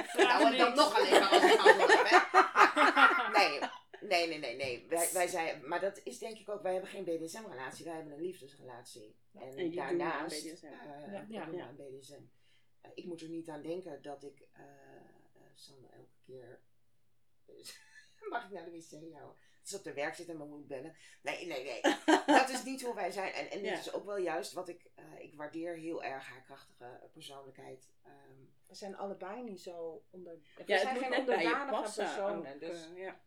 Ik 0.00 0.04
vraag 0.04 0.40
Nou, 0.42 0.56
dan 0.56 0.66
niks. 0.66 0.76
nog 0.80 0.94
alleen 0.98 1.10
maar 1.20 1.28
als 1.30 1.42
ik 1.52 1.58
antwoord 1.60 1.92
heb, 1.98 2.28
hè? 2.32 3.38
Nee, 3.38 3.60
nee, 4.00 4.28
nee, 4.28 4.38
nee, 4.38 4.56
nee. 4.56 4.86
Wij, 4.88 5.08
wij 5.12 5.26
zijn, 5.26 5.68
maar 5.68 5.80
dat 5.80 6.00
is 6.04 6.18
denk 6.18 6.38
ik 6.38 6.48
ook, 6.48 6.62
wij 6.62 6.72
hebben 6.72 6.90
geen 6.90 7.04
BDSM-relatie, 7.04 7.84
wij 7.84 7.94
hebben 7.94 8.12
een 8.12 8.20
liefdesrelatie. 8.20 9.16
En, 9.32 9.40
En 9.40 9.54
jullie 9.56 9.70
doen 9.70 9.80
aan 9.80 9.98
daarnaast 9.98 10.42
BDSM. 10.52 10.64
eh, 10.66 11.12
Ja. 11.12 11.26
we 11.26 11.32
Ja. 11.34 11.44
doen 11.44 11.54
Ja. 11.56 11.66
aan 11.66 11.76
BDSM. 11.76 12.22
Eh, 12.80 12.90
ik 12.94 13.04
moet 13.04 13.20
er 13.20 13.28
niet 13.28 13.48
aan 13.48 13.62
denken 13.62 14.02
dat 14.02 14.24
ik, 14.24 14.40
eh 14.52 14.62
eh, 14.62 15.42
Sanne, 15.54 15.86
elke 15.88 16.16
keer... 16.26 16.60
Mag 18.30 18.44
ik 18.44 18.50
naar 18.50 18.64
de 18.64 18.70
wc 18.70 18.90
jou? 18.90 19.24
Dat 19.60 19.68
ze 19.68 19.76
op 19.76 19.84
de 19.84 19.92
werk 19.92 20.14
zit 20.14 20.28
en 20.28 20.36
me 20.36 20.44
moet 20.44 20.66
bellen. 20.66 20.96
Nee, 21.22 21.46
nee, 21.46 21.64
nee. 21.64 21.80
dat 22.40 22.48
is 22.48 22.64
niet 22.64 22.82
hoe 22.82 22.94
wij 22.94 23.10
zijn. 23.10 23.32
En, 23.32 23.50
en 23.50 23.62
Ja. 23.62 23.70
dat 23.70 23.80
is 23.86 23.92
ook 23.92 24.04
wel 24.04 24.16
juist 24.18 24.52
wat 24.52 24.68
ik... 24.68 24.90
eh, 24.94 25.04
ik 25.20 25.34
waardeer 25.34 25.74
heel 25.76 26.02
erg 26.02 26.26
haar 26.26 26.42
krachtige 26.42 27.00
persoonlijkheid. 27.12 27.88
Ehm, 28.02 28.14
We 28.66 28.74
zijn 28.74 28.96
allebei 28.96 29.42
niet 29.42 29.60
zo 29.60 30.04
onder... 30.10 30.38
We 30.56 30.62
Ja, 30.66 30.78
zijn 30.78 30.96
geen 30.98 31.14
onderdanige 31.18 31.70
passen. 31.70 32.04
personen. 32.04 32.54
ook, 32.54 32.60
dus 32.60 32.88
ja. 32.94 33.20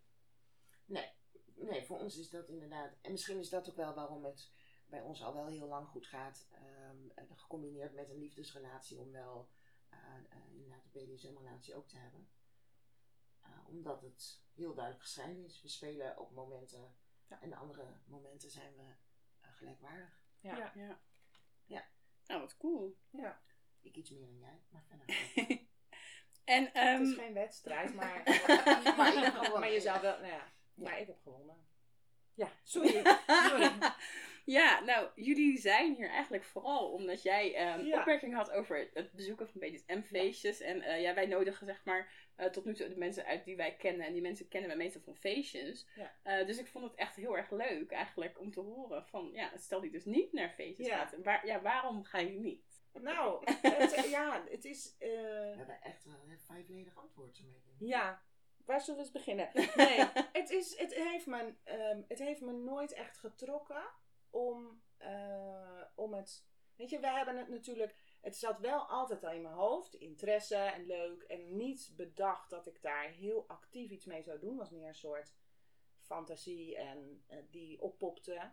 Nee, 1.55 1.85
voor 1.85 1.99
ons 1.99 2.17
is 2.17 2.29
dat 2.29 2.49
inderdaad. 2.49 2.97
En 3.01 3.11
misschien 3.11 3.39
is 3.39 3.49
dat 3.49 3.69
ook 3.69 3.75
wel 3.75 3.93
waarom 3.93 4.25
het 4.25 4.51
bij 4.85 5.01
ons 5.01 5.23
al 5.23 5.33
wel 5.33 5.47
heel 5.47 5.67
lang 5.67 5.87
goed 5.87 6.07
gaat. 6.07 6.47
ehm, 6.51 7.09
en 7.15 7.37
gecombineerd 7.37 7.93
met 7.93 8.09
een 8.09 8.17
liefdesrelatie 8.19 8.99
om 8.99 9.11
wel 9.11 9.49
eh, 9.89 9.99
eh, 10.29 10.51
inderdaad 10.51 10.83
een 10.85 10.91
BDSM-relatie 10.91 11.75
ook 11.75 11.87
te 11.87 11.97
hebben. 11.97 12.29
Eh, 13.41 13.49
omdat 13.67 14.01
het 14.01 14.41
heel 14.53 14.73
duidelijk 14.73 15.03
gescheiden 15.03 15.43
is. 15.43 15.61
We 15.61 15.67
spelen 15.67 16.19
op 16.19 16.31
momenten 16.31 16.95
en 17.27 17.53
andere 17.53 17.85
momenten 18.05 18.49
zijn 18.51 18.75
we 18.75 18.95
eh, 19.41 19.49
gelijkwaardig. 19.53 20.21
Ja. 20.39 20.57
Ja. 20.57 20.71
Ja. 20.75 20.99
Ja. 21.65 21.85
Nou, 22.25 22.41
wat 22.41 22.57
cool. 22.57 22.97
Ik 23.81 23.95
iets 23.95 24.09
meer 24.09 24.25
dan 24.25 24.39
jij, 24.39 24.63
maar 24.69 24.83
verder. 24.83 25.05
En, 26.43 26.63
Het 26.63 26.73
ehm, 26.73 27.01
is 27.01 27.15
geen 27.15 27.33
wedstrijd, 27.33 27.93
maar, 27.93 28.23
Maar 28.97 29.59
maar 29.59 29.71
je 29.71 29.79
zou 29.79 30.01
wel, 30.01 30.19
nou 30.19 30.31
ja, 30.31 30.53
maar 30.73 30.99
ik 30.99 31.07
heb 31.07 31.19
gewonnen. 31.23 31.55
Ja, 32.33 32.51
sorry. 32.63 33.01
Sorry. 33.27 33.71
ja, 34.45 34.79
nou, 34.79 35.09
jullie 35.15 35.57
zijn 35.57 35.95
hier 35.95 36.09
eigenlijk 36.09 36.43
vooral 36.43 36.91
omdat 36.91 37.21
jij 37.23 37.51
Ja. 37.51 37.99
opmerking 37.99 38.33
had 38.35 38.51
over 38.51 38.89
het 38.93 39.11
bezoeken 39.11 39.49
van 39.49 39.61
BDSM-feestjes. 39.61 40.59
En 40.59 40.81
eh, 40.81 41.01
ja, 41.01 41.13
wij 41.13 41.25
nodigen 41.25 41.65
zeg 41.65 41.85
maar 41.85 42.11
eh, 42.35 42.47
tot 42.47 42.65
nu 42.65 42.73
toe 42.73 42.87
de 42.89 42.97
mensen 42.97 43.25
uit 43.25 43.45
die 43.45 43.55
wij 43.55 43.75
kennen. 43.75 44.05
En 44.05 44.13
die 44.13 44.21
mensen 44.21 44.47
kennen 44.47 44.69
wij 44.69 44.77
meestal 44.77 45.01
van 45.01 45.15
feestjes. 45.15 45.87
Ja. 45.95 46.15
Eh, 46.23 46.45
dus 46.47 46.57
ik 46.57 46.67
vond 46.67 46.83
het 46.85 46.95
echt 46.95 47.15
heel 47.15 47.37
erg 47.37 47.51
leuk 47.51 47.91
eigenlijk 47.91 48.39
om 48.39 48.51
te 48.51 48.59
horen 48.59 49.05
van, 49.07 49.29
ja, 49.33 49.51
stel 49.57 49.81
die 49.81 49.91
dus 49.91 50.05
niet 50.05 50.33
naar 50.33 50.49
feestjes 50.49 50.87
Ja. 50.87 50.97
gaat. 50.97 51.15
Waar, 51.23 51.45
ja, 51.45 51.61
waarom 51.61 52.03
ga 52.03 52.19
je 52.19 52.39
niet? 52.39 52.69
Nou, 52.93 53.43
het, 53.61 54.07
ja, 54.09 54.43
het 54.49 54.65
is... 54.65 54.95
eh, 54.99 55.09
We 55.09 55.53
hebben 55.57 55.81
echt 55.81 56.05
wel 56.05 56.15
een 56.29 56.39
vijfledig 56.39 56.97
antwoord 56.97 57.35
zo 57.37 57.43
mee. 57.43 57.89
Ja, 57.89 58.21
waar 58.71 58.81
zullen 58.81 58.99
we 58.99 59.05
eens 59.05 59.13
beginnen? 59.25 59.49
Nee, 59.75 60.07
het, 60.31 60.49
is, 60.49 60.77
het, 60.77 60.93
heeft 60.93 61.25
me, 61.25 61.53
ehm, 61.63 62.01
het 62.07 62.19
heeft 62.19 62.41
me 62.41 62.51
nooit 62.51 62.93
echt 62.93 63.17
getrokken 63.17 63.83
om, 64.29 64.81
eh, 64.97 65.81
om 65.95 66.13
het... 66.13 66.49
Weet 66.75 66.89
je, 66.89 66.99
wij 66.99 67.13
hebben 67.13 67.37
het 67.37 67.49
natuurlijk... 67.49 67.95
Het 68.21 68.37
zat 68.37 68.59
wel 68.59 68.79
altijd 68.79 69.23
al 69.23 69.31
in 69.31 69.41
mijn 69.41 69.53
hoofd, 69.53 69.93
interesse 69.95 70.55
en 70.55 70.85
leuk. 70.85 71.21
En 71.23 71.55
niet 71.57 71.93
bedacht 71.95 72.49
dat 72.49 72.67
ik 72.67 72.81
daar 72.81 73.09
heel 73.09 73.43
actief 73.47 73.89
iets 73.89 74.05
mee 74.05 74.21
zou 74.23 74.39
doen. 74.39 74.57
Was 74.57 74.69
meer 74.69 74.87
een 74.87 74.95
soort 74.95 75.33
fantasie 75.99 76.77
en 76.77 77.23
eh, 77.27 77.37
die 77.49 77.81
oppopte. 77.81 78.51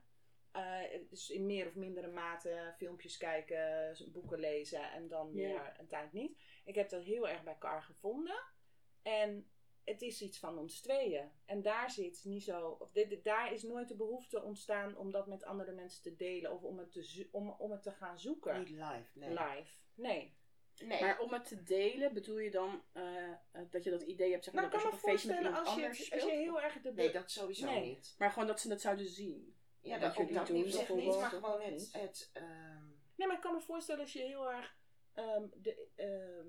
Eh, 0.53 0.81
dus 1.09 1.31
in 1.31 1.47
meer 1.47 1.67
of 1.67 1.75
mindere 1.75 2.09
mate 2.09 2.75
filmpjes 2.77 3.17
kijken, 3.17 3.97
boeken 4.13 4.39
lezen 4.39 4.93
en 4.93 5.09
dan 5.09 5.27
Ja. 5.27 5.33
weer 5.35 5.75
een 5.79 5.87
tijd 5.89 6.13
niet. 6.13 6.41
Ik 6.65 6.75
heb 6.75 6.89
dat 6.89 7.03
heel 7.03 7.29
erg 7.29 7.43
bij 7.43 7.53
elkaar 7.53 7.83
gevonden. 7.83 8.43
En 9.03 9.51
het 9.89 10.03
is 10.03 10.23
iets 10.23 10.39
van 10.39 10.59
ons 10.59 10.81
tweeën. 10.81 11.31
En 11.45 11.63
daar 11.63 11.91
zit 11.91 12.21
niet 12.25 12.43
zo. 12.45 12.77
Of 12.79 12.91
dit, 12.93 13.09
dit- 13.09 13.25
daar 13.25 13.53
is 13.53 13.63
nooit 13.63 13.89
de 13.89 13.97
behoefte 13.97 14.43
ontstaan 14.43 14.97
om 14.97 15.11
dat 15.11 15.27
met 15.27 15.45
andere 15.45 15.73
mensen 15.73 16.03
te 16.03 16.17
delen. 16.17 16.53
Of 16.53 16.63
om 16.63 16.79
het 16.79 16.93
te, 16.93 17.29
om, 17.31 17.51
om 17.51 17.71
het 17.71 17.83
te 17.83 17.93
gaan 17.93 18.19
zoeken. 18.19 18.59
Niet 18.59 18.71
live, 18.71 19.09
nee. 19.19 19.29
Live. 19.29 19.73
Nee. 19.95 20.37
Nee. 20.85 21.01
Maar 21.01 21.21
om 21.21 21.33
het 21.33 21.45
te 21.49 21.63
delen, 21.63 22.15
bedoel 22.15 22.39
je 22.39 22.51
dan 22.51 22.83
eh, 22.93 23.31
eh, 23.31 23.63
dat 23.71 23.85
je 23.85 23.91
dat 23.91 24.03
idee 24.03 24.31
hebt, 24.31 24.45
zeg 24.45 24.55
maar, 24.55 24.63
Nou, 24.63 24.75
dat 24.75 24.83
kan 24.83 24.93
als 24.93 25.01
me 25.03 25.09
je 25.11 25.17
op 25.17 25.27
een 25.29 25.29
feestje 25.29 25.29
met 25.29 25.39
iemand 25.39 25.67
als 25.67 25.77
je, 25.77 25.83
anders 25.83 26.05
speelt? 26.07 26.23
als 26.23 26.31
je 26.31 26.37
heel 26.39 26.61
erg 26.61 26.81
de. 26.81 26.93
nee, 26.93 27.13
dat 27.13 27.31
sowieso 27.31 27.67
Nee. 27.67 27.85
niet. 27.89 28.15
Maar 28.19 28.31
gewoon 28.31 28.49
dat 28.49 28.61
ze 28.61 28.69
dat 28.69 28.81
zouden 28.81 29.07
zien. 29.07 29.57
Ja, 29.81 29.99
dat, 29.99 30.17
jullie 30.17 30.35
dat 30.35 30.47
doen, 30.47 30.57
niet, 30.57 30.73
zeg 30.75 30.89
niet, 30.89 30.89
bijvoorbeeld. 30.89 31.21
maar 31.21 31.31
gewoon 31.31 31.61
het, 31.61 31.71
Niet. 31.75 31.93
het 31.93 32.31
ehm, 32.33 32.87
Nee, 33.17 33.27
maar 33.27 33.37
ik 33.37 33.43
kan 33.43 33.55
me 33.55 33.61
voorstellen 33.61 34.01
als 34.03 34.13
je 34.13 34.23
heel 34.23 34.51
erg. 34.53 34.77
ehm, 35.15 35.47
de, 35.57 35.87
ehm, 35.95 36.47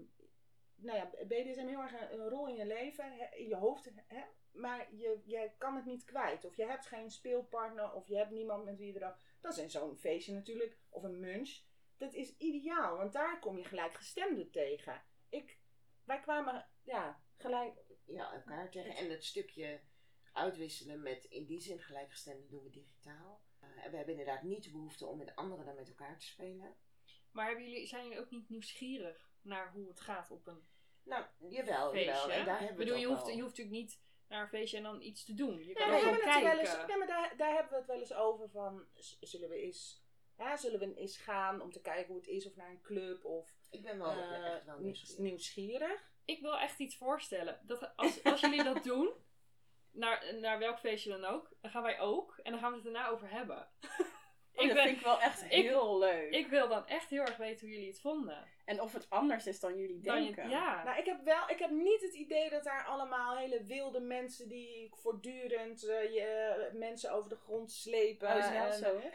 nou 0.82 0.98
ja, 0.98 1.10
BDSM 1.26 1.68
heel 1.68 1.82
erg 1.82 1.92
een, 1.92 2.20
een 2.20 2.30
rol 2.30 2.48
in 2.48 2.56
je 2.56 2.66
leven, 2.66 3.18
hè, 3.18 3.36
in 3.36 3.48
je 3.48 3.56
hoofd, 3.56 3.92
hè, 4.08 4.24
maar 4.52 4.96
je, 4.96 5.22
je 5.26 5.52
kan 5.58 5.76
het 5.76 5.86
niet 5.86 6.04
kwijt. 6.04 6.46
Of 6.46 6.56
je 6.56 6.66
hebt 6.66 6.86
geen 6.86 7.12
speelpartner, 7.12 7.94
of 7.94 8.08
je 8.08 8.18
hebt 8.18 8.32
niemand 8.32 8.66
met 8.66 8.78
wie 8.78 8.94
je 8.94 9.00
er. 9.00 9.18
Dat 9.42 9.52
is 9.52 9.64
in 9.64 9.70
zo'n 9.70 9.98
feestje 9.98 10.34
natuurlijk, 10.34 10.78
of 10.90 11.04
een 11.04 11.20
munch. 11.20 11.62
Dat 11.98 12.14
is 12.14 12.38
ideaal, 12.38 12.98
want 12.98 13.14
daar 13.14 13.40
kom 13.40 13.58
je 13.58 13.64
gelijkgestemden 13.64 14.52
tegen. 14.52 15.04
Ik, 15.30 15.60
wij 16.04 16.20
kwamen, 16.20 16.68
ja, 16.84 17.22
gelijk. 17.38 17.78
ja, 18.06 18.34
elkaar 18.34 18.70
tegen. 18.70 18.96
En 18.96 19.10
het 19.10 19.26
stukje 19.26 19.80
uitwisselen 20.34 21.02
met 21.02 21.26
in 21.26 21.46
die 21.46 21.60
zin 21.60 21.80
gelijkgestemden 21.80 22.50
doen 22.50 22.64
we 22.64 22.70
digitaal. 22.70 23.42
Eh, 23.60 23.86
en 23.86 23.92
we 23.92 23.98
hebben 23.98 24.18
inderdaad 24.18 24.44
niet 24.44 24.64
de 24.64 24.72
behoefte 24.72 25.06
om 25.06 25.18
met 25.18 25.36
anderen 25.36 25.66
dan 25.66 25.76
met 25.76 25.88
elkaar 25.88 26.18
te 26.18 26.26
spelen. 26.26 26.76
Maar 27.32 27.46
hebben 27.46 27.70
jullie, 27.70 27.88
zijn 27.88 28.04
jullie 28.04 28.20
ook 28.20 28.32
niet 28.32 28.50
nieuwsgierig 28.50 29.29
naar 29.42 29.72
hoe 29.72 29.88
het 29.88 30.00
gaat 30.00 30.32
op 30.32 30.48
een 30.48 30.68
Nou, 31.04 31.26
jawel, 31.50 31.92
feestje? 31.92 32.12
jawel. 32.12 32.32
En 32.32 32.46
daar 32.46 32.62
ik 32.62 32.68
hebben 32.68 32.78
we 32.78 32.84
bedoel, 32.84 32.94
het 32.94 33.02
je 33.02 33.08
ook 33.08 33.14
hoeft, 33.14 33.26
wel. 33.26 33.36
je 33.36 33.42
hoeft 33.42 33.58
natuurlijk 33.58 33.84
niet 33.86 34.00
naar 34.28 34.42
een 34.42 34.48
feestje 34.50 34.78
en 34.78 34.84
dan 34.84 35.02
iets 35.02 35.26
te 35.26 35.34
doen. 35.34 35.58
Je 35.60 35.68
Ja, 35.68 35.74
kan 35.74 35.90
we 35.90 35.96
ook 35.96 36.02
hebben 36.02 36.20
gewoon 36.22 36.34
het 36.34 36.36
er 36.36 36.42
wel 36.44 36.56
kijken. 36.66 36.80
eens, 36.80 36.90
ja, 36.90 36.98
maar 36.98 37.08
daar, 37.08 37.38
daar 37.38 37.54
hebben 37.54 37.72
we 37.72 37.78
het 37.78 37.88
wel 37.88 38.00
eens 38.00 38.14
over 38.14 38.50
van, 38.50 38.86
z- 38.94 39.18
zullen 39.20 39.50
we 39.50 39.56
eens, 39.62 40.04
ja, 40.38 40.58
zullen 40.58 40.80
we 40.80 40.94
eens 40.96 41.18
gaan 41.18 41.62
om 41.62 41.72
te 41.72 41.82
kijken 41.82 42.08
hoe 42.08 42.18
het 42.22 42.28
is, 42.28 42.46
of 42.48 42.56
naar 42.56 42.70
een 42.70 42.82
club, 42.82 43.26
of 43.26 43.58
Ik 43.70 43.82
ben 43.82 43.98
wel 43.98 44.12
eh, 44.12 44.54
echt 44.56 44.66
wel 44.66 44.78
nieuws- 44.80 44.98
nieuwsgierig. 45.00 45.20
nieuwsgierig. 45.20 46.12
Ik 46.26 46.42
wil 46.42 46.58
echt 46.60 46.80
iets 46.80 46.98
voorstellen. 46.98 47.60
Dat 47.64 47.96
als, 47.96 48.24
als 48.24 48.40
jullie 48.42 48.64
dat 48.64 48.84
doen, 48.94 49.14
naar, 49.92 50.36
naar 50.40 50.60
welk 50.60 50.80
feestje 50.80 51.10
dan 51.10 51.26
ook, 51.26 51.52
dan 51.62 51.72
gaan 51.72 51.84
wij 51.84 52.00
ook. 52.00 52.38
En 52.44 52.52
dan 52.52 52.60
gaan 52.62 52.72
we 52.72 52.78
het 52.78 52.86
erna 52.86 53.08
over 53.08 53.30
hebben. 53.30 53.68
Oh, 54.60 54.66
ik, 54.66 54.68
dat 54.68 54.78
ben, 54.78 54.86
vind 54.86 54.98
ik 54.98 55.04
wel 55.06 55.22
echt 55.22 55.42
ik- 55.44 55.52
heel 55.52 55.98
leuk. 56.00 56.32
ik 56.34 56.48
wil 56.48 56.68
dan 56.68 56.88
echt 56.88 57.10
heel 57.10 57.22
erg 57.22 57.38
weten 57.38 57.60
hoe 57.68 57.76
jullie 57.76 57.90
het 57.92 58.02
vonden. 58.02 58.48
En 58.66 58.82
of 58.82 58.94
het 58.94 59.10
anders 59.10 59.46
is 59.48 59.60
dan 59.60 59.78
jullie 59.78 60.00
Dan 60.02 60.18
je- 60.18 60.24
denken. 60.24 60.50
ja. 60.50 60.84
Nou, 60.84 60.98
ik 60.98 61.06
heb 61.06 61.24
wel, 61.24 61.44
ik 61.48 61.60
heb 61.60 61.70
niet 61.70 62.02
het 62.02 62.14
idee 62.14 62.50
dat 62.50 62.64
daar 62.64 62.86
allemaal 62.86 63.38
hele 63.38 63.64
wilde 63.64 64.00
mensen 64.00 64.48
die 64.50 64.90
voortdurend 64.96 65.84
eh, 65.88 66.14
je, 66.14 66.22
eh, 66.22 66.74
mensen 66.80 67.12
over 67.12 67.30
de 67.30 67.36
grond 67.36 67.72
slepen. 67.72 68.30
Oh, 68.30 68.38
is 68.38 68.50
wel 68.50 68.66
en- 68.66 68.74
zo, 68.78 69.00
hè? 69.02 69.08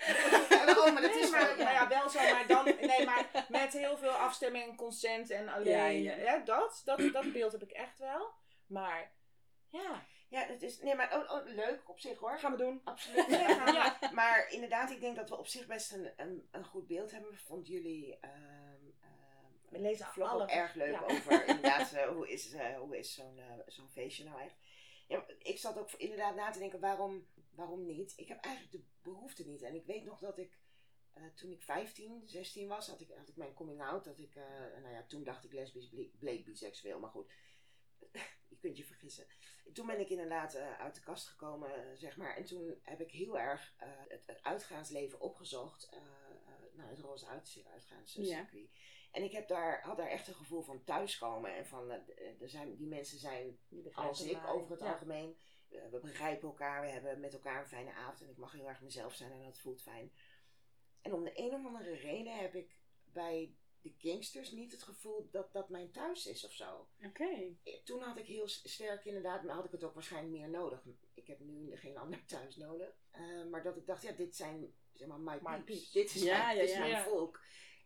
oh, 0.71 0.93
maar 0.93 1.03
dat 1.03 1.11
Nee, 1.15 1.21
is 1.23 1.31
maar, 1.31 1.57
wel, 1.57 1.65
maar 1.65 1.73
ja, 1.73 1.89
wel 1.89 2.09
zo, 2.09 2.19
maar 2.21 2.47
dan, 2.47 2.65
nee, 2.81 3.05
maar 3.05 3.45
met 3.49 3.73
heel 3.73 3.97
veel 3.97 4.11
afstemming 4.11 4.69
en 4.71 4.77
consent 4.77 5.31
en 5.31 5.49
alleen, 5.49 6.03
Ja, 6.03 6.15
ja, 6.17 6.23
ja. 6.23 6.39
dat, 6.39 6.83
dat, 6.85 7.01
dat 7.13 7.33
beeld 7.33 7.53
heb 7.53 7.63
ik 7.63 7.71
echt 7.73 7.99
wel. 7.99 8.31
Maar, 8.67 9.13
ja, 9.71 10.03
Ja, 10.35 10.47
het 10.47 10.63
is, 10.63 10.81
nee, 10.81 10.95
maar 10.95 11.15
oh, 11.17 11.31
oh, 11.33 11.47
leuk 11.47 11.89
op 11.89 11.99
zich 12.01 12.19
hoor. 12.19 12.39
gaan 12.39 12.53
we 12.53 12.59
doen. 12.59 12.81
Absoluut. 12.85 13.27
Ja. 13.31 13.67
Ja. 13.73 14.11
Maar 14.13 14.51
inderdaad, 14.51 14.91
ik 14.91 15.01
denk 15.01 15.17
dat 15.17 15.29
we 15.29 15.37
op 15.37 15.47
zich 15.47 15.67
best 15.67 15.93
een, 15.93 16.13
een, 16.17 16.49
een 16.51 16.65
goed 16.65 16.87
beeld 16.87 17.11
hebben. 17.11 17.37
Vond 17.37 17.67
jullie 17.67 18.19
ehm 18.21 18.33
ehm, 19.01 19.53
We 19.69 19.79
lezen 19.79 20.07
vlog 20.07 20.29
alle- 20.29 20.43
ook 20.43 20.49
erg 20.51 20.75
leuk 20.75 20.93
ja. 20.93 21.03
over 21.05 21.47
inderdaad, 21.49 21.93
eh, 21.93 22.09
hoe 22.09 22.29
is, 22.29 22.53
eh, 22.53 22.79
hoe 22.79 22.99
is 22.99 23.15
zo'n 23.15 23.39
eh, 23.39 23.59
zo'n 23.67 23.89
feestje 23.89 24.25
nou 24.25 24.41
echt. 24.41 24.57
Ja, 25.07 25.25
ik 25.39 25.59
zat 25.59 25.79
ook 25.79 25.93
inderdaad 25.93 26.35
na 26.35 26.51
te 26.51 26.59
denken, 26.59 26.81
waarom, 26.81 27.27
waarom 27.51 27.85
niet? 27.87 28.13
Ik 28.17 28.29
heb 28.29 28.41
eigenlijk 28.41 28.75
de 28.75 28.85
behoefte 29.03 29.47
niet. 29.47 29.63
En 29.63 29.75
ik 29.75 29.85
weet 29.87 30.05
nog 30.05 30.19
dat 30.21 30.39
ik, 30.39 30.59
eh, 31.13 31.23
toen 31.35 31.51
ik 31.51 31.63
15, 31.63 32.23
16 32.25 32.69
was, 32.69 32.89
had 32.89 33.01
ik, 33.01 33.11
had 33.17 33.29
ik 33.29 33.37
mijn 33.37 33.55
coming 33.55 33.83
out. 33.83 34.05
Dat 34.05 34.19
ik, 34.19 34.35
eh, 34.35 34.81
nou 34.83 34.95
ja, 34.95 35.05
toen 35.07 35.25
dacht 35.25 35.45
ik 35.45 35.53
lesbisch, 35.53 35.89
bleek, 35.89 36.19
bleek 36.19 36.45
biseksueel, 36.45 36.99
maar 36.99 37.11
goed. 37.11 37.33
Je 38.55 38.61
kunt 38.61 38.77
je 38.77 38.85
vergissen. 38.85 39.27
Toen 39.73 39.87
ben 39.87 40.01
ik 40.01 40.09
inderdaad 40.09 40.55
eh, 40.55 40.81
uit 40.81 40.95
de 40.95 41.01
kast 41.01 41.27
gekomen, 41.29 41.75
eh, 41.75 41.97
zeg 41.97 42.17
maar. 42.17 42.37
En 42.37 42.45
toen 42.45 42.81
heb 42.83 43.01
ik 43.01 43.11
heel 43.11 43.39
erg 43.39 43.75
eh, 43.79 43.89
het, 44.09 44.27
het 44.27 44.43
uitgaansleven 44.43 45.21
opgezocht. 45.21 45.89
eh, 45.93 46.01
nou, 46.73 46.91
het 46.91 46.99
roze 46.99 47.27
uit, 47.27 47.65
uitgaanscircuit. 47.73 48.71
En 49.13 49.23
ik 49.23 49.33
heb 49.33 49.49
daar, 49.49 49.83
had 49.83 49.97
daar 49.97 50.09
echt 50.09 50.29
een 50.29 50.35
gevoel 50.35 50.63
van 50.63 50.85
thuiskomen. 50.85 51.57
En 51.57 51.67
van, 51.67 51.91
er 52.41 52.49
zijn, 52.49 52.77
die 52.77 52.87
mensen 52.89 53.19
zijn 53.19 53.59
als 53.93 54.23
ik 54.23 54.47
over 54.47 54.71
het 54.71 54.81
Ja. 54.81 54.93
algemeen. 54.93 55.37
We 55.69 55.99
begrijpen 56.03 56.49
elkaar, 56.49 56.81
we 56.83 56.89
hebben 56.89 57.21
met 57.21 57.33
elkaar 57.33 57.61
een 57.61 57.69
fijne 57.69 57.93
avond. 57.93 58.23
En 58.23 58.29
ik 58.29 58.37
mag 58.37 58.53
heel 58.53 58.69
erg 58.69 58.81
mezelf 58.81 59.15
zijn 59.15 59.33
en 59.33 59.45
dat 59.45 59.59
voelt 59.59 59.83
fijn. 59.83 60.13
En 61.01 61.13
om 61.13 61.25
de 61.25 61.33
een 61.35 61.55
of 61.55 61.65
andere 61.67 61.95
reden 61.95 62.37
heb 62.39 62.55
ik 62.55 62.77
bij 63.05 63.55
de 63.85 63.97
Kingsters 63.97 64.51
niet 64.51 64.73
het 64.73 64.83
gevoel 64.83 65.29
dat 65.31 65.53
dat 65.53 65.69
mijn 65.69 65.91
thuis 65.91 66.27
is 66.27 66.45
of 66.45 66.53
zo. 66.53 66.89
Oké. 67.07 67.57
Toen 67.85 68.01
had 68.03 68.17
ik 68.19 68.27
heel 68.27 68.49
sterk 68.49 69.05
inderdaad, 69.05 69.43
maar 69.43 69.55
had 69.55 69.65
ik 69.65 69.71
het 69.71 69.85
ook 69.85 69.95
waarschijnlijk 69.95 70.33
meer 70.39 70.49
nodig. 70.49 70.85
Ik 71.15 71.27
heb 71.27 71.41
nu 71.41 71.77
geen 71.77 71.97
ander 71.97 72.25
thuis 72.35 72.57
nodig. 72.57 72.95
Eh, 73.11 73.45
maar 73.51 73.63
dat 73.63 73.77
ik 73.77 73.87
dacht, 73.87 74.03
ja, 74.03 74.13
dit 74.13 74.37
zijn 74.37 74.75
zeg 74.93 75.09
maar 75.09 75.21
my, 75.21 75.39
My 75.43 75.63
peeps. 75.63 75.91
Dit 75.93 76.15
is, 76.15 76.23
Ja, 76.23 76.39
mijn, 76.45 76.57
ja, 76.57 76.61
dit 76.63 76.71
is 76.71 76.77
ja. 76.77 76.81
mijn 76.87 77.05
volk. 77.05 77.41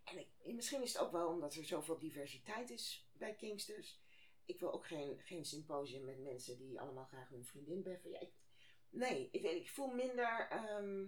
En 0.05 0.19
ik, 0.19 0.29
misschien 0.55 0.83
is 0.83 0.93
het 0.93 1.03
ook 1.03 1.13
wel 1.13 1.29
omdat 1.29 1.55
er 1.55 1.65
zoveel 1.65 1.99
diversiteit 1.99 2.71
is 2.71 3.09
bij 3.13 3.35
Kingsters. 3.35 4.01
Ik 4.45 4.61
wil 4.61 4.73
ook 4.73 4.87
geen, 4.87 5.21
geen 5.21 5.45
symposium 5.45 6.05
met 6.05 6.19
mensen 6.19 6.59
die 6.59 6.81
allemaal 6.81 7.05
graag 7.05 7.29
hun 7.29 7.45
vriendin 7.45 7.83
beffen. 7.83 8.11
Ja, 8.11 8.21
ik, 8.21 8.33
nee, 8.91 9.29
ik, 9.33 9.43
weet- 9.43 9.61
ik 9.61 9.71
voel 9.71 9.87
minder, 9.95 10.49
ehm, 10.51 11.07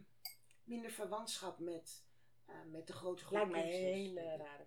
minder 0.64 0.90
verwantschap 0.90 1.59
met, 1.59 2.05
eh, 2.46 2.55
met 2.70 2.87
de 2.87 2.92
grote 2.92 3.24
groep 3.24 3.38
Lijkt 3.38 3.53
me 3.53 3.62
een 3.62 3.68
hele 3.94 4.37
rare. 4.37 4.66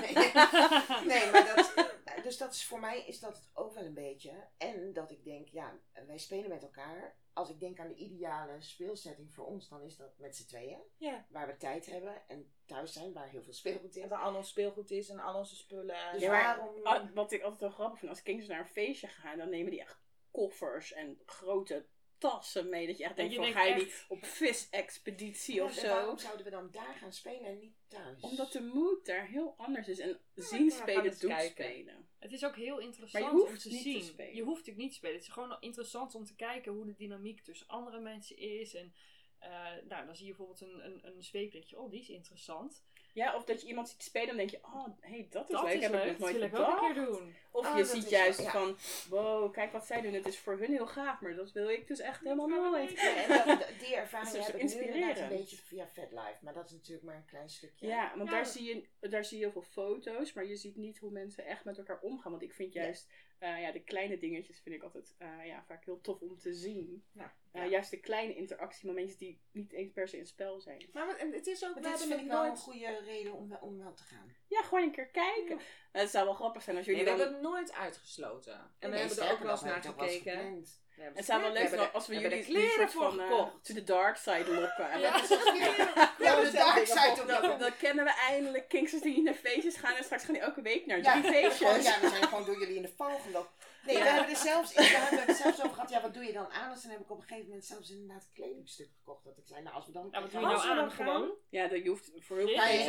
Nee. 1.10 1.30
Maar 1.30 1.52
dat, 1.54 1.74
dus 2.22 2.38
dat 2.38 2.52
is 2.54 2.64
voor 2.64 2.80
mij 2.80 3.04
is 3.06 3.20
dat 3.20 3.36
het 3.36 3.50
ook 3.54 3.74
wel 3.74 3.84
een 3.84 3.94
beetje. 3.94 4.32
En 4.56 4.92
dat 4.92 5.10
ik 5.10 5.24
denk, 5.24 5.48
ja, 5.48 5.78
wij 6.06 6.18
spelen 6.18 6.48
met 6.48 6.62
elkaar. 6.62 7.16
Als 7.32 7.50
ik 7.50 7.60
denk 7.60 7.80
aan 7.80 7.88
de 7.88 7.94
ideale 7.94 8.56
speelsetting 8.60 9.34
voor 9.34 9.46
ons, 9.46 9.68
dan 9.68 9.82
is 9.82 9.96
dat 9.96 10.18
met 10.18 10.36
z'n 10.36 10.46
tweeën. 10.46 10.78
Ja. 10.96 11.26
Waar 11.28 11.46
we 11.46 11.56
tijd 11.56 11.86
hebben 11.86 12.28
en 12.28 12.52
thuis 12.64 12.92
zijn, 12.92 13.12
waar 13.12 13.28
heel 13.28 13.42
veel 13.42 13.52
speelgoed 13.52 13.96
is. 13.96 14.02
En 14.02 14.08
waar 14.08 14.22
al 14.22 14.34
ons 14.34 14.48
speelgoed 14.48 14.90
is 14.90 15.08
en 15.08 15.18
al 15.18 15.38
onze 15.38 15.56
spullen. 15.56 16.12
Dus 16.12 16.20
Ja, 16.22 16.30
waarom... 16.30 17.14
Wat 17.14 17.32
ik 17.32 17.42
altijd 17.42 17.60
wel 17.60 17.70
grappig 17.70 17.98
vind, 17.98 18.10
als 18.10 18.22
Kings 18.22 18.46
naar 18.46 18.60
een 18.60 18.66
feestje 18.66 19.08
gaan, 19.08 19.38
dan 19.38 19.50
nemen 19.50 19.70
die 19.70 19.80
echt 19.80 19.98
koffers 20.30 20.92
en 20.92 21.20
grote 21.26 21.86
tassen 22.30 22.68
mee. 22.68 22.86
Dat 22.86 22.98
je 22.98 23.04
echt 23.04 23.16
denkt 23.16 23.32
je 23.32 23.36
van, 23.38 23.44
denkt 23.46 23.60
ga 23.60 23.66
je 23.68 23.74
die 23.74 23.86
echt- 23.86 24.04
op 24.08 24.24
visexpeditie 24.24 25.54
Ja, 25.54 25.64
of 25.64 25.72
zo? 25.72 25.86
waarom 25.88 26.18
zouden 26.18 26.44
we 26.44 26.50
dan 26.50 26.68
daar 26.70 26.94
gaan 26.94 27.12
spelen 27.12 27.44
en 27.44 27.58
niet 27.58 27.74
thuis? 27.88 28.20
Omdat 28.22 28.52
de 28.52 28.60
mood 28.60 29.06
daar 29.06 29.26
heel 29.26 29.54
anders 29.56 29.88
is. 29.88 29.98
En 29.98 30.20
zien 30.34 30.70
spelen 30.70 31.04
eens 31.04 31.18
doet 31.18 31.40
spelen. 31.40 32.08
Het 32.18 32.32
is 32.32 32.44
ook 32.44 32.56
heel 32.56 32.78
interessant 32.78 33.24
Maar 33.24 33.32
je 33.34 33.38
hoeft 33.38 33.52
om 33.52 33.58
te 33.58 33.68
niet 33.68 33.82
te 33.82 33.90
zien. 33.90 34.02
spelen. 34.02 34.34
Je 34.34 34.42
hoeft 34.42 34.56
natuurlijk 34.56 34.78
niet 34.84 34.90
te 34.90 34.96
spelen. 34.96 35.14
Het 35.16 35.24
is 35.24 35.32
gewoon 35.32 35.56
interessant 35.60 36.14
om 36.14 36.24
te 36.24 36.34
kijken 36.34 36.72
hoe 36.72 36.84
de 36.84 36.94
dynamiek 36.94 37.40
tussen 37.40 37.66
andere 37.68 38.00
mensen 38.00 38.36
is. 38.36 38.74
En 38.74 38.94
eh, 39.38 39.50
nou, 39.88 40.06
dan 40.06 40.16
zie 40.16 40.26
je 40.26 40.34
bijvoorbeeld 40.36 40.60
een, 40.60 40.84
een, 40.84 41.06
een 41.06 41.22
zweep. 41.22 41.52
denk 41.52 41.64
je, 41.64 41.78
oh, 41.78 41.90
die 41.90 42.00
is 42.00 42.08
interessant. 42.08 42.84
Ja, 43.16 43.34
of 43.36 43.44
dat 43.44 43.60
je 43.62 43.66
iemand 43.68 43.88
ziet 43.88 44.02
spelen 44.02 44.28
en 44.28 44.36
denk 44.36 44.50
je, 44.50 44.58
oh, 44.62 44.86
hey, 45.00 45.26
dat 45.30 45.44
is 45.48 45.54
dat 45.54 45.64
leuk, 45.64 45.74
is 45.74 45.82
heb 45.82 45.92
leuk. 45.92 46.00
ik 46.04 46.06
nog 46.06 46.18
Dat 46.18 46.18
nooit 46.40 46.50
wil 46.52 46.60
ik 46.60 46.68
ook 46.68 46.80
een 46.88 46.94
keer 46.94 47.04
doen. 47.04 47.34
Of 47.50 47.66
Oh, 47.66 47.76
je 47.76 47.82
dat 47.82 47.90
ziet 47.90 48.04
is 48.04 48.10
juist 48.10 48.42
ja. 48.42 48.50
van, 48.50 48.76
wow, 49.08 49.52
kijk 49.52 49.72
wat 49.72 49.86
zij 49.86 50.00
doen, 50.00 50.12
het 50.12 50.26
is 50.26 50.38
voor 50.38 50.58
hun 50.58 50.70
heel 50.72 50.86
gaaf, 50.86 51.20
maar 51.20 51.34
dat 51.34 51.52
wil 51.52 51.68
ik 51.68 51.86
dus 51.88 52.00
echt 52.00 52.20
helemaal 52.22 52.46
nooit. 52.48 52.88
niet. 52.90 53.00
Ja, 53.00 53.14
en 53.22 53.28
dat, 53.28 53.46
dat- 53.46 53.68
die 53.78 53.96
ervaring 53.96 54.30
Dat 54.30 54.40
is 54.40 54.46
heb 54.46 54.56
ik 54.56 54.74
nu 54.74 54.82
inderdaad 54.94 55.18
een 55.30 55.36
beetje 55.36 55.56
via 55.56 55.86
FetLife. 55.86 56.36
Maar 56.40 56.54
dat 56.54 56.64
is 56.66 56.72
natuurlijk 56.72 57.06
maar 57.06 57.16
een 57.16 57.24
klein 57.26 57.48
stukje. 57.50 57.86
Ja, 57.86 58.12
want 58.16 58.28
Ja. 58.30 58.34
Daar, 58.36 58.46
zie 58.46 58.64
je, 59.00 59.08
daar 59.08 59.24
zie 59.24 59.38
je 59.38 59.44
heel 59.44 59.52
veel 59.52 59.62
foto's, 59.62 60.32
maar 60.32 60.46
je 60.46 60.56
ziet 60.56 60.76
niet 60.76 60.98
hoe 60.98 61.10
mensen 61.10 61.44
echt 61.46 61.64
met 61.64 61.78
elkaar 61.78 62.00
omgaan. 62.00 62.30
Want 62.30 62.42
ik 62.42 62.52
vind 62.52 62.72
Ja. 62.72 62.82
juist, 62.82 63.08
eh, 63.38 63.60
ja, 63.60 63.72
de 63.72 63.80
kleine 63.82 64.18
dingetjes 64.18 64.60
vind 64.60 64.74
ik 64.74 64.82
altijd 64.82 65.14
eh, 65.18 65.46
ja, 65.46 65.64
vaak 65.66 65.84
heel 65.84 66.00
tof 66.00 66.20
om 66.20 66.38
te 66.38 66.54
zien. 66.54 67.04
Ja. 67.12 67.34
Eh, 67.52 67.62
Ja. 67.62 67.68
Juist 67.68 67.90
de 67.90 68.00
kleine 68.00 68.34
interactiemomentjes 68.34 69.18
die 69.18 69.40
niet 69.52 69.72
eens 69.72 69.92
per 69.92 70.08
se 70.08 70.16
in 70.18 70.26
spel 70.26 70.60
zijn. 70.60 70.88
Maar 70.92 71.06
wat- 71.06 71.20
het 71.20 71.46
is 71.46 71.64
ook, 71.64 71.74
Maar 71.74 71.82
we 71.82 71.88
dit 71.88 71.98
hebben 71.98 72.06
vind 72.06 72.10
het 72.12 72.20
ik 72.20 72.26
wel 72.42 72.44
een 72.50 72.56
goede 72.56 72.98
reden 73.04 73.32
om, 73.32 73.48
wel- 73.48 73.58
om 73.58 73.78
wel 73.78 73.94
te 73.94 74.02
gaan. 74.02 74.34
Ja, 74.48 74.62
gewoon 74.62 74.82
een 74.84 74.92
keer 74.92 75.06
kijken. 75.08 75.58
Het 75.92 76.10
zou 76.10 76.24
wel 76.24 76.34
grappig 76.34 76.62
zijn 76.62 76.76
als 76.76 76.86
jullie 76.86 77.02
Nee, 77.02 77.12
we 77.12 77.18
dan... 77.18 77.28
hebben 77.28 77.48
het 77.50 77.54
nooit 77.54 77.72
uitgesloten. 77.72 78.70
En 78.78 78.90
we 78.90 78.98
hebben 78.98 79.18
er 79.26 79.32
ook 79.32 79.38
wel 79.38 79.50
eens 79.50 79.62
naar 79.62 79.82
gekeken. 79.82 80.64
We 80.96 81.02
hebben 81.02 81.18
Het 81.18 81.26
zou 81.30 81.40
wel 81.40 81.52
we 81.52 81.58
leuk 81.58 81.68
zijn 81.68 81.92
als 81.92 82.06
we 82.06 82.14
we 82.14 82.20
jullie 82.20 82.44
kleren 82.44 82.70
soort 82.70 82.92
voor 82.92 83.02
van 83.02 83.20
eh, 83.20 83.26
gekocht. 83.26 83.64
to 83.64 83.74
the 83.74 83.84
dark 83.84 84.16
side 84.16 84.50
lokken. 84.60 84.90
En 84.90 85.00
Ja. 85.00 85.10
dan, 85.16 85.22
is 85.22 85.28
het- 85.28 85.38
Ja, 86.18 86.40
de 86.40 86.50
dark 86.52 86.86
side 86.86 87.20
op 87.22 87.28
dan, 87.28 87.58
dan 87.58 87.76
kennen 87.78 88.04
we 88.04 88.10
eindelijk 88.28 88.68
Kingsters 88.68 89.02
die 89.02 89.22
naar 89.22 89.34
feestjes 89.34 89.76
gaan 89.76 89.94
en 89.94 90.04
straks 90.04 90.24
gaan 90.24 90.34
die 90.34 90.42
elke 90.42 90.62
week 90.62 90.86
naar 90.86 90.98
Ja, 91.02 91.20
drie 91.20 91.32
feestjes. 91.32 91.84
ja, 91.84 92.00
we 92.00 92.08
zijn 92.08 92.22
gewoon 92.22 92.44
door 92.44 92.58
jullie 92.58 92.76
in 92.76 92.82
de 92.82 92.92
val 92.96 93.20
gelopen. 93.26 93.50
Nee, 93.86 93.96
we 93.96 94.02
hebben 94.08 94.28
er 94.30 94.36
zelfs, 94.36 94.74
we 94.74 94.82
hebben 94.82 95.26
het 95.26 95.36
zelfs 95.36 95.58
over 95.62 95.74
gehad, 95.74 95.90
ja, 95.90 96.00
wat 96.00 96.14
doe 96.14 96.24
je 96.24 96.32
dan 96.32 96.50
aan? 96.50 96.72
Dus 96.72 96.82
dan 96.82 96.90
heb 96.90 97.00
ik 97.00 97.10
op 97.10 97.16
een 97.16 97.22
gegeven 97.22 97.46
moment 97.46 97.64
zelfs 97.64 97.90
inderdaad 97.90 98.22
een 98.22 98.32
kledingstuk 98.42 98.88
gekocht. 98.98 99.24
Dat 99.24 99.36
ik 99.38 99.46
zei, 99.46 99.62
nou, 99.62 99.74
als 99.74 99.86
we 99.86 99.92
dan... 99.92 100.08
Ja, 100.10 100.20
wat 100.20 100.30
doe 100.30 100.40
je 100.40 100.46
nou 100.46 100.58
aan? 100.58 100.90
gaan- 100.90 100.90
Gewoon? 100.90 101.30
Ja, 101.48 101.66
dat 101.68 101.82
je 101.82 101.88
hoeft 101.88 102.10
voor 102.18 102.36
heel 102.36 102.46
veel 102.46 102.56
Nee, 102.56 102.86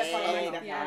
dat 0.51 0.63
ja. 0.65 0.83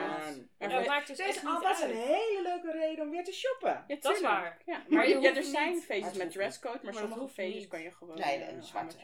Maar 0.58 0.70
Ja, 0.70 0.78
voor- 0.80 0.88
maakt 0.88 1.06
dus 1.06 1.18
echt 1.18 1.44
oh, 1.44 1.52
niet 1.52 1.62
dat 1.62 1.76
is 1.76 1.82
uit. 1.82 1.90
een 1.90 1.96
hele 1.96 2.42
leuke 2.42 2.70
reden 2.78 3.04
om 3.04 3.10
weer 3.10 3.24
te 3.24 3.32
shoppen. 3.32 3.84
Ja, 3.86 3.96
Dat 4.00 4.14
is 4.16 4.20
waar. 4.20 4.58
Ja, 4.66 4.82
maar, 4.88 5.08
ja, 5.08 5.34
er 5.36 5.42
zijn 5.42 5.80
feestjes 5.80 6.16
met 6.16 6.30
dresscode, 6.30 6.78
maar, 6.82 6.94
sommige 6.94 7.28
feestjes 7.28 7.68
kan 7.68 7.80
je 7.82 7.90
gewoon... 7.92 8.18
Nee, 8.18 8.36
eh, 8.36 8.48
een 8.48 8.56
aan 8.56 8.62
zwart, 8.64 8.96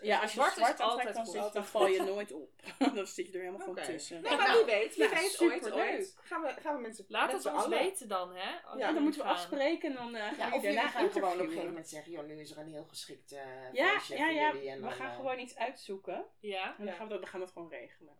ja. 0.00 0.20
als 0.20 0.32
je 0.32 0.36
Zwart 0.40 0.58
altijd 0.60 0.80
aantrekt, 0.80 1.14
dan, 1.14 1.26
zit- 1.26 1.52
dan 1.52 1.64
val 1.66 1.86
je 1.86 2.02
nooit 2.02 2.32
op. 2.32 2.50
dan 2.94 3.06
zit 3.06 3.26
je 3.26 3.32
er 3.32 3.38
helemaal 3.40 3.66
van 3.66 3.74
tussen. 3.74 4.22
Nee, 4.22 4.36
maar 4.36 4.46
Nou, 4.46 4.56
wie 4.56 4.74
weet, 4.74 4.94
wie 4.96 5.04
ja, 5.04 5.10
weet, 5.10 5.40
ooit, 5.40 5.52
superleuk. 5.62 5.74
ooit. 5.98 6.16
Gaan 6.22 6.42
we, 6.42 6.54
gaan 6.60 6.74
we 6.74 6.80
mensen 6.80 7.04
Laat 7.08 7.32
het 7.32 7.46
ons 7.46 7.64
allen. 7.64 7.78
weten 7.78 8.08
dan, 8.08 8.34
hè? 8.36 8.50
Ja, 8.78 8.92
dan 8.92 9.02
moeten 9.02 9.20
we 9.20 9.26
gaan. 9.26 9.36
afspreken 9.36 9.90
en 9.90 9.94
dan 9.96 10.14
eh 10.14 10.22
gaan 10.26 10.36
Ja, 10.36 10.48
we 10.50 10.56
of 10.56 10.62
daarna 10.62 10.88
gaan 10.88 11.10
gewoon 11.10 11.32
op 11.32 11.38
een 11.38 11.44
gegeven 11.46 11.66
moment 11.66 11.88
zeggen, 11.88 12.12
joh, 12.12 12.26
nu 12.26 12.40
is 12.40 12.50
er 12.50 12.58
een 12.58 12.68
heel 12.72 12.84
geschikt 12.88 13.32
eh 13.32 13.38
Ja, 13.72 13.92
ja, 13.92 14.00
voor 14.00 14.16
ja. 14.16 14.52
jullie. 14.52 14.68
En 14.70 14.76
We 14.76 14.82
dan, 14.82 14.92
gaan 14.92 15.10
eh, 15.10 15.16
gewoon 15.16 15.38
iets 15.38 15.56
uitzoeken. 15.56 16.24
Ja, 16.40 16.74
En 16.78 16.84
dan 16.86 16.94
gaan 16.94 17.06
we, 17.06 17.12
dat, 17.12 17.20
we 17.22 17.26
gaan 17.26 17.40
dat 17.40 17.50
gewoon 17.50 17.68
regelen. 17.70 18.14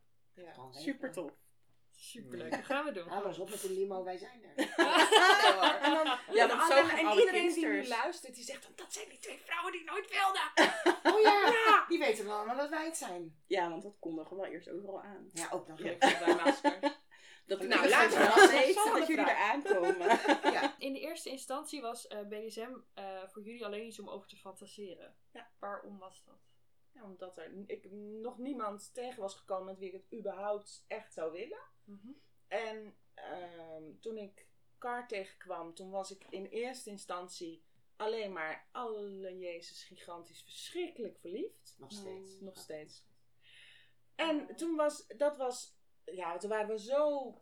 Gewoon. 0.53 0.75
Super 0.75 1.13
tof. 1.13 1.33
Superleuk. 1.99 2.51
Dat 2.51 2.65
gaan 2.65 2.85
we 2.85 2.93
doen. 2.93 3.09
Hou 3.13 3.27
eens 3.27 3.39
op 3.39 3.51
met 3.51 3.61
de 3.61 3.71
limo, 3.73 4.05
wij 4.05 4.17
zijn 4.17 4.43
er. 4.43 4.55
En 5.83 5.93
dan, 5.95 6.19
Ja, 6.33 6.47
dan- 6.47 6.67
zo 6.67 6.75
en, 6.75 7.19
iedereen 7.19 7.53
die 7.53 7.67
nu 7.67 7.87
luistert, 7.87 8.35
die 8.35 8.45
zegt 8.45 8.63
dan, 8.63 8.73
dat 8.75 8.93
zijn 8.93 9.09
die 9.09 9.19
twee 9.19 9.39
vrouwen 9.45 9.73
die 9.73 9.85
nooit 9.85 10.11
wilden. 10.11 10.43
Oh 11.15 11.21
ja, 11.21 11.85
die 11.89 11.99
weten 11.99 12.25
dan 12.25 12.35
allemaal 12.37 12.57
dat 12.57 12.69
wij 12.69 12.85
het 12.85 12.97
zijn. 12.97 13.37
Ja, 13.47 13.71
want 13.71 13.83
dat 13.83 13.97
kondigen 14.01 14.37
we 14.37 14.43
wel 14.43 14.51
eerst 14.53 14.71
overal 14.71 15.03
aan. 15.03 15.31
Ja, 15.33 15.49
ook 15.51 15.69
nog 15.69 15.81
bij 15.83 15.99
maskers. 16.45 16.97
Dat 17.47 17.59
Nou, 17.59 17.69
nou, 17.69 17.89
laten 17.89 18.19
we 18.19 18.25
we 18.25 18.49
weten 18.51 18.75
volgende 18.75 18.99
dat 18.99 19.09
jullie 19.09 19.25
er 19.25 19.37
aankomen. 19.37 20.07
Ja. 20.53 20.75
In 20.79 20.93
de 20.93 21.01
eerste 21.01 21.31
instantie 21.31 21.81
was 21.81 22.07
eh, 22.07 22.21
BDSM 22.29 22.71
eh, 22.95 23.23
voor 23.29 23.43
jullie 23.43 23.65
alleen 23.65 23.87
iets 23.87 23.99
om 24.01 24.09
over 24.09 24.29
te 24.29 24.37
fantaseren. 24.37 25.15
Ja. 25.33 25.51
Waarom 25.59 25.99
was 25.99 26.23
dat? 26.25 26.39
Ja, 26.99 27.05
omdat 27.05 27.39
er 27.39 27.53
ik, 27.67 27.91
nog 28.21 28.39
niemand 28.39 28.95
tegen 28.95 29.21
was 29.21 29.35
gekomen 29.35 29.65
met 29.65 29.79
wie 29.79 29.89
ik 29.89 30.03
het 30.03 30.19
überhaupt 30.19 30.85
echt 30.89 31.13
zou 31.13 31.33
willen. 31.33 31.63
En 32.49 32.97
ehm, 33.15 33.99
toen 34.01 34.17
ik 34.17 34.47
Car 34.79 35.09
tegenkwam, 35.09 35.75
toen 35.75 35.91
was 35.91 36.11
ik 36.11 36.27
in 36.31 36.45
eerste 36.45 36.91
instantie 36.91 37.65
alleen 37.97 38.33
maar 38.33 38.69
alle 38.73 39.39
Jezus 39.39 39.85
gigantisch 39.85 40.43
verschrikkelijk 40.43 41.19
verliefd. 41.19 41.77
Nog 41.79 41.93
steeds. 41.93 42.41
Nog 42.41 42.57
steeds. 42.59 43.05
En 44.15 44.57
toen 44.57 44.77
was, 44.77 45.07
dat 45.07 45.37
was, 45.37 45.79
ja, 46.05 46.37
toen 46.37 46.51
waren 46.51 46.69
we 46.69 46.79
zo... 46.79 47.33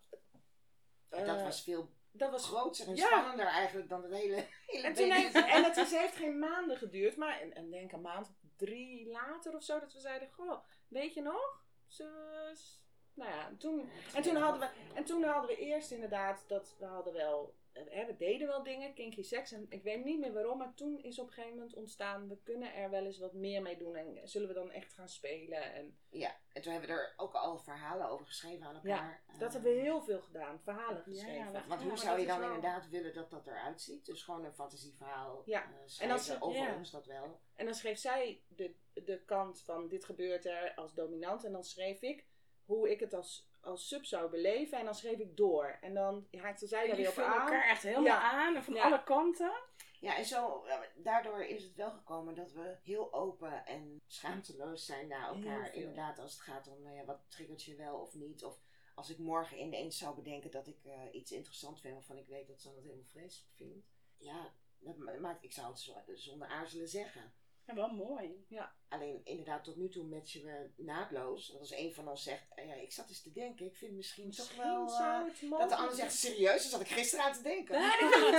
Dat 1.08 1.20
eh, 1.20 1.42
was 1.42 1.62
veel 1.62 1.94
dat 2.16 2.30
was 2.30 2.46
groter 2.46 2.88
en 2.88 2.96
ja. 2.96 3.06
spannender 3.06 3.46
eigenlijk 3.46 3.88
dan 3.88 4.02
het 4.02 4.12
hele, 4.12 4.46
hele 4.66 4.86
En, 4.86 4.94
toen 4.94 5.10
heeft, 5.10 5.34
en 5.34 5.64
het 5.64 5.76
is, 5.76 5.90
heeft 5.90 6.16
geen 6.16 6.38
maanden 6.38 6.76
geduurd, 6.76 7.16
maar 7.16 7.40
en, 7.40 7.54
en 7.54 7.70
denk 7.70 7.92
een 7.92 8.00
maand, 8.00 8.32
drie 8.56 9.10
later 9.10 9.54
of 9.54 9.62
zo, 9.62 9.80
dat 9.80 9.92
we 9.92 10.00
zeiden, 10.00 10.30
goh, 10.30 10.64
weet 10.88 11.14
je 11.14 11.22
nog? 11.22 11.64
Zus. 11.86 12.80
Nou 13.14 13.30
ja, 13.30 13.46
en 13.46 13.56
toen, 13.56 13.90
en 14.14 14.22
toen, 14.22 14.36
hadden 14.36 14.60
we, 14.60 14.68
en 14.94 15.04
toen 15.04 15.24
hadden 15.24 15.46
we 15.46 15.56
eerst 15.56 15.90
inderdaad 15.90 16.44
dat 16.46 16.76
we 16.78 16.84
hadden 16.84 17.12
wel, 17.12 17.54
we 17.84 18.14
deden 18.18 18.46
wel 18.46 18.62
dingen, 18.62 18.94
kinky 18.94 19.22
seks, 19.22 19.52
en 19.52 19.66
ik 19.68 19.82
weet 19.82 20.04
niet 20.04 20.18
meer 20.18 20.32
waarom, 20.32 20.58
maar 20.58 20.74
toen 20.74 20.98
is 21.02 21.18
op 21.18 21.26
een 21.26 21.32
gegeven 21.32 21.56
moment 21.56 21.74
ontstaan, 21.74 22.28
we 22.28 22.38
kunnen 22.42 22.74
er 22.74 22.90
wel 22.90 23.04
eens 23.04 23.18
wat 23.18 23.32
meer 23.32 23.62
mee 23.62 23.76
doen 23.76 23.96
en 23.96 24.20
zullen 24.28 24.48
we 24.48 24.54
dan 24.54 24.70
echt 24.70 24.92
gaan 24.92 25.08
spelen. 25.08 25.72
En 25.74 25.98
Ja, 26.10 26.36
en 26.52 26.62
toen 26.62 26.72
hebben 26.72 26.90
we 26.90 26.96
er 26.96 27.14
ook 27.16 27.34
al 27.34 27.58
verhalen 27.58 28.08
over 28.08 28.26
geschreven 28.26 28.66
aan 28.66 28.74
elkaar. 28.74 29.22
dat 29.26 29.42
Eh, 29.48 29.52
hebben 29.52 29.74
we 29.74 29.80
heel 29.80 30.02
veel 30.02 30.20
gedaan, 30.20 30.60
verhalen 30.60 31.02
Ja, 31.06 31.12
geschreven. 31.12 31.52
dat- 31.52 31.66
Want 31.66 31.80
Ja, 31.80 31.88
hoe 31.88 31.96
zou 31.98 32.10
dat 32.10 32.20
je 32.20 32.26
dan 32.26 32.38
wel- 32.40 32.54
inderdaad 32.54 32.88
willen 32.88 33.14
dat 33.14 33.30
dat 33.30 33.46
eruit 33.46 33.80
ziet? 33.80 34.06
Dus 34.06 34.22
gewoon 34.22 34.44
een 34.44 34.54
fantasieverhaal 34.54 35.42
Ja, 35.46 35.62
eh, 35.62 36.04
en 36.04 36.10
als 36.10 36.26
ze- 36.26 36.40
over 36.40 36.60
ja. 36.62 36.76
ons, 36.76 36.90
dat 36.90 37.06
wel. 37.06 37.40
En 37.54 37.64
dan 37.64 37.74
schreef 37.74 37.98
zij 37.98 38.42
de, 38.48 38.74
de 38.92 39.22
kant 39.24 39.62
van 39.62 39.88
dit 39.88 40.04
gebeurt 40.04 40.44
er 40.44 40.72
als 40.74 40.94
dominant. 40.94 41.44
En 41.44 41.52
dan 41.52 41.64
schreef 41.64 42.02
ik 42.02 42.26
hoe 42.64 42.90
ik 42.90 43.00
het 43.00 43.14
als, 43.14 43.48
als 43.66 43.88
sub 43.88 44.04
zou 44.04 44.30
beleven. 44.30 44.78
En 44.78 44.84
dan 44.84 44.94
schreef 44.94 45.18
ik 45.18 45.36
door. 45.36 45.78
En 45.80 45.94
dan 45.94 46.26
haakte 46.30 46.66
zij 46.66 46.86
daar 46.86 46.96
weer 46.96 47.08
op 47.08 47.14
vullen 47.14 47.30
aan. 47.30 47.40
elkaar 47.40 47.68
echt 47.68 47.82
helemaal 47.82 48.04
Ja. 48.04 48.20
aan 48.32 48.56
en 48.56 48.64
van 48.64 48.74
Ja. 48.74 48.82
alle 48.84 49.02
kanten. 49.04 49.52
Ja, 50.00 50.16
en 50.16 50.24
zo, 50.24 50.64
eh, 50.64 50.78
daardoor 50.96 51.44
is 51.44 51.62
het 51.62 51.74
wel 51.74 51.90
gekomen 51.90 52.34
dat 52.34 52.52
we 52.52 52.76
heel 52.82 53.12
open 53.12 53.66
en 53.66 54.00
schaamteloos 54.06 54.86
zijn 54.86 55.08
naar 55.08 55.28
elkaar. 55.28 55.74
Inderdaad, 55.74 56.18
als 56.18 56.32
het 56.32 56.40
gaat 56.40 56.68
om, 56.68 56.82
nou 56.82 56.96
ja, 56.96 57.04
wat 57.04 57.20
triggert 57.28 57.62
je 57.62 57.76
wel 57.76 57.98
of 57.98 58.14
niet. 58.14 58.44
Of 58.44 58.60
als 58.94 59.10
ik 59.10 59.18
morgen 59.18 59.58
ineens 59.60 59.98
zou 59.98 60.14
bedenken 60.14 60.50
dat 60.50 60.66
ik 60.66 60.84
eh, 60.84 60.92
iets 61.12 61.32
interessant 61.32 61.80
vind 61.80 61.94
waarvan 61.94 62.16
ik 62.18 62.26
weet 62.26 62.46
dat 62.48 62.60
ze 62.60 62.68
het 62.68 62.82
helemaal 62.82 63.04
vreselijk 63.04 63.52
vindt. 63.54 63.86
Ja, 64.16 64.52
dat 64.78 64.96
ma- 64.96 65.18
maakt, 65.20 65.44
ik 65.44 65.52
zou 65.52 65.68
het 65.68 65.80
zo- 65.80 66.02
zonder 66.14 66.48
aarzelen 66.48 66.88
zeggen. 66.88 67.32
Ja, 67.66 67.74
wel 67.74 67.88
mooi. 67.88 68.46
Alleen 68.88 69.20
inderdaad, 69.24 69.64
tot 69.64 69.76
nu 69.76 69.88
toe 69.88 70.04
matchen 70.04 70.44
we 70.44 70.70
naadloos. 70.76 71.48
Want 71.48 71.60
als 71.60 71.74
een 71.74 71.94
van 71.94 72.08
ons 72.08 72.22
zegt, 72.22 72.44
ja, 72.56 72.74
ik 72.74 72.92
zat 72.92 73.08
eens 73.08 73.22
te 73.22 73.32
denken, 73.32 73.66
ik 73.66 73.76
vind 73.76 73.92
misschien, 73.92 74.30
toch 74.30 74.56
wel... 74.56 74.82
Misschien 74.82 75.04
eh, 75.04 75.12
zou 75.12 75.28
het 75.28 75.60
dat 75.60 75.68
de 75.68 75.76
ander 75.76 75.94
zegt, 75.94 76.14
serieus? 76.14 76.62
Daar 76.62 76.70
zat 76.70 76.80
ik 76.80 76.88
gisteren 76.88 77.24
aan 77.24 77.32
te 77.32 77.42
denken. 77.42 77.74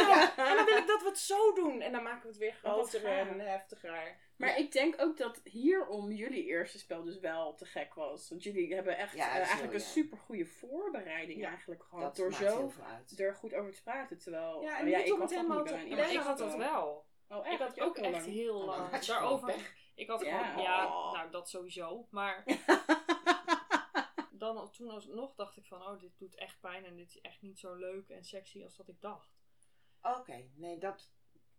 Ja, 0.08 0.38
en 0.38 0.56
dan 0.56 0.66
wil 0.66 0.78
ik 0.78 0.88
dat 0.88 1.02
we 1.02 1.08
het 1.08 1.18
zo 1.18 1.54
doen. 1.54 1.82
En 1.82 1.92
dan 1.92 2.04
maken 2.04 2.22
we 2.22 2.28
het 2.28 2.38
weer 2.38 2.60
wat 2.62 2.90
groter 2.90 3.06
en 3.06 3.40
heftiger. 3.40 4.18
Maar 4.38 4.58
ik 4.58 4.72
denk 4.72 5.02
ook 5.02 5.18
dat 5.18 5.42
hierom 5.44 6.12
jullie 6.12 6.46
eerste 6.46 6.80
spel 6.80 7.04
dus 7.04 7.20
wel 7.20 7.56
te 7.56 7.66
gek 7.66 7.94
was. 7.94 8.30
Want 8.30 8.44
jullie 8.44 8.74
hebben 8.74 8.98
echt 8.98 9.16
Ja, 9.16 9.28
eh, 9.28 9.38
dat 9.38 9.48
eigenlijk 9.48 9.72
heel, 9.72 9.82
een 9.82 9.88
ja. 9.88 9.92
super 9.92 10.18
goede 10.18 10.46
voorbereiding 10.46 11.40
Ja, 11.40 11.50
eigenlijk 11.50 11.84
gehad. 11.84 12.04
Dat 12.04 12.16
door 12.16 12.34
zo 12.34 12.72
er 13.18 13.36
goed 13.36 13.54
over 13.54 13.74
te 13.74 13.84
praten. 13.84 14.18
Terwijl, 14.18 14.62
Ja, 14.62 14.80
en 14.80 14.88
oh 14.88 15.06
ik 15.06 15.18
dat 15.20 15.30
helemaal 15.30 15.63
niet 15.63 15.96
bij 15.96 16.12
Ja, 16.12 16.22
had 16.22 16.38
dat 16.38 16.56
wel. 16.56 17.06
Oh, 17.30 17.46
Ik 17.48 17.60
had 17.60 17.80
ook 17.80 17.98
echt 17.98 18.12
lang? 18.12 18.26
heel 18.26 18.60
Oh, 18.60 18.66
lang 18.66 19.00
daarover. 19.06 19.76
Ik 19.96 20.08
had 20.08 20.22
Ja. 20.22 20.44
gewoon, 20.44 20.63
ja, 20.63 20.86
Oh. 20.88 21.13
nou 21.13 21.32
dat 21.32 21.50
sowieso. 21.50 22.08
Maar 22.12 22.44
dan 24.32 24.72
toen 24.72 24.90
alsnog 24.90 25.36
dacht 25.36 25.58
ik 25.58 25.66
van, 25.66 25.82
oh 25.82 26.00
dit 26.00 26.18
doet 26.18 26.36
echt 26.36 26.60
pijn 26.60 26.86
en 26.86 26.96
dit 26.96 27.08
is 27.10 27.22
echt 27.22 27.42
niet 27.42 27.60
zo 27.60 27.74
leuk 27.76 28.10
en 28.10 28.24
sexy 28.26 28.63
als 28.63 28.76
dat 28.76 28.88
ik 28.88 29.02
dacht. 29.02 29.36
Oké, 30.02 30.50
nee, 30.56 30.78
dat... 30.78 31.12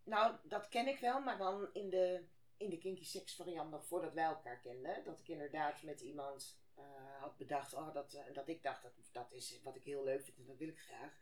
Nou, 0.05 0.37
dat 0.43 0.69
ken 0.69 0.87
ik 0.89 0.99
wel, 0.99 1.21
maar 1.21 1.39
dan 1.39 1.69
in 1.73 1.91
de, 1.91 2.25
in 2.57 2.71
de 2.71 2.79
kinky 2.79 3.05
sex 3.05 3.35
variant 3.37 3.71
nog 3.71 3.87
voordat 3.87 4.13
wij 4.13 4.25
elkaar 4.25 4.61
kenden. 4.61 5.05
Dat 5.05 5.19
ik 5.19 5.29
inderdaad 5.29 5.83
met 5.83 6.01
iemand 6.01 6.61
eh, 6.75 6.85
had 7.21 7.37
bedacht, 7.37 7.75
oh, 7.75 7.95
dat, 7.95 8.13
eh, 8.13 8.35
dat 8.35 8.49
ik 8.49 8.63
dacht, 8.63 8.83
dat, 8.83 8.93
dat 9.13 9.33
is 9.33 9.61
wat 9.63 9.77
ik 9.77 9.85
heel 9.85 10.05
leuk 10.05 10.25
vind 10.25 10.39
en 10.39 10.47
dat 10.47 10.57
wil 10.57 10.69
ik 10.69 10.79
graag. 10.79 11.13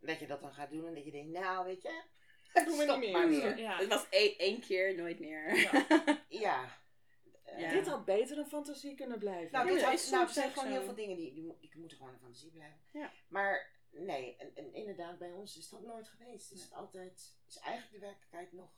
En 0.00 0.06
dat 0.06 0.18
je 0.18 0.26
dat 0.26 0.40
dan 0.40 0.52
gaat 0.54 0.70
doen 0.70 0.86
en 0.86 0.94
dat 0.94 1.04
je 1.04 1.10
denkt, 1.10 1.30
nou, 1.38 1.64
weet 1.64 1.82
je... 1.82 2.02
Dat 2.52 2.64
doen 2.66 2.76
we 2.76 2.82
stop 2.82 2.98
niet 3.00 3.12
meer. 3.12 3.58
Ja. 3.58 3.76
Het 3.78 3.88
was 3.88 4.06
één, 4.10 4.60
keer, 4.60 4.94
nooit 4.94 5.18
meer. 5.20 5.56
Ja. 6.28 6.76
Ja. 7.56 7.70
Dit 7.70 7.86
had 7.86 8.04
beter 8.04 8.38
een 8.38 8.46
fantasie 8.46 8.94
kunnen 8.94 9.18
blijven. 9.18 9.52
Nou, 9.52 9.66
Ja, 9.66 9.72
dit 9.72 9.82
had, 9.84 10.10
nou, 10.10 10.22
er 10.26 10.32
zijn 10.32 10.50
gewoon 10.50 10.64
zo. 10.68 10.70
heel 10.74 10.82
veel 10.84 10.94
dingen 10.94 11.16
die, 11.16 11.34
die, 11.34 11.56
die 11.60 11.70
moeten 11.76 11.96
gewoon 11.96 12.12
een 12.12 12.18
fantasie 12.18 12.50
blijven. 12.50 12.78
Ja. 12.92 13.10
Maar 13.28 13.70
nee, 13.90 14.36
en, 14.38 14.50
en 14.54 14.74
inderdaad, 14.74 15.18
bij 15.18 15.32
ons 15.32 15.56
is 15.58 15.68
dat 15.68 15.82
nooit 15.82 16.08
geweest. 16.08 16.52
Is 16.52 16.62
het 16.62 16.72
altijd, 16.74 17.36
is 17.48 17.58
eigenlijk 17.58 17.92
de 17.94 18.06
werkelijkheid 18.06 18.52
nog, 18.52 18.68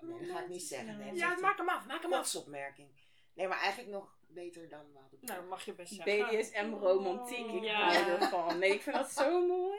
nee, 0.00 0.18
dat 0.26 0.36
ga 0.36 0.42
ik 0.42 0.48
niet 0.48 0.62
zeggen. 0.62 0.98
Nee, 0.98 1.14
ja, 1.14 1.36
maak 1.40 1.56
hem 1.58 1.68
af, 1.68 1.86
maak 1.86 2.02
een 2.04 2.10
hem 2.10 2.18
af. 2.20 2.34
opmerking. 2.34 2.88
Nee, 3.34 3.48
maar 3.48 3.58
eigenlijk 3.60 3.90
nog 3.92 4.18
beter 4.28 4.68
dan 4.68 4.92
we 4.92 4.98
hadden 4.98 5.18
Nou, 5.22 5.44
mag 5.44 5.64
je 5.64 5.72
best 5.74 5.94
zeggen. 5.94 6.26
BDSM 6.40 6.72
romantiek, 6.72 7.46
ik 7.52 7.62
Ja. 7.62 7.92
hou 7.92 8.10
ervan. 8.20 8.58
Nee, 8.58 8.72
ik 8.74 8.82
vind 8.82 8.96
dat 8.96 9.10
zo 9.12 9.46
mooi. 9.46 9.78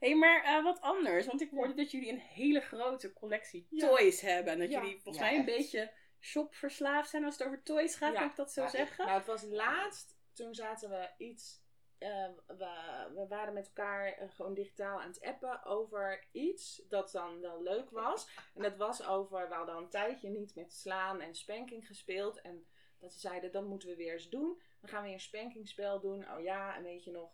Hey, 0.00 0.14
maar 0.16 0.42
eh, 0.44 0.64
wat 0.64 0.80
anders. 0.80 1.26
Want 1.26 1.40
ik 1.40 1.50
hoorde 1.50 1.74
dat 1.74 1.90
jullie 1.90 2.10
een 2.12 2.18
hele 2.18 2.60
grote 2.60 3.12
collectie 3.12 3.66
Ja. 3.70 3.88
toys 3.88 4.20
hebben. 4.20 4.52
En 4.52 4.58
dat 4.58 4.70
Ja. 4.70 4.80
jullie 4.80 5.00
volgens 5.00 5.16
Ja, 5.24 5.30
mij 5.30 5.38
een 5.40 5.46
echt. 5.48 5.56
beetje 5.56 5.92
shopverslaafd 6.20 7.10
zijn 7.10 7.24
als 7.24 7.38
het 7.38 7.46
over 7.46 7.62
toys 7.62 7.94
gaat. 7.96 8.12
Ja. 8.12 8.18
Kan 8.18 8.28
ik 8.30 8.36
dat 8.36 8.52
zo 8.52 8.62
Ja, 8.62 8.68
zeggen? 8.68 9.04
Nou, 9.06 9.18
het 9.18 9.26
was 9.26 9.42
laatst, 9.42 10.16
toen 10.32 10.54
zaten 10.54 10.90
we 10.90 11.10
iets. 11.18 11.68
eh, 11.98 12.28
we, 12.46 13.10
we 13.14 13.26
waren 13.28 13.52
met 13.54 13.66
elkaar 13.66 14.12
eh, 14.12 14.30
gewoon 14.30 14.54
digitaal 14.54 15.00
aan 15.00 15.08
het 15.08 15.20
appen 15.22 15.64
over 15.64 16.24
iets 16.32 16.82
dat 16.88 17.10
dan 17.10 17.40
wel 17.40 17.62
leuk 17.62 17.90
was. 17.90 18.28
En 18.54 18.62
dat 18.62 18.76
was 18.76 19.06
over, 19.06 19.48
we 19.48 19.54
hadden 19.54 19.74
al 19.74 19.80
een 19.82 19.88
tijdje 19.88 20.28
niet 20.28 20.54
met 20.54 20.72
slaan 20.72 21.20
en 21.20 21.34
spanking 21.34 21.86
gespeeld. 21.86 22.40
En 22.40 22.66
dat 22.98 23.12
ze 23.12 23.18
zeiden, 23.18 23.52
dat 23.52 23.64
moeten 23.64 23.88
we 23.88 23.96
weer 23.96 24.12
eens 24.12 24.28
doen. 24.28 24.60
Dan 24.80 24.90
gaan 24.90 24.98
we 25.00 25.04
weer 25.04 25.14
een 25.14 25.20
spankingspel 25.20 26.00
doen. 26.00 26.30
Oh 26.32 26.40
ja, 26.42 26.76
en 26.76 26.82
weet 26.82 27.04
je 27.04 27.10
nog, 27.10 27.30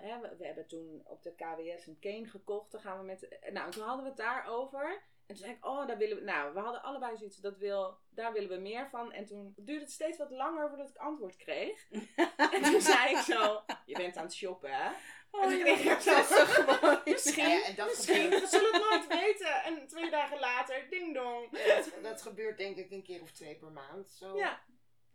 hè, 0.00 0.20
we, 0.20 0.36
we 0.38 0.46
hebben 0.46 0.66
toen 0.66 1.02
op 1.04 1.22
de 1.22 1.34
KWS 1.34 1.86
een 1.86 1.98
cane 2.00 2.26
gekocht. 2.26 2.72
Dan 2.72 2.80
gaan 2.80 2.98
we 2.98 3.04
met, 3.04 3.28
eh, 3.28 3.52
nou, 3.52 3.70
toen 3.70 3.82
hadden 3.82 4.02
we 4.02 4.08
het 4.08 4.18
daarover. 4.18 5.02
En 5.26 5.34
toen 5.34 5.44
zei 5.44 5.52
ik, 5.52 5.66
oh, 5.66 5.86
daar 5.86 5.98
willen 5.98 6.16
we, 6.16 6.22
nou, 6.22 6.54
we 6.54 6.60
hadden 6.60 6.82
allebei 6.82 7.16
zoiets, 7.16 7.36
dat 7.36 7.58
wil, 7.58 7.98
daar 8.10 8.32
willen 8.32 8.48
we 8.48 8.56
meer 8.56 8.88
van. 8.88 9.12
En 9.12 9.24
toen 9.24 9.54
duurde 9.56 9.84
het 9.84 9.92
steeds 9.92 10.18
wat 10.18 10.30
langer 10.30 10.68
voordat 10.68 10.88
ik 10.88 10.96
antwoord 10.96 11.36
kreeg. 11.36 11.86
en 12.54 12.62
toen 12.62 12.80
zei 12.80 13.10
ik 13.10 13.16
zo, 13.16 13.62
je 13.86 13.94
bent 13.96 14.16
aan 14.16 14.24
het 14.24 14.34
shoppen, 14.34 14.70
hè? 14.70 14.90
Oh, 15.30 15.42
en 15.42 15.50
toen 15.50 15.62
kreeg 15.62 15.84
ik 15.84 16.00
zo, 16.00 16.22
gewoon. 16.24 17.00
misschien, 17.04 17.48
Ja, 17.48 17.56
ja, 17.56 17.64
en 17.64 17.74
dat 17.74 17.86
misschien, 17.86 18.22
gebeurt. 18.22 18.40
we 18.42 18.48
zullen 18.48 18.72
het 18.72 18.82
nooit 18.90 19.06
weten. 19.06 19.62
En 19.62 19.86
twee 19.86 20.10
dagen 20.10 20.38
later, 20.38 20.86
ding 20.90 21.14
dong. 21.14 21.50
Dat, 21.50 21.92
dat 22.02 22.22
gebeurt 22.22 22.58
denk 22.58 22.76
ik 22.76 22.90
een 22.90 23.02
keer 23.02 23.22
of 23.22 23.30
twee 23.30 23.56
per 23.56 23.70
maand. 23.70 24.08
Zo. 24.08 24.36
Ja, 24.36 24.60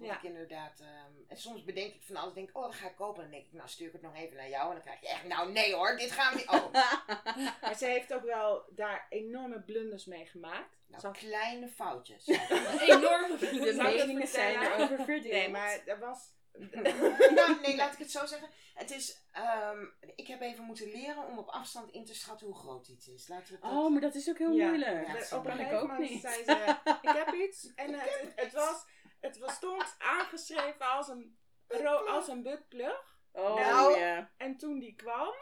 Dat 0.01 0.09
Ja. 0.09 0.15
ik 0.17 0.23
inderdaad... 0.23 0.79
ehm, 0.79 1.11
en 1.27 1.37
soms 1.37 1.63
bedenk 1.63 1.93
ik 1.93 2.03
van 2.03 2.15
alles. 2.15 2.33
Denk 2.33 2.49
ik, 2.49 2.57
oh, 2.57 2.63
dat 2.63 2.75
ga 2.75 2.87
ik 2.87 2.95
kopen. 2.95 3.15
En 3.23 3.29
dan 3.29 3.31
denk 3.39 3.45
ik, 3.45 3.53
nou, 3.53 3.69
stuur 3.69 3.87
ik 3.87 3.93
het 3.93 4.01
nog 4.01 4.15
even 4.15 4.35
naar 4.37 4.49
jou. 4.49 4.67
En 4.67 4.71
dan 4.73 4.81
krijg 4.81 5.01
je 5.01 5.07
echt, 5.07 5.23
nou, 5.23 5.51
nee 5.51 5.73
hoor, 5.73 5.97
dit 5.97 6.11
gaan 6.11 6.33
we 6.33 6.37
niet... 6.39 6.49
Oh, 6.49 6.73
maar 7.61 7.75
ze 7.77 7.85
heeft 7.85 8.13
ook 8.13 8.23
wel 8.23 8.65
daar 8.69 9.05
enorme 9.09 9.61
blunders 9.61 10.05
mee 10.05 10.25
gemaakt. 10.25 10.77
nou, 10.87 11.01
Zal- 11.01 11.11
kleine 11.11 11.67
foutjes. 11.67 12.27
Enorm. 12.87 13.37
De 13.39 13.47
Zal 13.75 13.85
ik 13.85 13.97
het 13.97 14.07
meningen 14.07 14.27
zijn 14.27 14.59
erover 14.61 14.97
verdeeld. 15.05 15.33
Nee, 15.33 15.49
maar 15.49 15.81
er 15.85 15.99
was... 15.99 16.19
nou, 17.35 17.59
nee, 17.61 17.75
laat 17.75 17.93
ik 17.93 17.99
het 17.99 18.11
zo 18.11 18.25
zeggen. 18.25 18.49
Het 18.73 18.91
is, 18.91 19.23
ehm, 19.31 19.85
ik 20.15 20.27
heb 20.27 20.41
even 20.41 20.63
moeten 20.63 20.87
leren 20.91 21.27
om 21.27 21.37
op 21.37 21.47
afstand 21.47 21.91
in 21.91 22.05
te 22.05 22.15
schatten 22.15 22.47
hoe 22.47 22.55
groot 22.55 22.87
iets 22.87 23.07
is. 23.07 23.27
Laten 23.27 23.47
we 23.47 23.53
het 23.53 23.61
dat... 23.61 23.71
Oh, 23.71 23.91
maar 23.91 24.01
dat 24.01 24.15
is 24.15 24.29
ook 24.29 24.37
heel 24.37 24.51
Ja. 24.51 24.67
moeilijk. 24.67 25.07
Ja, 25.07 25.13
dat 25.13 25.29
dat 25.29 25.39
op 25.39 25.45
een 25.45 25.51
kan 25.51 25.59
ik 25.59 25.65
gegeven 25.65 25.81
ook 25.81 25.87
moment 25.91 26.09
niet. 26.09 26.21
zei 26.21 26.43
ze, 26.43 26.75
ik 27.01 27.09
heb 27.09 27.33
iets. 27.33 27.73
En 27.75 27.93
het, 27.93 28.19
het, 28.21 28.31
het 28.35 28.53
was, 28.53 28.85
het 29.21 29.37
was, 29.37 29.53
stond 29.53 29.95
aangeschreven 29.97 30.85
als 30.91 31.07
een, 31.07 31.37
ro- 31.67 32.05
als 32.05 32.27
een 32.27 32.43
buttplug. 32.43 33.19
Oh, 33.31 33.55
Nou. 33.55 33.99
ja. 33.99 34.31
En 34.37 34.57
toen 34.57 34.79
die 34.79 34.95
kwam, 34.95 35.33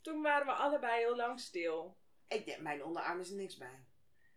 toen 0.00 0.22
waren 0.22 0.46
we 0.46 0.52
allebei 0.52 0.98
heel 0.98 1.16
lang 1.16 1.40
stil. 1.40 1.96
Ik 2.28 2.46
denk, 2.46 2.60
mijn 2.60 2.84
onderarm 2.84 3.20
is 3.20 3.30
er 3.30 3.36
niks 3.36 3.56
bij. 3.56 3.84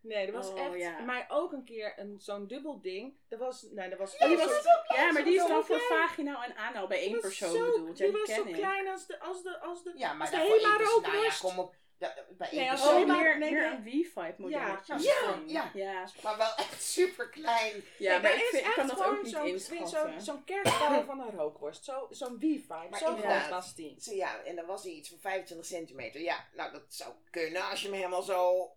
Nee, 0.02 0.26
er 0.28 0.34
was 0.34 0.50
Oh, 0.50 0.60
echt, 0.60 0.76
ja. 0.76 1.00
maar 1.00 1.26
ook 1.30 1.52
een 1.52 1.64
keer 1.64 1.94
een, 2.00 2.20
zo'n 2.20 2.48
dubbel 2.48 2.82
ding. 2.82 3.18
Dat 3.28 3.40
was, 3.40 3.62
nee, 3.72 3.90
dat 3.90 4.00
was, 4.00 4.14
Oh, 4.18 4.28
die 4.28 4.38
dat 4.38 4.46
was- 4.46 4.64
zo- 4.64 4.96
Ja, 4.96 5.12
maar 5.12 5.24
die 5.24 5.36
is 5.36 5.48
dan 5.48 5.66
voor 5.66 5.80
vaginaal 5.80 6.44
en 6.44 6.56
anaal 6.56 6.88
bij 6.88 7.00
één 7.00 7.20
persoon 7.20 7.56
zo- 7.56 7.72
bedoeld. 7.72 7.98
Ja, 7.98 8.06
die 8.06 8.14
die 8.14 8.22
was 8.26 8.36
zo 8.36 8.44
klein 8.44 8.88
als 8.88 9.06
de, 9.06 9.20
als 9.20 9.44
de, 9.44 9.60
als 9.60 9.84
de, 9.84 9.94
Ja, 9.96 10.14
maar 10.14 10.22
als 10.22 10.30
de 10.30 10.36
daarvoor 10.36 10.56
HEMA 10.56 10.68
één 10.70 10.78
persoon- 10.78 11.02
Nou 11.02 11.24
ja, 11.24 11.32
kom 11.40 11.60
op. 11.60 11.76
da- 12.00 12.14
bij 12.38 12.50
één 12.50 12.60
Nee, 12.60 12.72
als 12.72 12.82
persoon. 12.82 13.02
Oh, 13.02 13.08
maar- 13.08 13.18
meer, 13.18 13.38
nee, 13.38 13.52
meer 13.52 13.72
een 13.72 13.84
V-Vibe 13.84 14.36
modelletje. 14.38 15.00
Ja, 15.00 15.40
ja. 15.46 15.72
ja. 15.74 16.08
Maar 16.24 16.38
wel 16.38 16.56
echt 16.56 16.84
super 16.84 17.30
klein. 17.30 17.84
Ja, 17.98 18.12
Nee, 18.12 18.22
maar 18.22 18.32
ik, 18.34 18.42
is 18.42 18.50
vind, 18.50 18.66
ik 18.66 18.74
kan 18.74 18.88
echt 18.90 18.90
dat 18.90 18.98
ook 18.98 19.04
gewoon 19.06 19.24
niet 19.24 19.34
zo'n- 19.34 19.46
inschatten. 19.46 20.12
Zo'n 20.12 20.22
zo'n 20.22 20.44
kerstbal 20.44 21.04
van 21.04 21.20
een 21.20 21.32
rookworst. 21.36 21.84
Zo- 21.86 22.08
Zo'n 22.10 22.36
V-vibe. 22.40 22.88
Maar 22.90 23.00
Zo 23.00 23.16
groot 23.16 23.50
was 23.50 23.76
die. 23.76 23.96
Zo, 24.02 24.14
ja, 24.14 24.44
en 24.44 24.56
dan 24.56 24.66
was 24.66 24.84
hij 24.84 24.92
iets 24.92 25.10
van 25.10 25.20
25 25.20 25.68
centimeter. 25.68 26.22
Ja, 26.22 26.48
nou 26.54 26.72
dat 26.72 26.84
zou 26.88 27.14
kunnen 27.30 27.70
als 27.70 27.82
je 27.82 27.88
hem 27.88 27.96
helemaal 27.96 28.22
zo... 28.22 28.70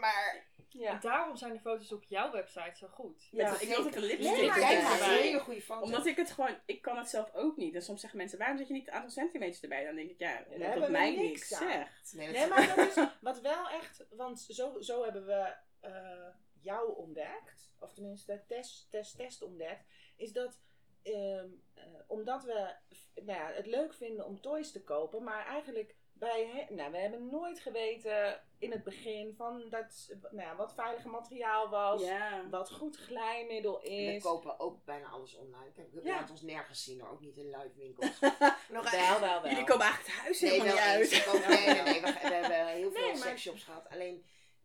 Maar... 0.00 0.48
Ja. 0.72 0.98
Daarom 0.98 1.36
zijn 1.36 1.52
de 1.52 1.60
foto's 1.60 1.92
op 1.92 2.04
jouw 2.04 2.30
website 2.32 2.76
zo 2.76 2.86
goed. 2.86 3.28
Met 3.32 3.46
Ja, 3.46 3.60
ik 3.60 3.68
wil 3.68 3.82
dat 3.82 3.94
een 3.94 4.00
Nee, 4.00 4.16
lipstick 4.16 4.46
maar 4.48 4.60
jij 4.60 4.82
maakt 4.82 5.00
erbij. 5.00 5.20
hele 5.20 5.38
goede 5.40 5.62
foto's. 5.62 5.84
Omdat 5.84 6.06
ik 6.06 6.16
het 6.16 6.30
gewoon, 6.30 6.56
ik 6.66 6.82
kan 6.82 6.98
het 6.98 7.08
zelf 7.08 7.34
ook 7.34 7.56
niet. 7.56 7.74
En 7.74 7.82
soms 7.82 8.00
zeggen 8.00 8.18
mensen, 8.18 8.38
waarom 8.38 8.56
zet 8.58 8.66
je 8.66 8.72
niet 8.72 8.86
het 8.86 8.94
aantal 8.94 9.10
centimeters 9.10 9.62
erbij? 9.62 9.84
Dan 9.84 9.94
denk 9.94 10.10
ik, 10.10 10.18
ja, 10.18 10.44
omdat 10.48 10.74
dat 10.74 10.90
mij 10.90 11.16
niks 11.16 11.48
zegt. 11.48 12.12
Nee, 12.14 12.48
maar 12.48 12.74
dat 12.76 12.88
is 12.88 13.04
wat 13.20 13.40
wel 13.40 13.68
echt, 13.68 14.04
want 14.10 14.40
zo, 14.40 14.80
zo 14.80 15.02
hebben 15.04 15.26
we 15.26 15.54
eh, 15.80 16.28
jou 16.60 16.96
ontdekt, 16.96 17.70
of 17.78 17.92
tenminste 17.92 18.44
test, 18.46 18.90
test, 18.90 19.16
test 19.16 19.42
ontdekt, 19.42 19.84
is 20.16 20.32
dat 20.32 20.58
ehm, 21.02 21.48
eh, 21.74 21.84
omdat 22.06 22.44
we 22.44 22.74
nou 23.14 23.38
ja, 23.38 23.52
het 23.52 23.66
leuk 23.66 23.94
vinden 23.94 24.26
om 24.26 24.40
toys 24.40 24.72
te 24.72 24.82
kopen, 24.84 25.22
maar 25.24 25.46
eigenlijk 25.46 25.94
bij, 26.12 26.66
nou, 26.70 26.90
we 26.90 26.98
hebben 26.98 27.26
nooit 27.30 27.60
geweten 27.60 28.40
in 28.60 28.70
het 28.70 28.84
begin 28.84 29.34
van 29.36 29.68
dat, 29.68 30.14
nou 30.20 30.36
ja, 30.48 30.56
wat 30.56 30.74
veilige 30.74 31.08
materiaal 31.08 31.68
was, 31.68 32.02
Ja. 32.02 32.48
Wat 32.48 32.70
goed 32.72 32.96
glijmiddel 32.96 33.80
We 33.80 33.88
is. 33.88 34.22
kopen 34.22 34.60
ook 34.60 34.84
bijna 34.84 35.06
alles 35.08 35.34
online. 35.36 35.72
Kijk, 35.72 35.92
we 35.92 36.00
Ja. 36.02 36.14
laten 36.14 36.30
ons 36.30 36.42
nergens 36.42 36.84
zien 36.84 37.00
hoor. 37.00 37.08
Ook 37.10 37.20
niet 37.20 37.36
in 37.36 37.46
live 37.50 37.72
winkels. 37.76 38.20
Nog 38.70 38.90
Wel, 38.90 39.20
wel, 39.20 39.42
wel. 39.42 39.48
Jullie 39.50 39.64
komen 39.64 39.86
eigenlijk 39.86 40.14
het 40.16 40.22
huis 40.24 40.40
Nee, 40.40 40.50
helemaal 40.50 40.72
niet 40.98 41.12
uit. 41.12 41.48
Nee, 41.48 41.74
nee, 41.74 41.82
nee. 41.82 42.00
We, 42.00 42.06
we 42.28 42.34
hebben 42.34 42.66
heel 42.66 42.90
veel 42.92 43.06
Nee, 43.06 43.16
sexshops 43.16 43.64
gehad. 43.64 43.88
Alleen 43.88 44.24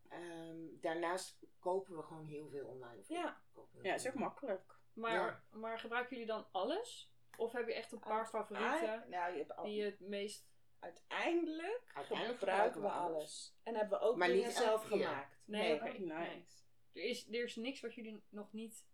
ehm, 0.10 0.58
daarnaast 0.82 1.40
kopen 1.60 1.96
we 1.96 2.04
gewoon 2.04 2.26
heel 2.26 2.50
veel 2.50 2.66
online. 2.66 3.00
Of 3.00 3.08
Ja. 3.10 3.42
we 3.54 3.62
Ja, 3.82 3.92
dat 3.92 4.00
is 4.00 4.08
ook 4.08 4.14
makkelijk. 4.14 4.74
Maar, 4.94 5.14
Ja. 5.14 5.44
maar 5.52 5.80
gebruiken 5.80 6.12
jullie 6.18 6.32
dan 6.32 6.46
alles? 6.52 7.14
Of 7.38 7.52
heb 7.52 7.68
je 7.68 7.74
echt 7.74 7.92
een 7.92 8.00
paar 8.00 8.28
favorieten 8.28 8.90
Ah, 9.04 9.10
nou, 9.10 9.32
je 9.32 9.38
hebt 9.38 9.56
al, 9.56 9.64
die 9.64 9.76
je 9.76 9.84
het 9.84 10.00
meest... 10.00 10.46
uiteindelijk, 10.80 11.82
Uiteindelijk 11.94 12.40
gebruiken 12.40 12.82
we 12.82 12.88
alles. 12.90 13.56
En 13.64 13.76
hebben 13.76 14.00
we 14.00 14.06
ook 14.06 14.16
Maar 14.18 14.28
dingen 14.28 14.46
niet 14.46 14.56
zelf 14.56 14.84
gemaakt. 14.84 15.42
Nee, 15.46 15.74
oké. 15.74 15.86
Nice. 15.88 16.04
nee. 16.04 16.46
Er 16.94 17.04
is, 17.04 17.28
er 17.28 17.44
is 17.44 17.56
niks 17.56 17.82
wat 17.82 17.94
jullie 17.94 18.24
nog 18.30 18.54
niet 18.54 18.86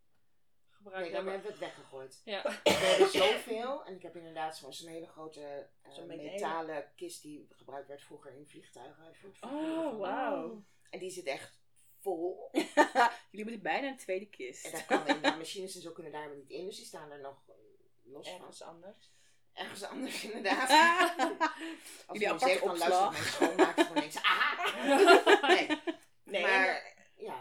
gebruikt 0.70 1.02
Nee, 1.12 1.16
dan 1.16 1.26
hebben. 1.28 1.42
hebben 1.44 1.60
we 1.60 1.66
het 1.66 1.76
weggegooid. 1.76 2.22
Ja. 2.26 2.42
We 2.64 2.70
hebben 2.72 3.10
zoveel. 3.10 3.86
En 3.86 3.96
ik 3.96 4.02
heb 4.02 4.16
inderdaad 4.16 4.58
zo'n 4.58 4.88
hele 4.88 5.08
grote 5.08 5.70
Zo'n 5.90 6.08
metalen- 6.08 6.92
kist 6.96 7.22
die 7.22 7.48
gebruikt 7.50 7.88
werd 7.88 8.02
vroeger 8.02 8.34
in 8.34 8.48
vliegtuigen. 8.48 9.16
Voor 9.16 9.30
het 9.30 9.38
vervoer 9.38 9.60
Oh, 9.60 10.00
wauw. 10.00 10.64
En 10.90 11.00
die 11.00 11.10
zit 11.10 11.26
echt 11.26 11.60
vol. 12.00 12.50
Jullie 13.32 13.46
moeten 13.46 13.62
bijna 13.62 13.88
een 13.88 13.98
tweede 13.98 14.26
kist. 14.30 14.66
En 14.66 14.72
daar 14.72 14.86
kan 14.86 15.08
in 15.08 15.22
de 15.22 15.36
machines 15.38 15.76
en 15.76 15.82
zo 15.82 15.92
kunnen 15.92 16.12
daar 16.12 16.28
maar 16.28 16.36
niet 16.38 16.50
in. 16.50 16.66
Dus 16.66 16.76
die 16.76 16.86
staan 16.86 17.12
er 17.12 17.20
nog 17.20 17.44
eh, 17.50 17.56
los 18.04 18.30
van. 18.30 18.40
Ergens 18.40 18.62
anders. 18.62 19.12
Ergens 19.54 19.84
anders 19.84 20.24
inderdaad. 20.32 20.70
Als 20.70 22.20
Jullie 22.20 22.22
je 22.22 22.28
aparte 22.30 22.48
zegt, 22.48 22.64
dan 22.64 22.78
luistert 22.78 23.12
mijn 23.12 23.24
schoonmaker 23.24 23.86
gewoon 23.86 24.04
eens. 24.04 24.24
Aha! 24.24 24.60
Nee, 25.48 25.68
Nee, 26.24 26.44
en, 26.46 26.52
maar 26.52 26.94
ja. 27.16 27.36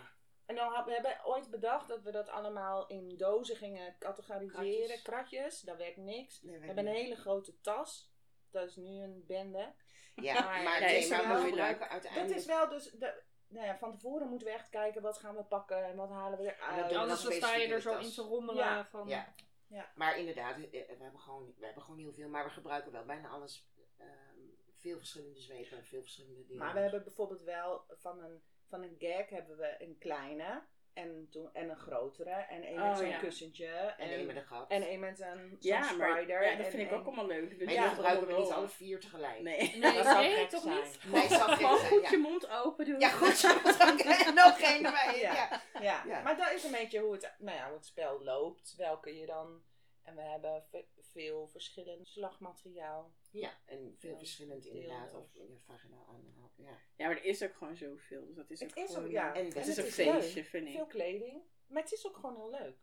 en 0.47 0.55
dan 0.55 0.73
had, 0.73 0.85
we 0.85 0.93
hebben 0.93 1.17
ooit 1.25 1.51
bedacht 1.51 1.89
dat 1.89 2.03
we 2.03 2.11
dat 2.11 2.29
allemaal 2.29 2.87
in 2.87 3.17
dozen 3.17 3.57
gingen 3.57 3.97
categoriseren. 3.99 4.63
Kratjes. 4.67 5.03
Kratjes, 5.03 5.61
dat 5.61 5.77
werkt 5.77 5.97
niks. 5.97 6.43
Nee, 6.43 6.59
We 6.59 6.67
hebben 6.67 6.87
een 6.87 6.95
hele 6.95 7.17
grote 7.17 7.61
tas. 7.61 8.13
Dat 8.51 8.69
is 8.69 8.77
nu 8.77 9.03
een 9.03 9.25
bende. 9.27 9.75
Ja, 10.15 10.35
Maar- 10.45 10.63
maar, 10.63 10.81
nee, 10.81 10.99
is 10.99 11.09
maar 11.09 11.29
wel 11.29 11.41
gebruiken 11.43 11.81
Dat 11.81 11.91
uiteindelijk... 11.91 12.35
is 12.35 12.47
wel 12.47 12.69
dus... 12.69 12.91
De, 12.91 13.23
nou 13.49 13.67
ja, 13.67 13.79
van 13.79 13.91
tevoren 13.93 14.29
moeten 14.29 14.47
we 14.49 14.55
echt 14.55 14.69
kijken 14.69 15.03
wat 15.03 15.19
gaan 15.19 15.37
we 15.37 15.43
pakken 15.45 15.85
en 15.85 15.97
wat 15.97 16.11
halen 16.11 16.39
we 16.39 16.45
dat 16.45 16.55
eruit. 16.55 16.91
we 16.93 16.99
Anders 16.99 17.23
dan 17.23 17.33
sta 17.33 17.55
je 17.55 17.67
er 17.69 17.81
zo 17.81 17.97
in 17.99 18.13
te 18.13 18.23
rommelen 18.23 18.65
Ja. 18.65 18.87
van... 18.91 19.09
Ja. 19.09 19.35
Ja. 19.71 19.93
Maar 19.95 20.19
inderdaad, 20.19 20.57
eh, 20.57 20.71
we 20.71 20.97
hebben, 21.03 21.21
gewoon, 21.21 21.55
we 21.59 21.65
hebben 21.65 21.83
gewoon 21.83 21.99
heel 21.99 22.13
veel. 22.13 22.29
Maar 22.29 22.45
we 22.45 22.51
gebruiken 22.51 22.93
wel 22.93 23.05
bijna 23.05 23.29
alles. 23.29 23.69
ehm, 23.97 24.39
veel 24.77 24.99
verschillende 24.99 25.41
zwepen, 25.41 25.85
veel 25.85 26.01
verschillende 26.01 26.47
dingen. 26.47 26.63
Maar 26.65 26.75
we 26.75 26.81
hebben 26.81 27.05
bijvoorbeeld 27.05 27.43
wel 27.43 27.85
van 27.89 28.23
een, 28.23 28.43
van 28.67 28.83
een 28.83 28.97
gag 28.99 29.29
hebben 29.29 29.57
we 29.57 29.77
een 29.79 29.99
kleine 29.99 30.63
en, 30.95 31.29
toen, 31.31 31.51
en 31.53 31.69
een 31.71 31.77
grotere. 31.77 32.31
En 32.31 32.67
een 32.67 32.81
Oh, 32.83 32.89
met 32.89 32.99
zo'n 32.99 33.09
ja. 33.09 33.19
kussentje. 33.19 33.67
En 33.67 33.99
En, 33.99 34.11
één 34.11 34.27
met 34.27 34.37
een 34.37 34.43
gat. 34.45 34.71
en 34.71 34.91
een 34.93 35.01
met 35.01 35.11
een 35.11 35.17
zo'n 35.17 35.57
Ja, 35.61 35.93
maar 35.93 36.27
ja, 36.29 36.39
dat 36.57 36.67
en 36.67 36.71
vind 36.73 36.91
ik 36.91 36.93
ook 36.97 37.07
allemaal 37.07 37.27
leuk. 37.27 37.59
Dus 37.59 37.65
maar 37.65 37.75
ja, 37.75 37.89
gebruiken 37.89 38.27
we 38.27 38.33
niet 38.39 38.51
alle 38.51 38.69
vier 38.69 39.01
tegelijk. 39.01 39.41
Nee. 39.41 39.77
Nee, 39.77 39.93
Dat 39.95 40.05
zou 40.05 40.23
nee, 40.23 40.47
toch 40.47 40.63
zijn. 40.63 40.77
niet? 40.77 40.99
Nee, 41.13 41.29
zou 41.29 41.51
Gewoon 41.53 41.79
goed 41.79 42.09
je 42.11 42.19
mond 42.19 42.49
open 42.51 42.85
doen. 42.85 43.01
ja 43.01 43.09
goed, 43.09 43.41
je 43.41 43.61
moet 43.65 43.83
ook 43.83 44.35
nog 44.35 44.59
geen 44.69 44.85
erbij. 44.85 45.19
Ja. 45.21 45.33
Ja. 45.35 45.63
Ja, 45.81 46.03
Ja. 46.07 46.23
maar 46.23 46.37
dat 46.37 46.53
is 46.53 46.65
een 46.65 46.71
beetje 46.73 46.99
hoe 47.01 47.13
het, 47.13 47.33
nou 47.39 47.57
ja, 47.57 47.67
hoe 47.67 47.77
het 47.77 47.87
spel 47.87 48.23
loopt. 48.25 48.75
Welke 48.77 49.17
je 49.19 49.27
dan... 49.27 49.63
En 50.03 50.15
we 50.17 50.23
hebben 50.23 50.65
ve- 50.71 50.87
veel 51.13 51.49
verschillend 51.49 52.09
slagmateriaal. 52.09 53.13
Ja, 53.31 53.59
en 53.67 53.95
veel 53.99 54.11
Ja, 54.13 54.19
verschillend 54.19 54.67
inderdaad. 54.67 55.15
of- 55.15 55.29
ja, 55.35 55.45
vaginaal 55.67 56.07
aanhaal. 56.09 56.53
Ja. 56.57 56.79
Ja, 56.97 57.07
maar 57.07 57.17
er 57.17 57.25
is 57.25 57.43
ook 57.43 57.55
gewoon 57.55 57.77
zoveel. 57.77 58.27
Dus 58.27 58.37
dat 58.37 58.51
is 58.51 58.61
Het 58.61 58.71
ook 58.79 58.85
is 58.85 58.91
gewoon... 58.91 59.05
ook, 59.05 59.11
ja. 59.11 59.35
En 59.35 59.45
Het 59.45 59.55
het 59.55 59.67
is 59.67 59.77
het 59.77 59.85
een 59.85 59.91
is 59.91 59.97
leuk. 59.97 60.07
feestje, 60.15 60.45
vind 60.45 60.67
ik. 60.67 60.73
Veel 60.75 60.87
kleding. 60.87 61.43
Maar 61.67 61.83
het 61.83 61.93
is 61.93 62.07
ook 62.07 62.15
gewoon 62.17 62.37
heel 62.37 62.51
leuk. 62.51 62.77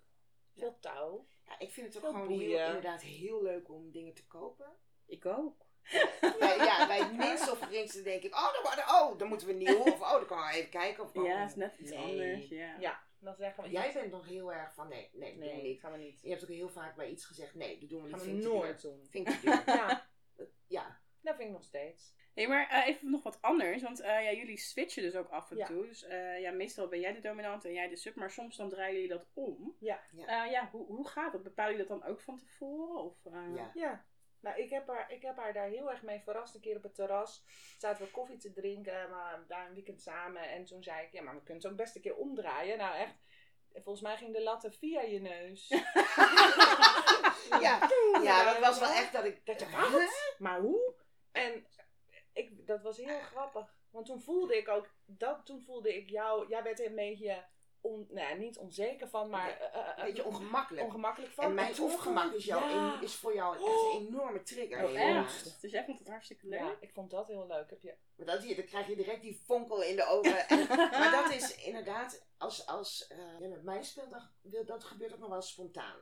Veel 0.53 0.77
touw. 0.79 1.27
ja, 1.45 1.59
ik 1.59 1.69
vind 1.71 1.93
het 1.93 2.05
ook 2.05 2.11
gewoon 2.11 2.39
heel, 2.39 2.65
inderdaad 2.65 3.01
heel 3.01 3.43
leuk 3.43 3.69
om 3.69 3.91
dingen 3.91 4.13
te 4.13 4.25
kopen. 4.27 4.75
Ik 5.05 5.25
ook. 5.25 5.65
bij, 6.39 6.57
ja, 6.57 6.87
bij 6.87 7.27
het 7.27 7.51
of 7.51 7.59
geringste 7.59 8.01
denk 8.01 8.23
ik, 8.23 8.33
oh, 8.35 8.53
dan, 8.53 8.61
worden- 8.63 8.83
oh, 8.93 9.17
dan 9.19 9.27
moeten 9.27 9.47
we 9.47 9.53
nieuw. 9.53 9.77
Of 9.79 10.01
oh, 10.01 10.11
dan 10.11 10.25
kan 10.25 10.37
we 10.37 10.53
even 10.53 10.69
kijken. 10.69 11.03
Of, 11.03 11.15
oh, 11.15 11.25
Ja, 11.25 11.39
het 11.41 11.49
is 11.49 11.55
net 11.55 11.77
iets 11.77 11.91
nee. 11.91 11.99
anders. 11.99 12.47
Ja. 12.47 12.77
Ja, 12.79 13.03
dan 13.19 13.35
zeggen 13.35 13.63
we... 13.63 13.69
Jij 13.69 13.93
bent 13.93 14.11
nog 14.11 14.25
heel 14.27 14.53
erg 14.53 14.73
van, 14.73 14.87
nee, 14.87 15.09
nee, 15.13 15.31
dat 15.31 15.39
doen 15.39 15.49
we 15.49 15.55
Nee, 15.55 15.63
niet. 15.63 15.79
gaan 15.79 15.91
we 15.91 15.97
niet. 15.97 16.19
Je 16.21 16.29
hebt 16.29 16.41
ook 16.43 16.49
heel 16.49 16.69
vaak 16.69 16.95
bij 16.95 17.09
iets 17.09 17.25
gezegd, 17.25 17.55
nee, 17.55 17.79
dat 17.79 17.89
doen 17.89 18.01
we 18.03 18.07
niet. 18.09 18.17
Gaan 18.17 18.25
we 18.25 18.41
nooit 18.41 18.81
doen. 18.81 19.05
Vind 19.09 19.27
ik. 19.29 19.41
Ja, 19.65 20.07
Ja, 20.67 20.99
Dat 21.21 21.35
vind 21.35 21.47
ik 21.47 21.53
nog 21.55 21.63
steeds. 21.63 22.15
Nee, 22.33 22.47
maar 22.47 22.69
eh, 22.69 22.87
even 22.87 23.11
nog 23.11 23.23
wat 23.23 23.41
anders. 23.41 23.81
Want 23.81 23.99
eh, 23.99 24.23
ja, 24.23 24.31
jullie 24.31 24.57
switchen 24.57 25.03
dus 25.03 25.15
ook 25.15 25.29
af 25.29 25.51
en 25.51 25.57
Ja. 25.57 25.65
toe. 25.65 25.85
Dus 25.87 26.03
eh, 26.03 26.39
ja, 26.41 26.51
meestal 26.51 26.87
ben 26.87 26.99
jij 26.99 27.13
de 27.13 27.19
dominant 27.19 27.65
en 27.65 27.73
jij 27.73 27.87
de 27.87 27.95
sub. 27.95 28.15
Maar 28.15 28.31
soms 28.31 28.57
dan 28.57 28.69
draaien 28.69 28.93
jullie 28.93 29.09
dat 29.09 29.27
om. 29.33 29.75
Ja. 29.79 29.99
Ja. 30.11 30.45
Eh, 30.45 30.51
ja, 30.51 30.69
hoe, 30.71 30.85
hoe 30.85 31.07
gaat 31.07 31.31
dat? 31.31 31.43
Bepalen 31.43 31.71
jullie 31.71 31.87
dat 31.87 31.99
dan 31.99 32.09
ook 32.09 32.21
van 32.21 32.37
tevoren? 32.37 33.03
Of, 33.03 33.25
eh, 33.25 33.55
Ja. 33.55 33.71
Ja. 33.73 34.05
Nou, 34.39 34.61
ik 34.61 34.69
heb, 34.69 34.87
haar, 34.87 35.11
ik 35.11 35.21
heb 35.21 35.37
haar 35.37 35.53
daar 35.53 35.67
heel 35.67 35.91
erg 35.91 36.01
mee 36.03 36.19
verrast. 36.19 36.55
Een 36.55 36.61
keer 36.61 36.75
op 36.77 36.83
het 36.83 36.95
terras 36.95 37.43
zaten 37.77 38.05
we 38.05 38.11
koffie 38.11 38.37
te 38.37 38.51
drinken, 38.53 39.09
maar 39.09 39.43
daar 39.47 39.67
een 39.67 39.73
weekend 39.73 40.01
samen. 40.01 40.49
En 40.49 40.65
toen 40.65 40.83
zei 40.83 41.05
ik, 41.05 41.11
ja, 41.11 41.21
maar 41.21 41.33
we 41.35 41.43
kunnen 41.43 41.63
het 41.63 41.71
ook 41.71 41.77
best 41.77 41.95
een 41.95 42.01
keer 42.01 42.15
omdraaien. 42.15 42.77
Nou, 42.77 42.95
echt. 42.95 43.15
Volgens 43.83 44.01
mij 44.01 44.17
ging 44.17 44.33
de 44.33 44.43
latten 44.43 44.73
via 44.73 45.01
je 45.01 45.19
neus. 45.19 45.67
Ja, 47.61 47.89
ja, 48.23 48.43
dat 48.53 48.59
was 48.59 48.79
wel 48.79 48.89
echt 48.89 49.13
dat 49.13 49.23
ik... 49.25 49.45
Dat 49.45 49.59
je, 49.59 49.65
wat? 49.91 50.33
Maar 50.37 50.59
hoe? 50.59 50.93
En 51.31 51.65
ik, 52.33 52.67
dat 52.67 52.81
was 52.81 52.97
heel 52.97 53.19
grappig. 53.19 53.75
Want 53.89 54.05
toen 54.05 54.21
voelde 54.21 54.57
ik 54.57 54.67
ook, 54.67 54.87
dat, 55.05 55.45
toen 55.45 55.61
voelde 55.65 55.95
ik 55.95 56.09
jou, 56.09 56.47
jij 56.49 56.63
werd 56.63 56.79
er 56.79 56.85
een 56.85 56.95
beetje, 56.95 57.43
on, 57.81 58.07
nou, 58.09 58.27
ja, 58.29 58.33
niet 58.35 58.57
onzeker 58.57 59.07
van, 59.09 59.29
maar 59.29 59.49
eh, 59.59 59.79
eh, 59.81 59.87
Een 59.97 60.05
beetje 60.05 60.25
ongemakkelijk. 60.25 60.85
ongemakkelijk 60.85 61.31
van. 61.33 61.43
En 61.43 61.53
mijn 61.53 61.79
ongemak 61.81 62.33
is, 62.33 62.45
jou 62.45 62.69
ja. 62.69 62.93
een- 62.93 63.01
is 63.03 63.15
voor 63.15 63.33
jou 63.33 63.55
echt 63.55 63.65
een 63.65 64.07
enorme 64.07 64.43
trigger. 64.43 64.83
Oh, 64.83 64.99
echt? 64.99 65.61
Dus 65.61 65.71
jij 65.71 65.85
vond 65.85 65.99
het 65.99 66.07
hartstikke 66.07 66.47
leuk? 66.47 66.59
Ja, 66.59 66.75
ik 66.79 66.91
vond 66.93 67.11
dat 67.11 67.27
heel 67.27 67.47
leuk. 67.47 67.69
Heb 67.69 67.81
je... 67.81 67.93
Maar 68.15 68.25
dat, 68.25 68.41
hier, 68.43 68.55
dan 68.55 68.65
krijg 68.65 68.87
je 68.87 68.95
direct 68.95 69.21
die 69.21 69.41
vonkel 69.45 69.81
in 69.81 69.95
de 69.95 70.05
ogen. 70.07 70.47
En- 70.47 70.67
maar 70.99 71.11
dat 71.11 71.31
is 71.33 71.55
inderdaad, 71.55 72.26
als, 72.37 72.65
als 72.65 73.07
eh, 73.07 73.39
jij 73.39 73.49
met 73.49 73.63
mij 73.63 73.83
speelt, 73.83 74.09
dan, 74.11 74.29
wil- 74.41 74.65
dat 74.65 74.83
gebeurt 74.83 75.13
ook 75.13 75.19
nog 75.19 75.29
wel 75.29 75.41
spontaan. 75.41 75.99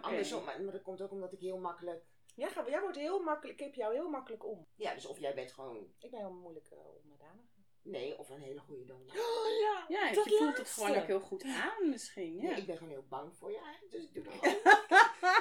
Andersom, 0.00 0.44
maar, 0.44 0.62
maar 0.62 0.72
dat 0.72 0.82
komt 0.82 1.02
ook 1.02 1.10
omdat 1.10 1.32
ik 1.32 1.40
heel 1.40 1.58
makkelijk... 1.58 2.04
Jij, 2.34 2.50
gaat, 2.50 2.66
jij 2.68 2.80
wordt 2.80 2.96
heel 2.96 3.22
makkelijk, 3.22 3.58
ik 3.58 3.64
heb 3.66 3.74
jou 3.74 3.94
heel 3.94 4.08
makkelijk 4.08 4.44
om. 4.44 4.66
Ja, 4.74 4.94
dus 4.94 5.06
of 5.06 5.18
jij 5.18 5.34
bent 5.34 5.52
gewoon... 5.52 5.94
Ik 5.98 6.10
ben 6.10 6.20
heel 6.20 6.32
moeilijk 6.32 6.70
uh, 6.70 6.78
onderdanig. 7.02 7.44
Nee, 7.86 8.18
of 8.18 8.28
een 8.30 8.40
hele 8.40 8.60
goede 8.60 8.84
dominant. 8.84 9.18
Oh 9.36 9.60
ja, 9.60 9.84
Ja, 9.88 10.12
dat 10.12 10.24
je 10.24 10.36
voelt 10.38 10.56
het 10.58 10.68
gewoon 10.70 10.96
ook 10.96 11.06
heel 11.06 11.20
goed 11.20 11.42
aan 11.44 11.88
misschien. 11.90 12.36
Ja. 12.36 12.42
Nee, 12.42 12.56
ik 12.56 12.66
ben 12.66 12.76
gewoon 12.76 12.92
heel 12.92 13.06
bang 13.08 13.36
voor 13.36 13.50
je 13.50 13.60
dus 13.90 14.02
ik 14.04 14.14
doe 14.14 14.24
dat 14.24 14.34
ook. 14.34 14.42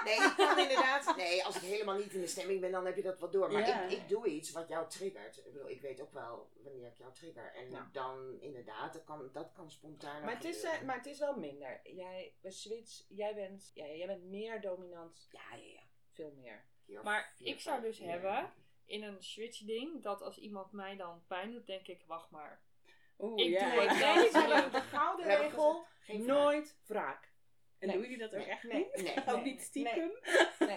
Nee, 0.04 0.16
ik 0.16 0.34
kan 0.38 0.60
inderdaad... 0.60 1.16
Nee, 1.16 1.44
als 1.46 1.56
ik 1.56 1.62
helemaal 1.62 1.98
niet 1.98 2.14
in 2.14 2.22
de 2.22 2.28
stemming 2.28 2.62
ben, 2.62 2.72
dan 2.72 2.86
heb 2.86 2.96
je 2.96 3.02
dat 3.02 3.20
wel 3.20 3.32
door. 3.32 3.52
Maar 3.52 3.68
Ja. 3.68 3.82
ik, 3.84 3.92
ik 3.92 4.10
doe 4.10 4.28
iets 4.28 4.52
wat 4.52 4.68
jou 4.68 4.90
triggert. 4.90 5.38
Ik 5.38 5.44
bedoel, 5.54 5.70
ik 5.70 5.82
weet 5.82 6.02
ook 6.02 6.14
wel 6.14 6.50
wanneer 6.64 6.88
ik 6.88 6.98
jou 6.98 7.14
trigger. 7.14 7.54
En 7.56 7.70
Ja. 7.72 7.90
dan 7.92 8.38
inderdaad, 8.42 8.94
dat 8.94 9.04
kan, 9.04 9.30
dat 9.34 9.52
kan 9.52 9.72
spontaan 9.72 10.22
Maar 10.24 10.36
het, 10.36 10.44
is, 10.44 10.64
eh, 10.64 10.82
maar 10.82 10.96
het 10.98 11.06
is 11.06 11.20
wel 11.20 11.36
minder. 11.38 11.80
Jij, 11.84 12.34
bij 12.42 12.52
Switch, 12.52 13.04
jij 13.08 13.36
bent, 13.36 13.72
ja, 13.74 13.86
jij 13.86 14.08
bent 14.08 14.24
meer 14.24 14.62
dominant, 14.62 15.28
Ja, 15.32 15.56
ja, 15.56 15.64
ja. 15.66 15.84
veel 16.12 16.32
meer. 16.36 16.66
Maar 17.04 17.34
vier, 17.36 17.48
ik 17.48 17.60
zou 17.60 17.82
dus 17.82 18.00
hebben, 18.00 18.54
in 18.86 19.04
een 19.04 19.24
switch 19.24 19.60
ding, 19.60 20.04
dat 20.04 20.22
als 20.22 20.38
iemand 20.38 20.72
mij 20.72 20.96
dan 20.96 21.24
pijn 21.28 21.52
doet, 21.52 21.68
denk 21.68 21.88
ik, 21.88 22.04
wacht 22.08 22.30
maar. 22.30 22.62
Oeh, 23.20 23.44
Ik 23.46 23.50
ja. 23.60 23.72
doe 23.72 23.82
het. 23.82 24.72
De 24.74 24.82
gouden 24.82 25.26
regel, 25.26 25.86
nooit 26.08 26.78
wraak. 26.86 27.34
En 27.80 27.88
Nee. 27.88 27.96
doen 27.98 28.06
jullie 28.10 28.18
dat 28.30 28.36
ook 28.36 28.46
echt 28.48 28.64
Nee. 28.64 28.78
niet? 28.96 29.04
Nee. 29.04 29.28
Ook 29.36 29.44
niet 29.44 29.62
stiekem? 29.62 30.12
Nee, 30.60 30.76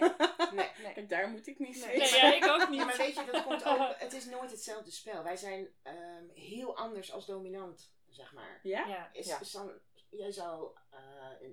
Nee. 0.95 1.05
daar 1.05 1.29
moet 1.29 1.47
ik 1.47 1.59
niet 1.59 1.75
switchen. 1.81 2.21
Nee, 2.29 2.35
ik 2.35 2.47
ook 2.47 2.69
niet. 2.69 2.85
maar 2.85 2.97
weet 2.97 3.15
je, 3.15 3.25
dat 3.31 3.43
komt 3.43 3.63
ook... 3.65 3.93
Het 3.97 4.13
is 4.13 4.25
nooit 4.25 4.51
hetzelfde 4.51 4.91
spel. 4.91 5.23
Wij 5.23 5.35
zijn 5.35 5.67
ehm, 5.81 6.29
heel 6.33 6.77
anders 6.77 7.11
als 7.11 7.25
dominant, 7.25 7.91
zeg 8.09 8.33
maar. 8.33 8.59
Ja? 8.63 8.87
Ja. 8.87 9.09
Is, 9.13 9.27
Ja. 9.27 9.39
is 9.39 9.51
dan, 9.51 9.71
jij 10.09 10.31
zou 10.31 10.69
eh, 10.89 10.99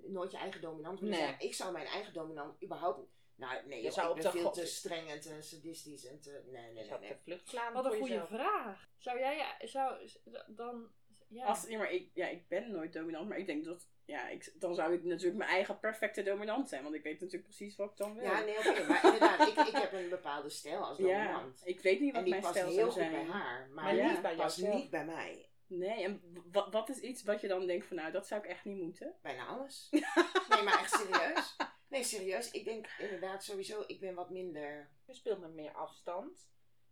nooit 0.05 0.31
je 0.31 0.37
eigen 0.37 0.61
dominant 0.61 1.01
willen 1.01 1.15
Nee. 1.19 1.25
zijn. 1.27 1.41
Ik 1.41 1.55
zou 1.55 1.73
mijn 1.73 1.87
eigen 1.87 2.13
dominant 2.13 2.63
überhaupt... 2.63 3.01
Nou, 3.37 3.67
nee, 3.67 3.79
Je 3.79 3.85
joh, 3.85 3.93
zou 3.93 4.07
ik 4.07 4.17
op 4.17 4.23
ben 4.23 4.33
de 4.33 4.39
veel 4.39 4.51
te 4.51 4.67
streng 4.67 5.09
en 5.11 5.21
te 5.21 5.43
sadistisch 5.43 6.05
en 6.07 6.21
te... 6.21 6.43
Nee, 6.45 6.53
nee, 6.53 6.69
Je 6.69 6.75
nee, 6.75 6.85
zou 6.85 7.01
nee. 7.01 7.11
op 7.11 7.17
de 7.17 7.23
vlucht 7.23 7.49
slaan 7.49 7.73
Wat 7.73 7.85
een 7.85 7.91
goede 7.91 8.07
jezelf. 8.13 8.29
vraag. 8.29 8.89
Zou 8.99 9.19
jij, 9.19 9.55
zou, 9.61 10.09
dan, 10.47 10.89
ja. 11.29 11.45
Als, 11.47 11.67
ja, 11.69 11.79
maar 11.79 11.93
ik, 11.93 12.11
ja, 12.15 12.27
ik 12.27 12.49
ben 12.49 12.71
nooit 12.71 12.93
dominant, 12.93 13.29
maar 13.29 13.39
ik 13.39 13.47
denk 13.47 13.65
dat... 13.65 13.87
Ja, 14.05 14.29
ik, 14.29 14.53
dan 14.61 14.75
zou 14.75 14.93
ik 14.95 15.05
natuurlijk 15.05 15.39
mijn 15.39 15.51
eigen 15.51 15.79
perfecte 15.79 16.23
dominant 16.23 16.69
zijn. 16.69 16.83
Want 16.83 16.95
ik 16.95 17.03
weet 17.03 17.21
natuurlijk 17.21 17.45
precies 17.45 17.77
wat 17.77 17.91
ik 17.91 17.97
dan 17.97 18.15
wil. 18.15 18.25
Ja, 18.25 18.41
nee, 18.41 18.59
oké. 18.59 18.87
maar 18.87 19.05
inderdaad, 19.05 19.49
ik, 19.49 19.57
ik 19.57 19.77
heb 19.77 19.93
een 19.93 20.09
bepaalde 20.09 20.49
stijl 20.49 20.85
als 20.85 20.99
Ja, 21.07 21.25
dominant. 21.25 21.61
ik 21.65 21.81
weet 21.81 22.01
niet 22.01 22.09
en 22.09 22.15
wat 22.15 22.25
die 22.25 22.31
mijn 22.31 22.43
past 22.43 22.55
stijl 22.55 22.69
heel 22.69 22.77
zou 22.77 22.91
goed 22.91 23.01
zijn. 23.01 23.13
bij 23.13 23.25
haar. 23.25 23.69
Maar, 23.69 23.85
Maar 23.85 23.95
Ja. 23.95 24.11
niet 24.11 24.23
bij 24.23 24.35
past 24.35 24.63
niet 24.63 24.91
bij 24.91 25.05
mij. 25.05 25.49
Nee, 25.67 26.05
en 26.05 26.23
wat, 26.53 26.73
wat 26.73 26.89
is 26.89 26.99
iets 26.99 27.23
wat 27.23 27.41
je 27.41 27.49
dan 27.49 27.67
denkt 27.67 27.87
van 27.87 27.97
nou, 27.97 28.13
dat 28.13 28.27
zou 28.27 28.43
ik 28.43 28.49
echt 28.51 28.65
niet 28.65 28.83
moeten? 28.83 29.15
Bijna 29.23 29.47
alles. 29.47 29.89
nee, 30.49 30.63
maar 30.63 30.79
echt 30.81 30.91
serieus. 30.91 31.57
Nee, 31.89 32.05
serieus. 32.05 32.51
Ik 32.51 32.65
denk 32.65 32.87
inderdaad 32.99 33.45
sowieso, 33.45 33.85
ik 33.87 34.01
ben 34.01 34.15
wat 34.15 34.31
minder... 34.31 34.91
Je 35.05 35.15
speelt 35.15 35.41
met 35.41 35.55
meer 35.55 35.73
afstand. 35.73 36.49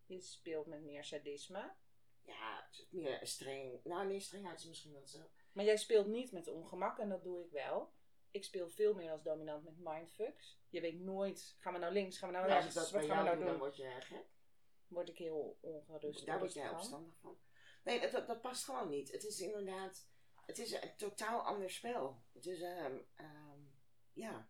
Je 0.07 0.21
speelt 0.21 0.67
met 0.67 0.83
meer 0.83 1.05
sadisme. 1.05 1.73
Ja, 2.23 2.69
meer 2.91 3.27
streng. 3.27 3.81
Nou, 3.85 4.07
nee, 4.07 4.21
strengheid 4.21 4.59
is 4.59 4.67
misschien 4.67 4.93
wel 4.93 5.07
zo. 5.07 5.19
Maar 5.53 5.65
jij 5.65 5.77
speelt 5.77 6.07
niet 6.07 6.33
met 6.33 6.49
ongemak 6.49 6.99
en 6.99 7.09
dat 7.09 7.23
doe 7.23 7.45
ik 7.45 7.51
wel. 7.51 7.93
Ik 8.31 8.45
speel 8.45 8.71
veel 8.71 8.95
meer 8.95 9.11
als 9.11 9.23
dominant 9.23 9.65
met 9.65 9.79
mindfucks. 9.79 10.61
Je 10.69 10.81
weet 10.81 11.01
nooit, 11.01 11.57
gaan 11.59 11.73
we 11.73 11.79
nou 11.79 11.93
links, 11.93 12.19
gaan 12.19 12.29
we 12.29 12.35
nou 12.35 12.47
rechts, 12.47 12.75
wat 12.75 12.89
gaan 12.89 13.01
we 13.03 13.07
nou 13.07 13.25
doe, 13.25 13.37
dan 13.37 13.47
doen? 13.47 13.59
word 13.59 13.77
je 13.77 13.97
gek. 14.01 14.27
Word 14.87 15.09
ik 15.09 15.19
heel 15.19 15.59
ongerust. 15.61 16.27
Daar 16.27 16.39
word 16.39 16.53
jij 16.53 16.71
opstandig 16.71 17.15
van. 17.21 17.39
Nee, 17.85 18.11
dat, 18.11 18.27
dat, 18.27 18.41
past 18.41 18.65
gewoon 18.65 18.89
niet. 18.89 19.13
Het 19.13 19.25
is 19.25 19.41
inderdaad... 19.41 20.09
Het 20.47 20.59
is 20.59 20.73
een 20.73 20.97
totaal 20.97 21.41
ander 21.41 21.71
spel. 21.71 22.23
Het 22.33 22.47
is, 22.47 22.61
ehm, 22.61 22.99
ja. 24.13 24.49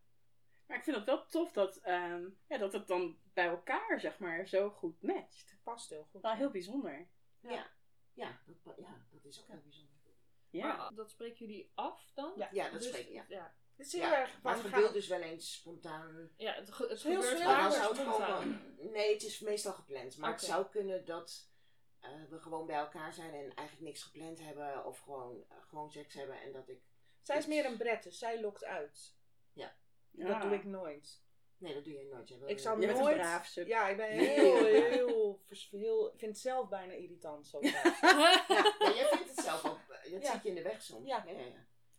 Maar 0.66 0.76
ik 0.76 0.82
vind 0.82 0.96
het 0.96 1.04
wel 1.06 1.26
tof 1.26 1.52
dat, 1.52 1.76
ehm, 1.76 2.28
ja, 2.46 2.58
dat 2.58 2.72
het 2.72 2.86
dan 2.86 3.18
bij 3.32 3.46
elkaar, 3.46 4.00
zeg 4.00 4.18
maar, 4.18 4.46
zo 4.46 4.70
goed 4.70 5.02
matcht. 5.02 5.56
Past 5.62 5.90
heel 5.90 6.06
goed. 6.10 6.22
Wel 6.22 6.32
heel 6.34 6.50
bijzonder. 6.50 7.08
Ja, 7.40 7.70
ja, 8.12 8.38
dat, 8.46 8.62
pa- 8.62 8.74
ja, 8.76 9.06
dat 9.10 9.24
is 9.24 9.40
ook 9.40 9.48
heel 9.48 9.60
bijzonder. 9.62 9.92
Ja. 10.50 10.76
Maar 10.76 10.94
dat 10.94 11.10
spreken 11.10 11.46
jullie 11.46 11.70
af 11.74 12.10
dan? 12.14 12.32
Ja. 12.36 12.48
Ja, 12.52 12.64
dat 12.70 12.72
Dus- 12.80 12.88
spreek 12.88 13.06
ik, 13.06 13.12
ja. 13.12 13.24
ja. 13.28 13.54
Het 13.76 13.86
is 13.86 13.92
heel 13.92 14.02
Ja, 14.02 14.20
erg 14.20 14.42
Maar 14.42 14.54
het 14.56 14.64
gebeurt 14.64 14.92
dus 14.92 15.08
wel 15.08 15.20
eens 15.20 15.52
spontaan. 15.52 16.30
Ja, 16.36 16.52
het, 16.54 16.72
ge- 16.72 16.86
het 16.88 17.02
Heel 17.02 17.22
gebeurt 17.22 17.42
het 17.64 17.96
spontaan. 17.96 18.74
Nee, 18.78 19.12
het 19.12 19.22
is 19.22 19.40
meestal 19.40 19.72
gepland. 19.72 20.16
Maar 20.18 20.30
het 20.30 20.40
zou 20.42 20.66
kunnen 20.66 21.04
dat 21.04 21.48
eh, 22.00 22.10
we 22.30 22.38
gewoon 22.40 22.66
bij 22.66 22.76
elkaar 22.76 23.12
zijn 23.12 23.30
en 23.34 23.54
eigenlijk 23.54 23.80
niks 23.80 24.02
gepland 24.02 24.40
hebben. 24.40 24.84
Of 24.84 24.98
gewoon, 24.98 25.44
eh, 25.48 25.56
gewoon 25.68 25.90
seks 25.90 26.14
hebben 26.14 26.40
en 26.40 26.52
dat 26.52 26.68
ik... 26.68 26.82
Zij 27.22 27.38
is 27.38 27.46
meer 27.46 27.64
een 27.64 27.76
bret, 27.76 28.02
dus 28.02 28.18
zij 28.18 28.40
lokt 28.40 28.64
uit. 28.64 29.16
Ja. 30.16 30.26
Dat 30.26 30.42
doe 30.42 30.52
ik 30.54 30.64
nooit. 30.64 31.22
Nee, 31.58 31.74
dat 31.74 31.84
doe 31.84 31.92
je 31.92 32.08
nooit. 32.12 32.28
Jij 32.28 32.38
Ik 32.46 32.58
zou 32.58 32.84
een 32.86 32.96
nooit... 32.98 33.16
braaf 33.16 33.46
sub. 33.46 33.66
Ja, 33.66 33.88
ik 33.88 33.96
ben 33.96 34.08
heel, 34.08 34.64
heel, 34.64 35.40
heel... 35.70 36.10
Ik 36.12 36.18
vind 36.18 36.32
het 36.32 36.38
zelf 36.38 36.68
bijna 36.68 36.92
irritant 36.92 37.46
zo 37.46 37.58
vaak. 37.62 38.00
Ja, 38.48 38.74
ja, 38.78 38.94
jij 38.94 39.06
vindt 39.08 39.36
het 39.36 39.44
zelf 39.44 39.64
ook. 39.64 39.78
Dat 39.88 40.22
Ja. 40.22 40.32
zit 40.32 40.42
je 40.42 40.48
in 40.48 40.54
de 40.54 40.62
weg 40.62 40.82
soms. 40.82 41.08
Ja. 41.08 41.22
ja, 41.26 41.32
ja. 41.38 41.44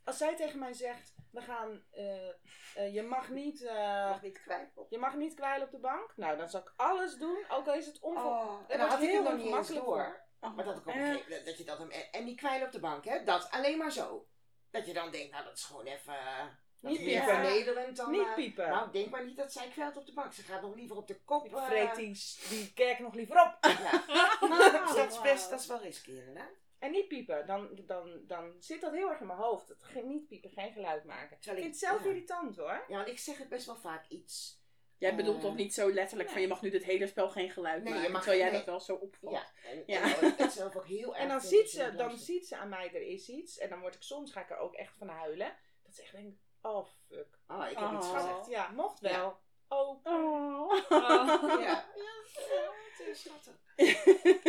Als 0.04 0.18
zij 0.18 0.36
tegen 0.36 0.60
mij 0.60 0.74
zegt, 0.74 1.14
we 1.32 1.42
gaan... 1.42 1.84
eh, 1.92 2.28
eh, 2.76 2.94
je 2.94 3.02
mag 3.02 3.30
niet... 3.30 3.62
eh, 3.64 4.10
Mag 4.10 4.22
niet 4.22 4.42
kwijt. 4.42 4.72
je 4.90 4.98
mag 4.98 5.16
niet 5.16 5.34
kwijlen 5.34 5.66
op 5.66 5.72
de 5.72 5.80
bank. 5.80 6.14
Nou, 6.16 6.38
dan 6.38 6.50
zal 6.50 6.62
ik 6.62 6.74
alles 6.76 7.16
doen, 7.18 7.46
ook 7.50 7.68
al 7.68 7.74
is 7.76 7.86
het. 7.86 8.00
Oh, 8.02 8.50
Dat 8.60 8.70
en 8.72 8.78
dan 8.78 8.90
had 8.90 9.02
ik 9.02 9.10
heel 9.10 9.24
het 9.24 9.30
nog 9.34 9.44
niet 9.44 9.46
eens 9.56 9.70
ongemakkelijk 9.70 9.86
door. 9.86 10.24
Oh, 10.50 10.56
Maar 10.56 10.66
dat 10.66 10.76
ik 10.78 10.82
op 10.82 10.88
een 10.88 10.94
echt? 10.94 11.08
gegeven 11.08 11.30
moment, 11.30 11.46
dat 11.46 11.58
je 11.58 11.64
dat 11.64 11.78
hem, 11.78 11.90
en, 12.12 12.26
die 12.26 12.36
kwijl 12.36 12.66
op 12.66 12.72
de 12.72 12.80
bank, 12.80 13.06
hè, 13.06 13.24
dat 13.24 13.52
alleen 13.52 13.78
maar 13.78 13.92
zo. 13.92 14.28
Dat 14.72 14.86
je 14.86 14.94
dan 14.94 15.12
denkt, 15.12 15.32
nou 15.32 15.44
dat 15.44 15.58
is 15.58 15.64
gewoon 15.64 15.86
even, 15.86 16.14
uh, 16.14 16.46
Niet 16.80 16.98
piepen. 16.98 17.24
vernederend 17.24 17.98
dan, 17.98 18.12
Niet 18.12 18.22
eh, 18.22 18.36
piepen. 18.36 18.70
nou 18.70 18.92
denk 18.92 19.10
maar 19.10 19.26
niet 19.26 19.38
dat 19.38 19.52
zij 19.52 19.68
kwijlt 19.68 19.98
op 19.98 20.06
de 20.06 20.14
bank. 20.14 20.34
Ze 20.34 20.42
gaat 20.42 20.62
nog 20.62 20.76
liever 20.76 20.96
op 20.98 21.08
de 21.08 21.20
kop. 21.26 21.46
ik 21.46 21.52
eh, 21.56 21.66
vreet 21.66 21.96
die, 21.96 22.18
die 22.50 22.74
kerk 22.74 23.00
nog 23.00 23.14
liever 23.14 23.42
op. 23.42 23.58
Ja. 23.62 24.04
dat 24.96 25.12
is 25.12 25.22
best, 25.22 25.50
dat 25.50 25.60
is 25.60 25.68
wel 25.68 25.82
risky 25.82 26.12
inderdaad. 26.12 26.50
En 26.80 26.92
niet 26.92 27.08
piepen, 27.08 27.48
dan, 27.48 27.70
dan, 27.86 28.20
dan 28.28 28.54
zit 28.60 28.82
dat 28.82 28.92
heel 28.92 29.10
erg 29.10 29.20
in 29.20 29.28
mijn 29.28 29.40
hoofd. 29.40 29.68
Het, 29.68 30.06
niet 30.06 30.28
piepen, 30.28 30.50
geen 30.50 30.72
geluid 30.72 31.04
maken. 31.04 31.36
Ik 31.36 31.42
Terwijl 31.42 31.64
vind 31.64 31.76
ik- 31.76 31.82
het 31.82 31.90
zelf 31.90 32.04
ja. 32.04 32.10
irritant 32.10 32.58
hoor. 32.58 32.84
Ja, 32.88 32.96
want 32.96 33.08
ik 33.08 33.20
zeg 33.20 33.38
het 33.38 33.50
best 33.50 33.66
wel 33.66 33.76
vaak 33.78 34.06
iets. 34.10 34.64
Jij 34.98 35.16
bedoelt 35.16 35.36
Eh, 35.38 35.42
toch 35.44 35.56
niet 35.56 35.74
zo 35.74 35.94
letterlijk 35.94 36.30
van 36.30 36.42
je 36.42 36.48
mag 36.48 36.62
nu 36.62 36.70
dit 36.70 36.84
hele 36.84 37.08
spel 37.08 37.30
geen 37.30 37.50
geluid 37.50 37.84
Nee, 37.84 37.88
je 37.94 37.96
maken, 38.00 38.12
mag- 38.12 38.22
terwijl 38.24 38.42
jij 38.44 38.50
nee. 38.52 38.58
dat 38.60 38.70
wel 38.70 38.80
zo 38.80 38.96
opvalt. 38.96 39.34
Ja, 39.34 39.46
en, 39.72 39.84
Ja. 39.86 40.02
en 40.02 40.10
wat 40.22 40.32
ik 40.32 40.38
het 40.38 40.52
zelf 40.52 40.76
ook 40.76 40.88
heel 40.88 41.10
erg 41.16 41.24
En 41.24 41.28
dan 41.30 41.42
ziet, 41.42 41.64
is 41.66 41.72
ze, 41.72 41.96
dan 41.96 42.18
ziet 42.18 42.48
ze 42.48 42.58
aan 42.58 42.70
mij, 42.70 42.88
er 42.94 43.02
is 43.08 43.30
iets. 43.30 43.58
En 43.58 43.70
dan 43.70 43.80
word 43.80 43.96
ik 43.96 44.02
soms, 44.02 44.32
ga 44.32 44.42
ik 44.42 44.50
er 44.50 44.58
ook 44.58 44.74
echt 44.74 44.98
van 44.98 45.08
huilen. 45.08 45.56
Dat 45.84 45.96
ze 45.96 46.02
echt 46.02 46.12
denkt, 46.12 46.38
oh 46.66 46.86
fuck. 47.08 47.40
Oh, 47.48 47.68
ik 47.70 47.78
heb 47.78 47.92
iets 47.92 48.08
Oh. 48.08 48.14
gezegd. 48.14 48.34
Schat, 48.36 48.48
ja, 48.48 48.70
mocht 48.70 49.00
wel. 49.00 49.12
Ja. 49.12 49.38
Oh. 49.68 50.06
Oh. 50.06 50.72
Oh. 50.90 50.90
Ja, 50.90 51.60
ja, 51.60 51.84
ja, 51.96 52.72
het 52.98 53.08
is 53.08 53.22
schattig. 53.22 53.54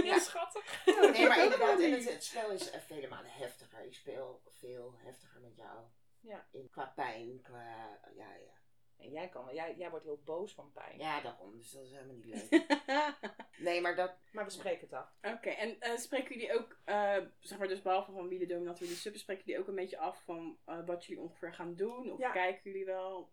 Ja, 0.04 0.18
schattig. 0.18 0.84
Nee, 1.12 1.28
maar 1.28 1.42
inderdaad, 1.42 1.80
en 1.80 1.92
het, 1.92 2.10
het 2.12 2.24
spel 2.24 2.50
is 2.50 2.70
vele 2.86 3.08
malen 3.08 3.30
heftiger. 3.30 3.84
Ik 3.84 3.94
speel 3.94 4.42
veel 4.48 4.94
heftiger 4.96 5.40
met 5.40 5.56
jou. 5.56 5.78
Ja. 6.20 6.46
In, 6.50 6.70
qua 6.70 6.92
pijn, 6.94 7.40
qua... 7.42 7.98
Ja, 8.14 8.34
ja. 8.34 8.54
En 8.98 9.10
jij, 9.10 9.28
kan, 9.28 9.44
wel- 9.44 9.54
jij, 9.54 9.74
jij 9.76 9.90
wordt 9.90 10.04
heel 10.04 10.22
boos 10.24 10.54
van 10.54 10.72
pijn. 10.72 10.98
Ja, 10.98 11.20
daarom. 11.20 11.56
Dus 11.56 11.70
dat 11.70 11.82
is 11.82 11.90
helemaal 11.92 12.14
niet 12.14 12.24
leuk. 12.24 12.66
Nee, 13.58 13.80
maar 13.80 13.96
dat... 13.96 14.16
Maar 14.32 14.44
we 14.44 14.50
spreken 14.50 14.80
het 14.80 14.92
af. 14.92 15.12
Oké, 15.22 15.48
en 15.50 15.80
eh, 15.80 15.96
spreken 15.96 16.34
jullie 16.38 16.58
ook, 16.58 16.78
eh, 16.84 17.16
zeg 17.40 17.58
maar 17.58 17.68
dus 17.68 17.82
behalve 17.82 18.12
van 18.12 18.28
wie 18.28 18.38
de 18.38 18.46
dominant 18.46 18.78
wie 18.78 18.88
de 18.88 18.94
sub 18.94 19.16
spreken 19.16 19.44
jullie 19.44 19.60
ook 19.60 19.68
een 19.68 19.74
beetje 19.74 19.98
af 19.98 20.24
van 20.24 20.58
eh, 20.64 20.86
wat 20.86 21.04
jullie 21.04 21.22
ongeveer 21.22 21.54
gaan 21.54 21.74
doen? 21.74 22.12
Of 22.12 22.18
Ja. 22.18 22.30
kijken 22.30 22.70
jullie 22.70 22.84
wel? 22.86 23.30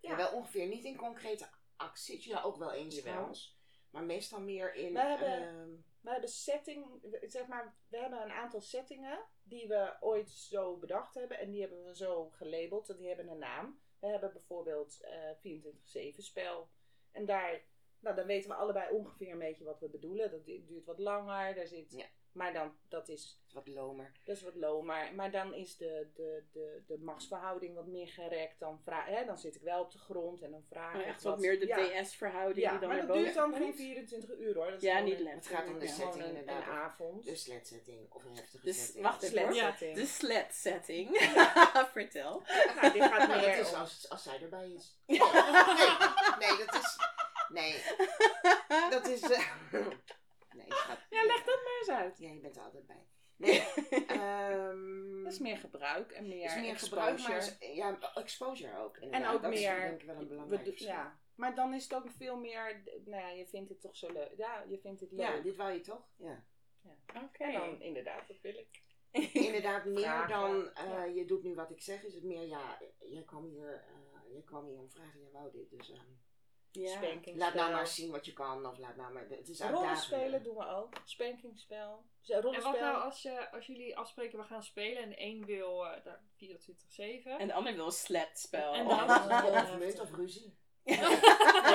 Ja. 0.00 0.16
wel 0.16 0.32
ongeveer 0.32 0.66
niet 0.68 0.84
in 0.84 0.96
concrete 0.96 1.46
acties. 1.76 2.24
Ja, 2.24 2.42
ook 2.42 2.56
wel 2.56 2.72
eens 2.72 3.00
trouwens. 3.00 3.58
Maar 3.90 4.02
meestal 4.04 4.40
meer 4.40 4.74
in... 4.74 4.92
We 4.92 5.00
hebben- 5.00 5.48
ehm, 5.48 5.70
We 6.00 6.10
hebben 6.10 6.28
setting, 6.30 6.86
zeg 7.22 7.46
maar, 7.46 7.76
we 7.88 7.98
hebben 7.98 8.22
een 8.22 8.32
aantal 8.32 8.60
settingen 8.60 9.24
die 9.42 9.68
we 9.68 9.96
ooit 10.00 10.30
zo 10.30 10.76
bedacht 10.76 11.14
hebben 11.14 11.38
en 11.38 11.50
die 11.50 11.60
hebben 11.60 11.84
we 11.84 11.96
zo 11.96 12.28
gelabeld, 12.30 12.86
dat 12.86 12.98
die 12.98 13.06
hebben 13.06 13.28
een 13.28 13.38
naam. 13.38 13.80
We 14.04 14.10
hebben 14.10 14.32
bijvoorbeeld 14.32 15.00
eh 15.00 15.30
24-7 16.14 16.22
spel. 16.22 16.68
En 17.10 17.24
daar, 17.26 17.60
nou, 18.00 18.16
dan 18.16 18.26
weten 18.26 18.50
we 18.50 18.56
allebei 18.56 18.92
ongeveer 18.92 19.32
een 19.32 19.38
beetje 19.38 19.64
wat 19.64 19.80
we 19.80 19.88
bedoelen. 19.88 20.30
Dat 20.30 20.44
du- 20.44 20.64
duurt 20.66 20.84
wat 20.84 20.98
langer, 20.98 21.54
daar 21.54 21.66
zit. 21.66 21.92
Maar 22.34 22.52
dan, 22.52 22.72
dat 22.88 23.08
is, 23.08 23.38
wat 23.52 23.66
lomer. 23.68 24.12
dat 24.24 24.36
is 24.36 24.42
wat 24.42 24.54
low. 24.54 24.84
Maar, 24.84 25.14
maar 25.14 25.30
dan 25.30 25.54
is 25.54 25.76
de, 25.76 26.06
de, 26.14 26.42
de, 26.52 26.82
de 26.86 26.98
machtsverhouding 26.98 27.74
wat 27.74 27.86
meer 27.86 28.08
gerekt. 28.08 28.58
Dan, 28.60 28.80
vra- 28.82 29.04
hè, 29.06 29.24
dan 29.24 29.38
zit 29.38 29.54
ik 29.54 29.62
wel 29.62 29.80
op 29.80 29.90
de 29.92 29.98
grond 29.98 30.42
en 30.42 30.50
dan 30.50 30.62
vraag 30.68 30.92
Maar 30.92 31.02
ik 31.02 31.06
echt 31.08 31.22
wat 31.22 31.38
meer 31.38 31.60
de 31.60 31.66
ja. 31.66 32.02
DS-verhouding 32.02 32.64
Ja, 32.66 32.70
die 32.70 32.78
dan 32.80 32.88
maar 32.88 32.98
dat 32.98 33.06
boven 33.06 33.22
duurt 33.22 33.34
dan 33.34 33.50
komt. 33.50 33.62
geen 33.62 33.74
24 33.74 34.30
uur 34.38 34.54
hoor. 34.54 34.64
Dat 34.70 34.74
is 34.76 34.82
Ja, 34.82 34.98
niet 35.00 35.14
een- 35.18 35.22
letterlijk. 35.22 35.44
Het 35.44 35.56
gaat 35.56 35.68
om 35.74 35.78
de 35.78 35.88
setting 35.88 36.24
een, 36.24 36.28
inderdaad. 36.36 36.62
een 36.66 36.68
avond. 36.72 37.24
De 37.24 37.36
sled 37.36 37.66
setting 37.66 38.10
of 38.12 38.24
een 38.24 38.34
heftige 38.36 38.64
Dus 38.64 38.84
setting. 38.84 39.04
wacht 39.04 39.22
even. 39.22 39.54
Ja. 39.54 39.70
setting. 39.70 39.96
De 39.96 40.06
sled 40.06 40.54
setting. 40.54 41.08
Vertel. 41.92 42.42
Nou, 42.80 42.92
die 42.92 43.02
gaat 43.02 43.28
Nou, 43.28 43.40
meer 43.40 43.56
dat 43.56 43.66
is 43.66 43.74
als, 43.74 44.08
als 44.08 44.22
zij 44.22 44.40
erbij 44.42 44.70
is. 44.70 44.96
Nee, 45.06 45.18
nee, 46.38 46.66
dat 46.66 46.74
is... 46.74 46.96
Nee, 47.48 47.82
dat 48.90 49.06
is... 49.08 49.20
eh, 49.20 49.40
nee, 50.68 50.78
schat. 50.78 50.98
Ja, 51.10 51.24
leg 51.24 51.44
dat 51.44 51.60
maar 51.64 51.76
eens 51.78 51.90
uit. 51.90 52.18
Ja, 52.18 52.30
je 52.30 52.40
bent 52.40 52.56
er 52.56 52.62
altijd 52.62 52.86
bij. 52.86 53.06
Nee, 53.36 53.60
ehm 54.06 55.22
Dat 55.22 55.32
is 55.32 55.38
meer 55.38 55.56
gebruik 55.56 56.12
en 56.12 56.28
meer, 56.28 56.44
is 56.44 56.54
meer 56.54 56.70
exposure. 56.70 57.16
gebruik, 57.18 57.20
maar 57.60 57.74
ja, 57.74 58.14
exposure 58.14 58.78
ook. 58.78 58.96
en 58.96 59.26
ook 59.26 59.42
dat 59.42 59.50
meer... 59.50 59.76
is 59.76 59.82
denk 59.82 60.00
ik 60.00 60.06
wel 60.06 60.16
een 60.16 60.28
belangrijk 60.28 60.78
ja. 60.78 61.18
Maar 61.34 61.54
dan 61.54 61.74
is 61.74 61.82
het 61.82 61.94
ook 61.94 62.10
veel 62.10 62.36
meer... 62.36 62.82
Nou 63.04 63.22
ja, 63.22 63.28
je 63.28 63.46
vindt 63.46 63.68
het 63.68 63.80
toch 63.80 63.96
zo 63.96 64.12
leuk. 64.12 64.32
Ja, 64.36 64.64
je 64.68 64.78
vindt 64.78 65.00
het 65.00 65.12
leuk. 65.12 65.26
Ja, 65.26 65.40
dit 65.40 65.56
wou 65.56 65.72
je 65.72 65.80
toch? 65.80 66.08
Ja. 66.16 66.44
Oké. 67.24 67.44
En 67.44 67.52
dan 67.52 67.80
inderdaad, 67.80 68.28
dat 68.28 68.40
wil 68.40 68.58
ik. 68.58 68.82
Inderdaad, 69.32 69.84
meer 69.94 69.98
Vragen, 69.98 70.28
dan 70.28 70.74
eh, 70.74 70.84
ja. 70.84 71.04
je 71.04 71.24
doet 71.24 71.42
nu 71.42 71.54
wat 71.54 71.70
ik 71.70 71.80
zeg, 71.80 72.02
is 72.02 72.14
het 72.14 72.22
meer, 72.22 72.46
ja, 72.46 72.78
jij 72.98 73.22
kwam 73.22 73.44
hier, 73.44 73.84
eh, 73.88 74.32
jij 74.32 74.42
kwam 74.42 74.66
hier 74.66 74.78
om 74.78 74.90
vragen, 74.90 75.20
jij 75.20 75.30
wou 75.30 75.52
dit. 75.52 75.70
Dus 75.70 75.90
ehm, 75.90 76.12
Ja. 76.74 76.88
Spankingspel. 76.90 77.34
laat 77.36 77.54
nou 77.54 77.72
maar 77.72 77.86
zien 77.86 78.10
wat 78.10 78.24
je 78.26 78.32
kan, 78.32 78.66
of 78.66 78.78
laat 78.78 78.96
nou 78.96 79.12
maar, 79.12 79.26
het 79.28 79.48
is 79.48 79.62
uitdagend. 79.62 79.74
Rollenspelen 79.78 80.42
doen 80.42 80.56
we 80.56 80.66
ook. 80.66 80.94
Spankingspel. 81.04 82.04
Zo, 82.20 82.32
En 82.32 82.42
wat 82.42 82.44
rollenspel. 82.44 82.80
nou 82.80 83.02
als, 83.02 83.22
je, 83.22 83.50
als 83.50 83.66
jullie 83.66 83.96
afspreken, 83.96 84.38
we 84.38 84.44
gaan 84.44 84.62
spelen 84.62 85.02
en 85.02 85.08
de 85.08 85.20
een 85.22 85.44
wil 85.44 85.86
eh, 85.86 86.04
daar 86.04 86.20
24-7. 86.36 87.38
En 87.38 87.46
de 87.46 87.52
ander 87.54 87.74
wil 87.74 87.86
een 87.86 87.92
sledspel. 87.92 88.72
En 88.74 88.86
Oh. 88.86 89.06
dan- 89.28 89.62
Of 89.62 89.78
mut 89.78 90.00
of 90.00 90.14
ruzie. 90.14 90.56
Nee, 90.84 90.98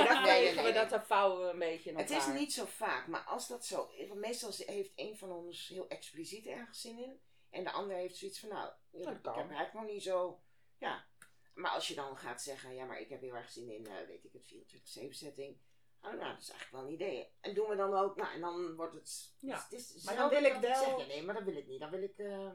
dat 0.08 0.24
Nee, 0.24 0.56
we, 0.56 0.62
nee. 0.62 0.74
dat 0.74 0.90
daar 0.90 1.06
vouwen 1.06 1.46
we 1.46 1.52
een 1.52 1.60
beetje 1.60 1.94
Het 1.96 2.10
is 2.10 2.28
niet 2.28 2.54
zo 2.54 2.66
vaak, 2.66 3.08
maar 3.08 3.22
als 3.24 3.48
dat 3.48 3.66
zo 3.66 3.90
meestal 4.14 4.52
heeft 4.66 4.92
een 4.96 5.18
van 5.18 5.32
ons 5.32 5.68
heel 5.68 5.88
expliciet 5.88 6.46
ergens 6.46 6.82
zin 6.82 6.98
in. 7.00 7.20
En 7.50 7.64
de 7.64 7.72
ander 7.72 7.98
heeft 7.98 8.16
zoiets 8.18 8.40
van, 8.40 8.50
nou, 8.50 8.70
Dat 8.92 9.08
ik 9.14 9.22
kan. 9.22 9.38
heb 9.38 9.50
eigenlijk 9.50 9.74
nog 9.74 9.86
niet 9.94 10.04
zo, 10.04 10.40
ja. 10.78 11.06
Maar 11.60 11.72
als 11.72 11.88
je 11.88 11.96
dan 11.96 12.18
gaat 12.18 12.42
zeggen, 12.42 12.76
ja, 12.76 12.86
maar 12.86 13.00
ik 13.00 13.10
heb 13.10 13.22
heel 13.22 13.36
erg 13.36 13.50
zin 13.50 13.70
in, 13.70 13.88
eh, 13.88 14.08
weet 14.08 14.24
ik 14.26 14.34
het, 14.34 14.46
24-7 14.46 15.10
setting. 15.16 15.58
Oh, 16.02 16.12
nou, 16.14 16.18
dat 16.34 16.42
is 16.42 16.50
eigenlijk 16.50 16.72
wel 16.72 16.82
een 16.82 16.94
idee. 16.94 17.32
En 17.42 17.54
doen 17.54 17.70
we 17.70 17.76
dan 17.76 17.94
ook, 17.94 18.16
nou, 18.16 18.34
en 18.34 18.42
dan 18.42 18.76
wordt 18.76 18.94
het... 18.94 19.34
Ja, 19.40 19.64
het 19.64 19.72
is 19.72 20.04
maar 20.04 20.16
dan 20.16 20.30
wil 20.30 20.44
ik 20.44 20.54
wel- 20.56 20.76
zeg, 20.84 20.98
ja, 20.98 21.06
nee, 21.06 21.24
maar 21.24 21.36
dat 21.36 21.44
wil 21.44 21.56
ik 21.56 21.68
niet. 21.68 21.80
Dan 21.80 21.90
wil 21.90 22.02
ik... 22.04 22.18
eh, 22.18 22.50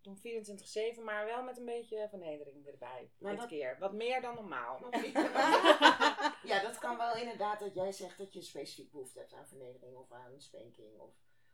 Doen 0.00 0.18
24-7, 0.18 1.02
maar 1.02 1.24
wel 1.24 1.42
met 1.42 1.58
een 1.58 1.64
beetje 1.64 2.06
vernedering 2.08 2.66
erbij. 2.66 3.10
Maar 3.18 3.30
dit 3.30 3.40
dat- 3.40 3.48
keer. 3.48 3.76
Wat 3.78 3.92
meer 3.92 4.20
dan 4.20 4.34
normaal. 4.34 4.78
ja, 6.42 6.62
dat 6.62 6.78
kan 6.78 6.96
wel 6.96 7.16
inderdaad 7.16 7.60
dat 7.60 7.74
jij 7.74 7.92
zegt 7.92 8.18
dat 8.18 8.32
je 8.32 8.42
specifiek 8.42 8.90
behoefte 8.90 9.18
hebt 9.18 9.32
aan 9.32 9.46
vernedering 9.46 9.96
of 9.96 10.12
aan 10.12 10.40
spanking. 10.40 10.98
Of 10.98 11.10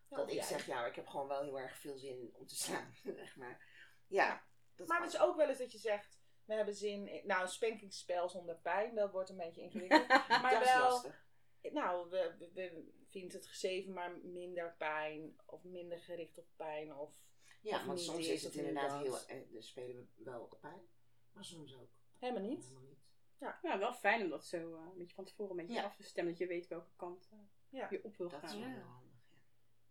dat 0.09 0.19
Of 0.21 0.29
ik 0.29 0.35
jij. 0.35 0.43
zeg, 0.45 0.67
ja, 0.67 0.87
ik 0.87 0.95
heb 0.95 1.07
gewoon 1.07 1.29
wel 1.29 1.43
heel 1.43 1.59
erg 1.61 1.77
veel 1.79 1.97
zin 1.99 2.31
om 2.35 2.47
te 2.47 2.55
slaan. 2.57 2.95
Zeg 3.17 3.37
maar. 3.37 3.67
Ja, 4.07 4.45
dat 4.75 4.87
Maar 4.89 4.97
kan. 4.97 5.07
het 5.07 5.15
is 5.15 5.21
ook 5.21 5.37
wel 5.37 5.49
eens 5.49 5.59
dat 5.59 5.73
je 5.73 5.79
zegt, 5.79 6.19
we 6.45 6.55
hebben 6.55 6.75
zin 6.75 7.09
in... 7.09 7.27
Nou, 7.27 7.43
een 7.43 7.49
spankingspel 7.49 8.29
zonder 8.29 8.57
pijn, 8.57 8.95
dat 8.95 9.11
wordt 9.11 9.31
een 9.31 9.37
beetje 9.37 9.61
ingewikkeld. 9.61 10.09
maar 10.09 10.51
dat 10.55 10.63
is 10.63 10.73
wel, 10.75 10.83
lastig. 10.91 11.27
nou, 11.73 12.11
we, 12.11 12.35
we, 12.39 12.51
we 12.55 12.93
vinden 13.09 13.37
het 13.37 13.47
gezeven, 13.47 13.93
maar 13.93 14.17
minder 14.19 14.75
pijn. 14.79 15.37
Of 15.47 15.65
minder 15.65 15.99
gericht 15.99 16.39
op 16.39 16.47
pijn. 16.57 16.95
Of 16.95 17.23
Ja, 17.61 17.77
of 17.77 17.85
want 17.85 17.99
niet 17.99 18.07
soms 18.07 18.27
is 18.27 18.43
het 18.45 18.55
inderdaad 18.55 19.03
heel... 19.03 19.19
eh, 19.27 19.37
Dan 19.53 19.63
spelen 19.63 19.97
we 20.17 20.25
wel 20.25 20.41
op 20.43 20.59
pijn, 20.61 20.89
maar 21.33 21.45
soms 21.45 21.75
ook 21.77 21.89
helemaal 22.19 22.43
niet. 22.49 22.63
helemaal 22.65 22.83
niet. 22.83 23.03
Ja, 23.63 23.79
wel 23.79 23.93
fijn 23.93 24.23
om 24.23 24.29
dat 24.29 24.45
zo 24.47 24.57
eh, 24.77 24.81
een 24.93 24.99
beetje 24.99 25.15
van 25.15 25.25
tevoren 25.25 25.51
een 25.51 25.57
beetje 25.67 25.81
Ja. 25.81 25.85
af 25.85 25.97
te 25.97 26.03
stemmen. 26.03 26.33
Dat 26.33 26.43
je 26.43 26.47
weet 26.49 26.67
welke 26.69 26.91
kant 26.97 27.29
eh, 27.33 27.39
Ja. 27.69 27.87
je 27.91 28.05
op 28.05 28.17
wil 28.17 28.29
Dat 28.29 28.43
is 28.43 28.51
gaan. 28.51 28.61
wel 28.61 28.69
Ja. 28.69 28.75
heel 28.75 28.83
handig. 28.85 29.13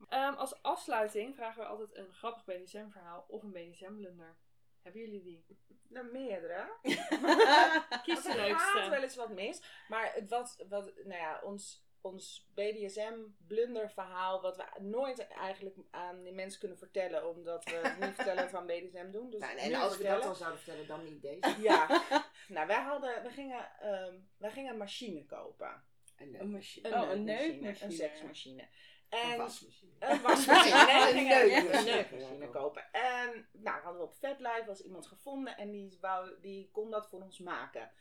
Ja. 0.10 0.28
Ehm, 0.30 0.38
als 0.38 0.62
afsluiting 0.62 1.36
vragen 1.36 1.62
we 1.62 1.68
altijd 1.68 1.96
een 1.96 2.14
grappig 2.14 2.46
BDSM-verhaal 2.46 3.26
of 3.28 3.44
een 3.44 3.52
BDSM-blunder. 3.52 4.38
Hebben 4.84 5.02
jullie 5.02 5.22
die? 5.24 5.46
Nou, 5.90 6.12
meerdere. 6.12 6.78
Kies 8.04 8.24
de 8.24 8.30
Er 8.30 8.36
gaat 8.36 8.48
leukste. 8.48 8.88
wel 8.90 9.04
eens 9.04 9.16
wat 9.16 9.30
mis. 9.30 9.62
Maar 9.88 10.14
het 10.14 10.30
wat, 10.30 10.64
wat 10.70 10.92
nou 10.96 11.20
ja, 11.22 11.42
ons, 11.44 11.86
ons 12.02 12.50
BDSM-blunderverhaal, 12.54 14.42
wat 14.42 14.58
we 14.58 14.64
nooit 14.82 15.28
eigenlijk 15.28 15.76
aan 15.92 16.24
die 16.24 16.34
mensen 16.34 16.60
kunnen 16.60 16.78
vertellen, 16.78 17.30
omdat 17.30 17.64
we 17.64 17.72
het 17.72 18.00
niet 18.06 18.16
vertellen 18.16 18.52
aan 18.52 18.66
BDSM 18.66 19.12
doen. 19.12 19.30
Dus 19.30 19.40
Nou, 19.40 19.54
nu 19.56 19.60
en 19.62 19.76
als 19.76 19.98
we 19.98 20.04
dat 20.04 20.24
dan 20.24 20.36
zouden 20.36 20.60
vertellen, 20.60 20.88
dan 20.88 21.04
niet 21.04 21.22
deze. 21.22 21.56
Ja, 21.62 22.04
nou 22.48 22.68
wij 22.68 22.82
hadden, 22.82 23.24
we 23.24 23.30
gingen, 23.30 23.70
ehm, 23.80 24.16
wij 24.38 24.52
gingen 24.52 24.72
een 24.72 24.78
machine 24.78 25.26
kopen. 25.26 25.84
En, 26.16 26.40
Een 26.40 26.52
machine. 26.52 26.88
Een 26.88 27.02
oh, 27.02 27.10
een 27.12 27.24
neukmachine. 27.24 27.86
Een 27.86 27.92
seksmachine. 27.92 28.68
Een 29.14 29.32
En 29.32 29.38
wasmachine. 29.38 29.92
een 30.00 30.22
wasmachine. 30.28 30.86
Nee, 31.14 31.56
Een 31.56 31.86
neukmachine. 31.86 32.50
kopen. 32.50 32.84
En 32.92 33.48
nou, 33.52 33.82
hadden 33.82 34.02
we 34.02 34.08
op 34.08 34.14
VetLife 34.20 34.64
was 34.66 34.82
iemand 34.82 35.08
gevonden 35.08 35.58
en 35.58 35.72
die, 35.72 35.98
wou, 36.02 36.32
die 36.42 36.70
kon 36.72 36.92
dat 36.92 37.08
voor 37.10 37.22
ons 37.22 37.40
maken. 37.40 37.92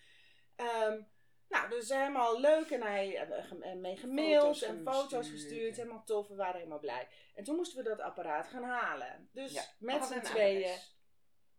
Ehm, 0.57 1.01
nou, 1.49 1.69
dus 1.69 1.89
helemaal 1.89 2.41
leuk 2.41 2.71
en 2.71 2.83
hij 2.83 3.17
eh, 3.17 3.73
mee 3.75 3.97
gemaild 3.97 4.43
Foto's 4.43 4.63
en 4.63 4.83
foto's 4.93 5.29
gestuurd. 5.31 5.77
Helemaal 5.77 6.05
tof, 6.05 6.29
we 6.29 6.35
waren 6.35 6.57
helemaal 6.57 6.79
blij. 6.79 7.09
En 7.35 7.45
toen 7.45 7.57
moesten 7.57 7.83
we 7.83 7.89
dat 7.89 8.01
apparaat 8.01 8.49
gaan 8.49 8.65
halen. 8.65 9.29
Dus 9.33 9.53
Ja, 9.53 9.63
met 9.79 10.05
z'n 10.05 10.21
tweeën, 10.21 10.79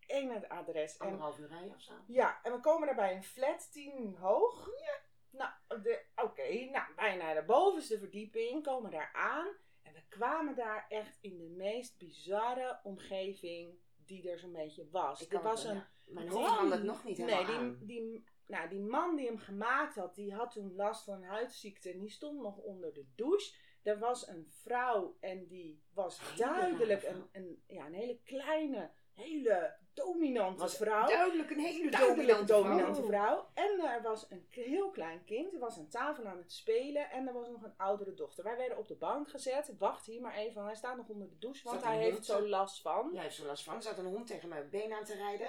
één 0.08 0.30
het 0.32 0.50
adres. 0.50 0.98
En 0.98 1.06
Anderhalf 1.06 1.38
uur 1.40 1.48
rijden 1.48 1.74
of 1.76 1.82
zo. 1.82 1.94
ja, 2.08 2.40
en 2.44 2.52
we 2.52 2.60
komen 2.60 2.86
daar 2.88 2.96
bij 2.96 3.16
een 3.16 3.24
flat 3.24 3.72
10 3.72 4.16
hoog. 4.20 4.70
Ja. 4.80 4.96
Nou, 5.38 5.82
de- 5.82 6.06
oké, 6.16 6.70
nou, 6.72 6.94
bijna 6.96 7.34
de 7.34 7.44
bovenste 7.44 8.00
verdieping, 8.00 8.64
komen 8.64 8.92
daar 8.92 9.12
aan. 9.14 9.48
En 9.82 9.94
we 9.94 10.02
kwamen 10.10 10.56
daar 10.56 10.86
echt 10.90 11.18
in 11.22 11.38
de 11.38 11.50
meest 11.50 11.98
bizarre 11.98 12.80
omgeving 12.84 13.78
die 14.06 14.30
er 14.30 14.40
zo'n 14.40 14.52
beetje 14.52 14.90
was. 14.90 15.22
Ik 15.22 15.34
er 15.34 15.42
was 15.42 15.64
het, 15.64 15.72
een. 15.72 15.84
Mijn 16.06 16.30
hoofd 16.30 16.72
het 16.72 16.84
nog 16.84 17.04
niet 17.04 17.18
nee, 17.18 17.28
helemaal 17.28 17.46
die, 17.46 17.56
aan. 17.56 17.80
die, 17.82 18.26
nou, 18.48 18.70
die 18.70 18.80
man 18.80 19.16
die 19.16 19.26
hem 19.26 19.38
gemaakt 19.38 19.96
had, 19.96 20.16
die 20.16 20.34
had 20.34 20.52
toen 20.52 20.76
last 20.76 21.04
van 21.04 21.14
een 21.14 21.30
huidziekte 21.30 21.92
en 21.92 22.00
die 22.00 22.10
stond 22.10 22.42
nog 22.42 22.58
onder 22.58 22.94
de 22.94 23.06
douche. 23.16 23.56
Er 23.82 24.00
was 24.00 24.28
een 24.28 24.48
vrouw 24.50 25.18
en 25.20 25.48
die 25.48 25.84
was 25.94 26.36
duidelijk 26.36 27.04
een, 27.04 27.30
een, 27.32 27.64
ja, 27.68 27.86
een 27.86 27.94
hele 27.94 28.20
kleine, 28.24 28.92
hele 29.14 29.76
dominante 29.94 30.60
was 30.62 30.76
vrouw 30.78 31.08
duidelijk 31.08 31.50
een 31.50 31.60
hele 31.60 31.90
duidelijk 31.90 32.28
dominante, 32.28 32.54
dominante 32.54 33.04
vrouw. 33.04 33.10
vrouw. 33.10 33.48
En 33.54 33.80
er 33.94 34.02
was 34.02 34.26
een 34.30 34.46
heel 34.50 34.90
klein 34.90 35.24
kind. 35.26 35.54
Er 35.54 35.60
was 35.60 35.78
aan 35.78 35.88
tafel 35.88 36.26
aan 36.26 36.38
het 36.38 36.52
spelen. 36.52 37.10
En 37.10 37.28
er 37.28 37.34
was 37.34 37.50
nog 37.50 37.64
een 37.64 37.74
oudere 37.78 38.14
dochter. 38.14 38.44
Wij 38.44 38.58
werden 38.58 38.78
op 38.78 38.88
de 38.88 38.96
bank 38.96 39.30
gezet. 39.30 39.72
Wacht 39.80 40.06
hier 40.06 40.22
maar 40.22 40.34
even. 40.36 40.64
Hij 40.64 40.76
staat 40.76 40.98
nog 40.98 41.08
onder 41.08 41.30
de 41.30 41.38
douche. 41.38 41.64
Want 41.64 41.84
hij 41.84 41.98
heeft 41.98 42.26
zo 42.26 42.48
last 42.48 42.82
van. 42.82 43.10
Jij 43.14 43.24
heeft 43.24 43.36
zo 43.36 43.46
last 43.46 43.64
van. 43.64 43.76
Er 43.76 43.82
zat 43.82 43.98
een 43.98 44.06
hond 44.06 44.28
tegen 44.28 44.50
mijn 44.50 44.70
been 44.70 44.94
aan 44.94 45.04
te 45.04 45.16
rijden. 45.16 45.48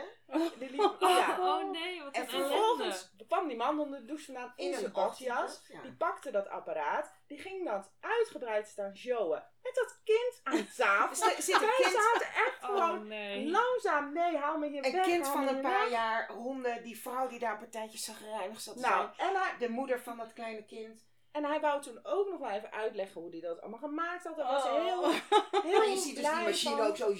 Die 0.59 0.71
liep, 0.71 0.97
ja. 1.01 1.37
Oh 1.41 1.71
nee, 1.71 2.03
wat 2.03 2.15
En 2.15 2.29
Vervolgens 2.29 3.13
kwam 3.27 3.49
die 3.49 3.57
man 3.57 3.81
onder 3.81 3.99
de 4.01 4.07
douche 4.07 4.25
vandaan 4.25 4.53
in, 4.57 4.67
In 4.67 4.73
zijn 4.73 4.85
een 4.85 4.93
badjas. 4.93 5.29
badjas, 5.29 5.63
ja. 5.69 5.83
Die 5.83 5.93
pakte 5.93 6.31
dat 6.31 6.49
apparaat. 6.49 7.13
Die 7.27 7.39
ging 7.39 7.65
dat 7.65 7.93
uitgebreid 8.01 8.69
staan 8.69 8.97
showen. 8.97 9.47
Met 9.63 9.75
dat 9.75 10.01
kind 10.05 10.41
aan 10.43 10.67
tafel. 10.77 11.31
Zit 11.43 11.59
Wij 11.61 11.91
zaten 11.91 12.27
echt 12.27 12.59
Oh 12.63 12.69
gewoon 12.69 13.07
nee. 13.07 13.51
langzaam. 13.51 14.13
Nee, 14.35 14.43
haal 14.43 14.59
me 14.59 14.68
hier 14.68 14.85
een 14.87 14.93
weg. 14.93 15.05
kind 15.07 15.28
van 15.28 15.49
een 15.49 15.61
paar 15.61 15.80
weg. 15.80 15.91
jaar, 15.91 16.30
honden, 16.32 16.82
die 16.82 17.01
vrouw 17.01 17.28
die 17.28 17.39
daar 17.39 17.53
een 17.53 17.59
partijtje 17.59 17.99
zagrijnig 17.99 18.61
zat 18.61 18.74
te 18.74 18.80
Nou, 18.80 19.09
zijn. 19.16 19.28
en 19.30 19.41
hij, 19.41 19.53
De 19.59 19.68
moeder 19.68 20.01
van 20.01 20.16
dat 20.16 20.32
kleine 20.32 20.64
kind. 20.64 21.05
En 21.32 21.45
hij 21.45 21.61
wou 21.61 21.82
toen 21.82 21.99
ook 22.03 22.28
nog 22.30 22.39
wel 22.39 22.51
even 22.51 22.72
uitleggen 22.72 23.20
hoe 23.20 23.30
hij 23.30 23.41
dat 23.41 23.61
allemaal 23.61 23.78
gemaakt 23.78 24.24
had. 24.24 24.37
Daar 24.37 24.53
was 24.53 24.62
hij 24.62 24.82
heel, 24.82 25.03
Oh. 25.03 25.14
heel 25.62 25.78
Maar 25.78 25.89
je 25.89 25.97
ziet 25.97 26.16
dus 26.16 26.24
die 26.30 26.43
machine 26.45 26.76
van. 26.76 26.87
ook 26.87 26.97
zo... 26.97 27.12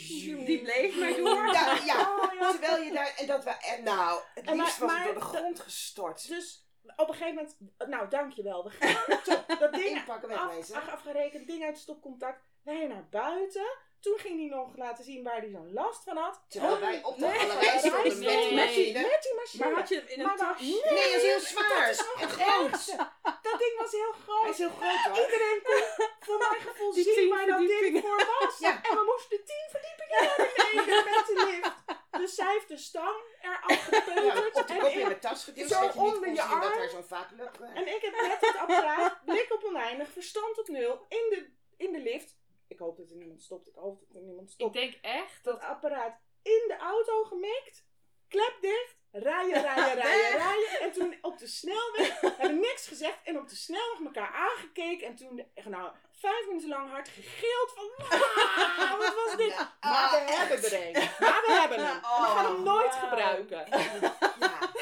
Die 0.45 0.63
bleef 0.63 0.99
maar 1.01 1.15
doen. 1.25 1.53
Ja, 1.53 1.77
ja. 1.85 2.17
Oh, 2.17 2.33
ja. 2.41 2.51
Terwijl 2.51 2.83
je 2.83 2.93
daar... 2.93 3.15
En 3.17 3.27
dat 3.27 3.45
we... 3.45 3.51
En 3.51 3.83
nou, 3.85 4.21
het 4.35 4.47
En 4.47 4.57
liefst 4.57 4.81
maar- 4.81 4.89
was 4.89 4.97
maar 4.97 5.05
door 5.05 5.15
de 5.15 5.21
grond 5.21 5.61
gestort. 5.61 6.29
Dus 6.29 6.69
op 6.97 7.09
een 7.09 7.15
gegeven 7.15 7.35
moment, 7.35 7.57
nou 7.91 8.09
dankjewel, 8.09 8.65
we 8.65 8.71
gaan 8.71 9.19
dat 9.59 9.73
ding 9.73 9.97
Inpakken, 9.99 10.31
af, 10.39 10.71
afgerekend, 10.93 11.47
ding 11.47 11.65
uit 11.65 11.79
stopcontact. 11.79 12.43
Wij 12.63 12.87
naar 12.87 13.07
buiten. 13.11 13.77
Toen 14.05 14.19
ging 14.19 14.37
hij 14.41 14.59
nog 14.59 14.77
laten 14.77 15.05
zien 15.05 15.23
waar 15.23 15.41
hij 15.41 15.51
zo'n 15.51 15.73
last 15.73 16.03
van 16.05 16.17
had. 16.17 16.43
Terwijl 16.49 16.81
wij 16.81 17.03
op 17.03 17.19
de 17.19 17.27
Nee, 17.27 17.79
stonden 17.79 18.03
met 18.03 18.19
nee. 18.19 18.47
die 18.47 18.55
met 18.55 18.69
die, 18.75 18.93
met 18.93 19.23
die 19.23 19.35
machine. 19.35 19.65
Maar 19.65 19.75
had 19.81 19.89
je 19.89 19.95
hem 19.97 20.07
in 20.07 20.21
een 20.21 20.37
tas? 20.37 20.61
Nee, 20.61 20.81
dat 21.13 21.23
is 21.23 21.23
heel 21.23 21.41
zwaar. 21.41 21.87
Dat 21.87 21.91
is 21.91 21.99
nog 21.99 22.21
en 22.21 22.29
groot. 22.29 22.87
Dat 22.97 23.39
dat 23.43 23.59
ding 23.59 23.75
was 23.79 23.91
heel 23.91 24.15
groot. 24.25 24.41
Hij 24.43 24.51
is 24.51 24.59
heel 24.59 24.77
groot 24.81 25.03
hoor. 25.17 25.25
Iedereen 25.25 25.61
kon 25.63 25.83
voor 26.27 26.39
mijn 26.39 26.61
gevoel 26.61 26.93
Die 26.93 27.05
zien 27.15 27.29
waar 27.29 27.47
dat 27.47 27.59
ding 27.59 28.01
voor 28.01 28.17
was. 28.41 28.59
Ja. 28.59 28.71
En 28.83 28.97
we 28.99 29.03
moesten 29.13 29.45
tien 29.45 29.67
verdiepingen 29.75 30.21
naar 30.75 30.85
beneden 30.85 31.05
met 31.17 31.27
de 31.27 31.37
lift. 31.51 31.75
Dus 32.21 32.35
zij 32.35 32.53
heeft 32.53 32.69
de 32.69 32.77
stang 32.77 33.17
eraf 33.43 33.69
Ja, 33.69 33.77
gepeuterd. 33.77 34.55
op 34.55 34.67
de 34.67 34.73
en, 34.75 34.81
kop 34.81 34.91
in 34.91 35.07
mijn 35.07 35.21
tas 35.21 35.45
geduwd. 35.45 35.69
Zo 35.69 35.75
zodat 35.75 35.95
je 35.95 36.01
niet 36.01 36.09
onder 36.15 36.21
kon 36.23 36.35
je 36.35 36.41
zien 36.41 36.61
dat 36.61 36.71
arm. 36.73 36.81
er 36.81 36.91
zo'n 36.91 37.05
vacuüm 37.05 37.41
eh, 37.41 37.77
en 37.77 37.87
ik 37.95 38.03
heb 38.03 38.13
met 38.23 38.41
het 38.41 38.57
apparaat, 38.57 39.25
blik 39.25 39.53
op 39.53 39.65
oneindig, 39.65 40.09
verstand 40.09 40.59
op 40.59 40.69
nul, 40.69 41.07
in 41.09 41.27
de, 41.31 41.51
in 41.77 41.93
de 41.93 42.01
lift. 42.01 42.37
Ik 42.69 42.79
hoop 42.79 42.97
dat 42.97 43.11
er 43.11 43.17
niemand 43.17 43.43
stopt. 43.43 43.69
Ik 43.69 43.75
hoop 43.75 44.01
dat 44.01 44.17
er 44.17 44.23
niemand 44.23 44.49
Ik 44.49 44.55
stopt. 44.55 44.75
denk 44.75 44.95
echt 45.03 45.45
Dat 45.45 45.61
dat... 45.61 45.69
apparaat 45.71 46.21
in 46.43 46.65
de 46.67 46.77
auto 46.79 47.25
gemikt. 47.25 47.85
Klep 48.29 48.57
dicht. 48.61 48.97
Rijden, 49.13 49.63
rijden, 49.63 49.95
rijden, 49.95 50.37
rijden. 50.39 50.81
En 50.81 50.93
toen 50.93 51.19
op 51.21 51.39
de 51.39 51.47
snelweg 51.47 52.21
hebben 52.21 52.61
niks 52.61 52.89
gezegd. 52.89 53.19
En 53.25 53.39
op 53.39 53.49
de 53.49 53.55
snelweg 53.57 54.01
elkaar 54.05 54.33
aangekeken. 54.33 55.07
En 55.07 55.17
toen 55.17 55.45
echt 55.55 55.69
nou 55.69 55.91
vijf 56.11 56.47
minuten 56.47 56.69
lang 56.69 56.91
hard 56.91 57.09
gegild 57.09 57.73
van... 57.75 57.91
"Wauw, 58.79 58.99
wat 58.99 59.15
was 59.15 59.37
dit? 59.37 59.57
Maar 59.57 60.11
we 60.11 60.21
ah, 60.21 60.39
hebben 60.39 60.65
er 60.65 60.87
een. 60.87 60.93
Maar 61.21 61.43
we 61.47 61.57
hebben 61.61 61.87
hem. 61.87 62.01
We 62.01 62.07
gaan 62.07 62.45
hem 62.55 62.63
nooit 62.63 62.95
Oh, 62.95 63.03
gebruiken. 63.03 63.67
Ja. 63.71 64.73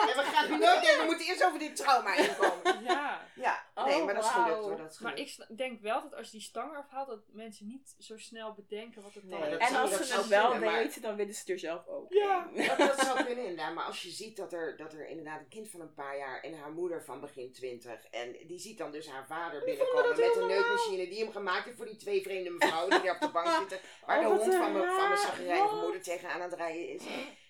En 0.00 0.06
we 0.16 0.22
gaan 0.32 0.50
nu 0.50 0.58
nooit 0.58 0.82
denken, 0.82 0.98
we 1.00 1.04
moeten 1.06 1.26
eerst 1.26 1.44
over 1.44 1.58
dit 1.58 1.76
trauma 1.76 2.14
inkomen. 2.16 2.62
Ja. 2.84 3.22
Ja, 3.34 3.64
nee, 3.84 3.96
Oh, 3.98 4.04
maar 4.04 4.14
dat 4.14 4.24
is 4.24 4.30
wauw. 4.32 4.44
gelukt 4.44 4.62
hoor. 4.64 4.76
Dat 4.76 4.92
is 4.92 4.98
Maar 4.98 5.12
gelukt. 5.12 5.28
ik 5.28 5.34
sna- 5.34 5.54
denk 5.56 5.80
wel 5.80 6.02
dat 6.02 6.14
als 6.14 6.26
je 6.26 6.32
die 6.32 6.40
stang 6.40 6.76
afhaalt, 6.76 7.08
dat 7.08 7.20
mensen 7.32 7.66
niet 7.66 7.94
zo 7.98 8.16
snel 8.18 8.52
bedenken 8.54 9.02
wat 9.02 9.14
het 9.14 9.30
dan 9.30 9.40
Nee, 9.40 9.48
is. 9.48 9.52
dat 9.52 9.60
En 9.60 9.68
zou- 9.68 9.80
als 9.80 9.90
dat 9.90 10.00
ze 10.00 10.06
zou 10.06 10.20
het 10.20 10.28
wel 10.28 10.50
kunnen, 10.50 10.68
maar- 10.70 10.78
weten, 10.82 11.02
dan 11.02 11.16
willen 11.16 11.34
ze 11.34 11.52
er 11.52 11.58
zelf 11.58 11.86
ook. 11.86 12.12
Ja. 12.12 12.48
Dat, 12.54 12.78
dat 12.78 12.98
zou 13.00 13.24
kunnen 13.24 13.44
inderdaad, 13.44 13.74
maar 13.74 13.84
als 13.84 14.02
je 14.02 14.10
ziet 14.10 14.36
dat 14.36 14.52
er, 14.52 14.76
dat 14.76 14.92
er 14.92 15.08
inderdaad 15.08 15.40
een 15.40 15.48
kind 15.48 15.70
van 15.70 15.80
een 15.80 15.94
paar 15.94 16.18
jaar 16.18 16.40
en 16.42 16.58
haar 16.58 16.70
moeder 16.72 17.04
van 17.04 17.20
begin 17.20 17.52
twintig 17.52 18.04
en 18.10 18.36
die 18.46 18.58
ziet 18.58 18.78
dan 18.78 18.92
dus 18.92 19.08
haar 19.10 19.26
vader 19.26 19.64
binnenkomen 19.64 20.16
met 20.20 20.36
een 20.36 20.46
neukmachine 20.46 21.08
die 21.08 21.18
hem 21.24 21.32
gemaakt 21.32 21.64
heeft 21.64 21.76
voor 21.76 21.86
die 21.86 21.96
twee 21.96 22.22
vreemde 22.22 22.50
mevrouwen 22.50 22.90
die 22.90 23.02
daar 23.02 23.14
op 23.14 23.20
de 23.20 23.30
bank 23.30 23.48
zitten, 23.60 23.78
waar 24.06 24.16
Oh, 24.18 24.22
de 24.22 24.28
wat 24.28 24.38
hond 24.40 24.54
van 24.54 24.72
mijn, 24.72 24.84
van 24.84 24.96
mijn 24.96 25.08
raar. 25.08 25.18
zagrijnige 25.18 25.74
moeder 25.76 26.02
tegenaan 26.02 26.40
aan 26.42 26.50
het 26.50 26.58
rijden 26.58 26.88
is. 26.88 27.02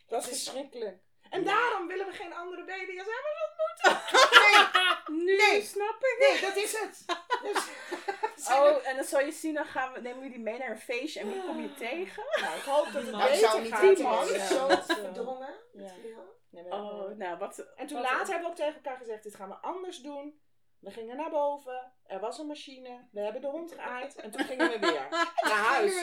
Dat 0.09 0.21
is 0.23 0.27
Het 0.29 0.35
is- 0.35 0.43
verschrikkelijk. 0.43 0.99
En 1.35 1.43
Ja. 1.45 1.47
daarom 1.47 1.87
willen 1.87 2.07
we 2.07 2.13
geen 2.13 2.35
andere 2.35 2.65
BDSM'ers 2.65 3.09
Nee, 5.11 5.17
Nu 5.27 5.37
Nee. 5.37 5.63
snap 5.63 5.97
ik. 6.01 6.17
nee, 6.19 6.41
dat 6.41 6.57
is 6.57 6.79
het. 6.81 7.05
Dus, 7.43 7.69
Oh, 8.57 8.89
en 8.89 8.97
dan 8.97 9.05
zal 9.05 9.21
je 9.21 9.33
zien, 9.33 9.55
dan 9.55 9.65
gaan 9.65 9.93
we, 9.93 10.01
nemen 10.01 10.23
we 10.23 10.29
die 10.29 10.39
mee 10.41 10.59
naar 10.59 10.71
een 10.71 10.79
feestje 10.81 11.21
en 11.21 11.33
wie 11.33 11.45
kom 11.45 11.61
je 11.61 11.75
tegen? 11.75 12.23
Nou, 12.41 12.57
ik 12.57 12.63
hoop 12.63 12.85
dat 12.85 13.03
het 13.03 13.11
Nou, 13.11 13.23
beter 13.31 13.49
zou 13.49 13.63
niet 13.63 13.73
gaat. 13.73 13.81
die 13.81 13.95
die 13.95 14.05
man. 14.05 14.27
Ja. 14.27 14.47
zo 14.47 14.69
verdrongen. 14.87 15.55
ja. 15.73 15.93
Nee, 16.51 16.65
Oh, 16.65 17.17
nou, 17.17 17.39
wat... 17.39 17.59
En 17.77 17.87
toen 17.87 18.01
wat- 18.03 18.11
later 18.11 18.27
hebben 18.33 18.43
we 18.43 18.49
ook 18.49 18.57
tegen 18.57 18.75
elkaar 18.75 18.97
gezegd, 18.97 19.23
dit 19.23 19.35
gaan 19.35 19.49
we 19.49 19.55
anders 19.55 19.99
doen. 19.99 20.41
We 20.81 20.91
gingen 20.91 21.17
naar 21.17 21.31
boven, 21.31 21.93
er 22.07 22.21
was 22.21 22.39
een 22.39 22.47
machine, 22.47 23.09
we 23.13 23.21
hebben 23.21 23.41
de 23.41 23.47
hond 23.47 23.73
geaaid 23.73 24.15
en 24.15 24.31
toen 24.31 24.45
gingen 24.47 24.71
we 24.71 24.79
weer 24.79 25.07
naar 25.51 25.65
huis. 25.65 25.95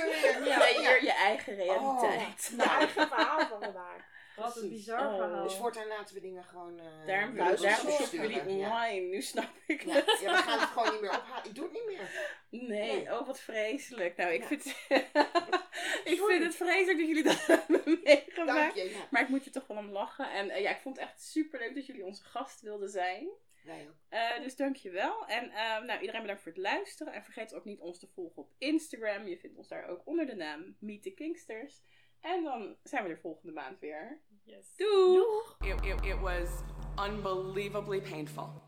Ja, 0.45 0.57
creëer 0.57 1.03
je 1.03 1.11
eigen 1.13 1.55
realiteit. 1.55 2.51
Mijn 2.55 2.69
eigen 2.69 3.07
verhaal 3.07 3.39
van 3.47 3.61
vandaag. 3.61 4.09
Wat 4.41 4.55
een 4.57 4.69
bizar 4.69 5.07
Oh. 5.07 5.15
verhaal. 5.15 5.43
Dus 5.43 5.55
voortaan 5.55 5.87
laten 5.87 6.15
we 6.15 6.21
dingen 6.21 6.43
gewoon. 6.43 6.79
eh 6.79 6.85
Daarom, 7.07 7.35
daarom 7.35 7.57
shoppen 7.57 8.19
jullie 8.21 8.41
online, 8.41 9.07
nu 9.07 9.21
snap 9.21 9.49
ik 9.67 9.81
Ja. 9.83 9.93
het. 9.93 10.19
ja, 10.21 10.31
we 10.35 10.41
gaan 10.41 10.59
het 10.59 10.69
gewoon 10.69 10.91
niet 10.91 11.01
meer 11.01 11.09
ophalen. 11.09 11.45
Ik 11.45 11.55
doe 11.55 11.63
het 11.63 11.73
niet 11.73 11.85
meer. 11.87 12.09
Nee, 12.49 12.69
Nee. 12.69 13.19
oh 13.19 13.27
wat 13.27 13.39
vreselijk. 13.39 14.17
Nou, 14.17 14.31
ik, 14.33 14.41
Ja. 14.41 14.47
vind, 14.47 14.65
ik 16.13 16.21
vind 16.27 16.43
het 16.43 16.55
vreselijk 16.55 16.97
dat 16.97 17.07
jullie 17.07 17.23
dat 17.23 17.45
hebben 17.57 17.99
meegemaakt. 18.03 18.57
Dank 18.57 18.73
je. 18.87 18.89
Ja, 18.89 19.07
Maar 19.11 19.21
ik 19.21 19.27
moet 19.29 19.45
er 19.45 19.51
toch 19.51 19.67
wel 19.67 19.77
om 19.77 19.89
lachen. 19.89 20.31
En 20.31 20.49
eh, 20.49 20.61
ja, 20.61 20.69
ik 20.69 20.79
vond 20.81 20.95
het 20.99 21.05
echt 21.09 21.21
super 21.21 21.59
leuk 21.59 21.75
dat 21.75 21.85
jullie 21.85 22.05
onze 22.05 22.23
gast 22.23 22.61
wilden 22.61 22.89
zijn. 22.89 23.27
wij 23.63 23.87
ook. 23.89 23.95
Eh, 24.09 24.39
dus 24.41 24.55
dankjewel. 24.55 25.27
En 25.27 25.51
eh, 25.51 25.81
nou, 25.83 25.99
iedereen 25.99 26.21
bedankt 26.21 26.41
voor 26.41 26.51
het 26.51 26.61
luisteren. 26.61 27.13
En 27.13 27.23
vergeet 27.23 27.53
ook 27.53 27.65
niet 27.65 27.79
ons 27.79 27.99
te 27.99 28.07
volgen 28.07 28.41
op 28.41 28.51
Instagram. 28.57 29.27
Je 29.27 29.37
vindt 29.37 29.57
ons 29.57 29.67
daar 29.67 29.87
ook 29.87 30.01
onder 30.05 30.25
de 30.25 30.35
naam 30.35 30.75
Meet 30.79 31.03
the 31.03 31.11
Kingsters. 31.11 31.81
En 32.21 32.43
dan 32.43 32.75
zijn 32.83 33.03
we 33.03 33.09
er 33.09 33.19
volgende 33.19 33.53
maand 33.53 33.79
weer. 33.79 34.21
Yes. 34.45 34.65
Do. 34.77 35.43
It, 35.63 35.79
it, 35.83 36.05
it 36.05 36.21
was 36.21 36.47
unbelievably 36.97 38.01
painful. 38.01 38.61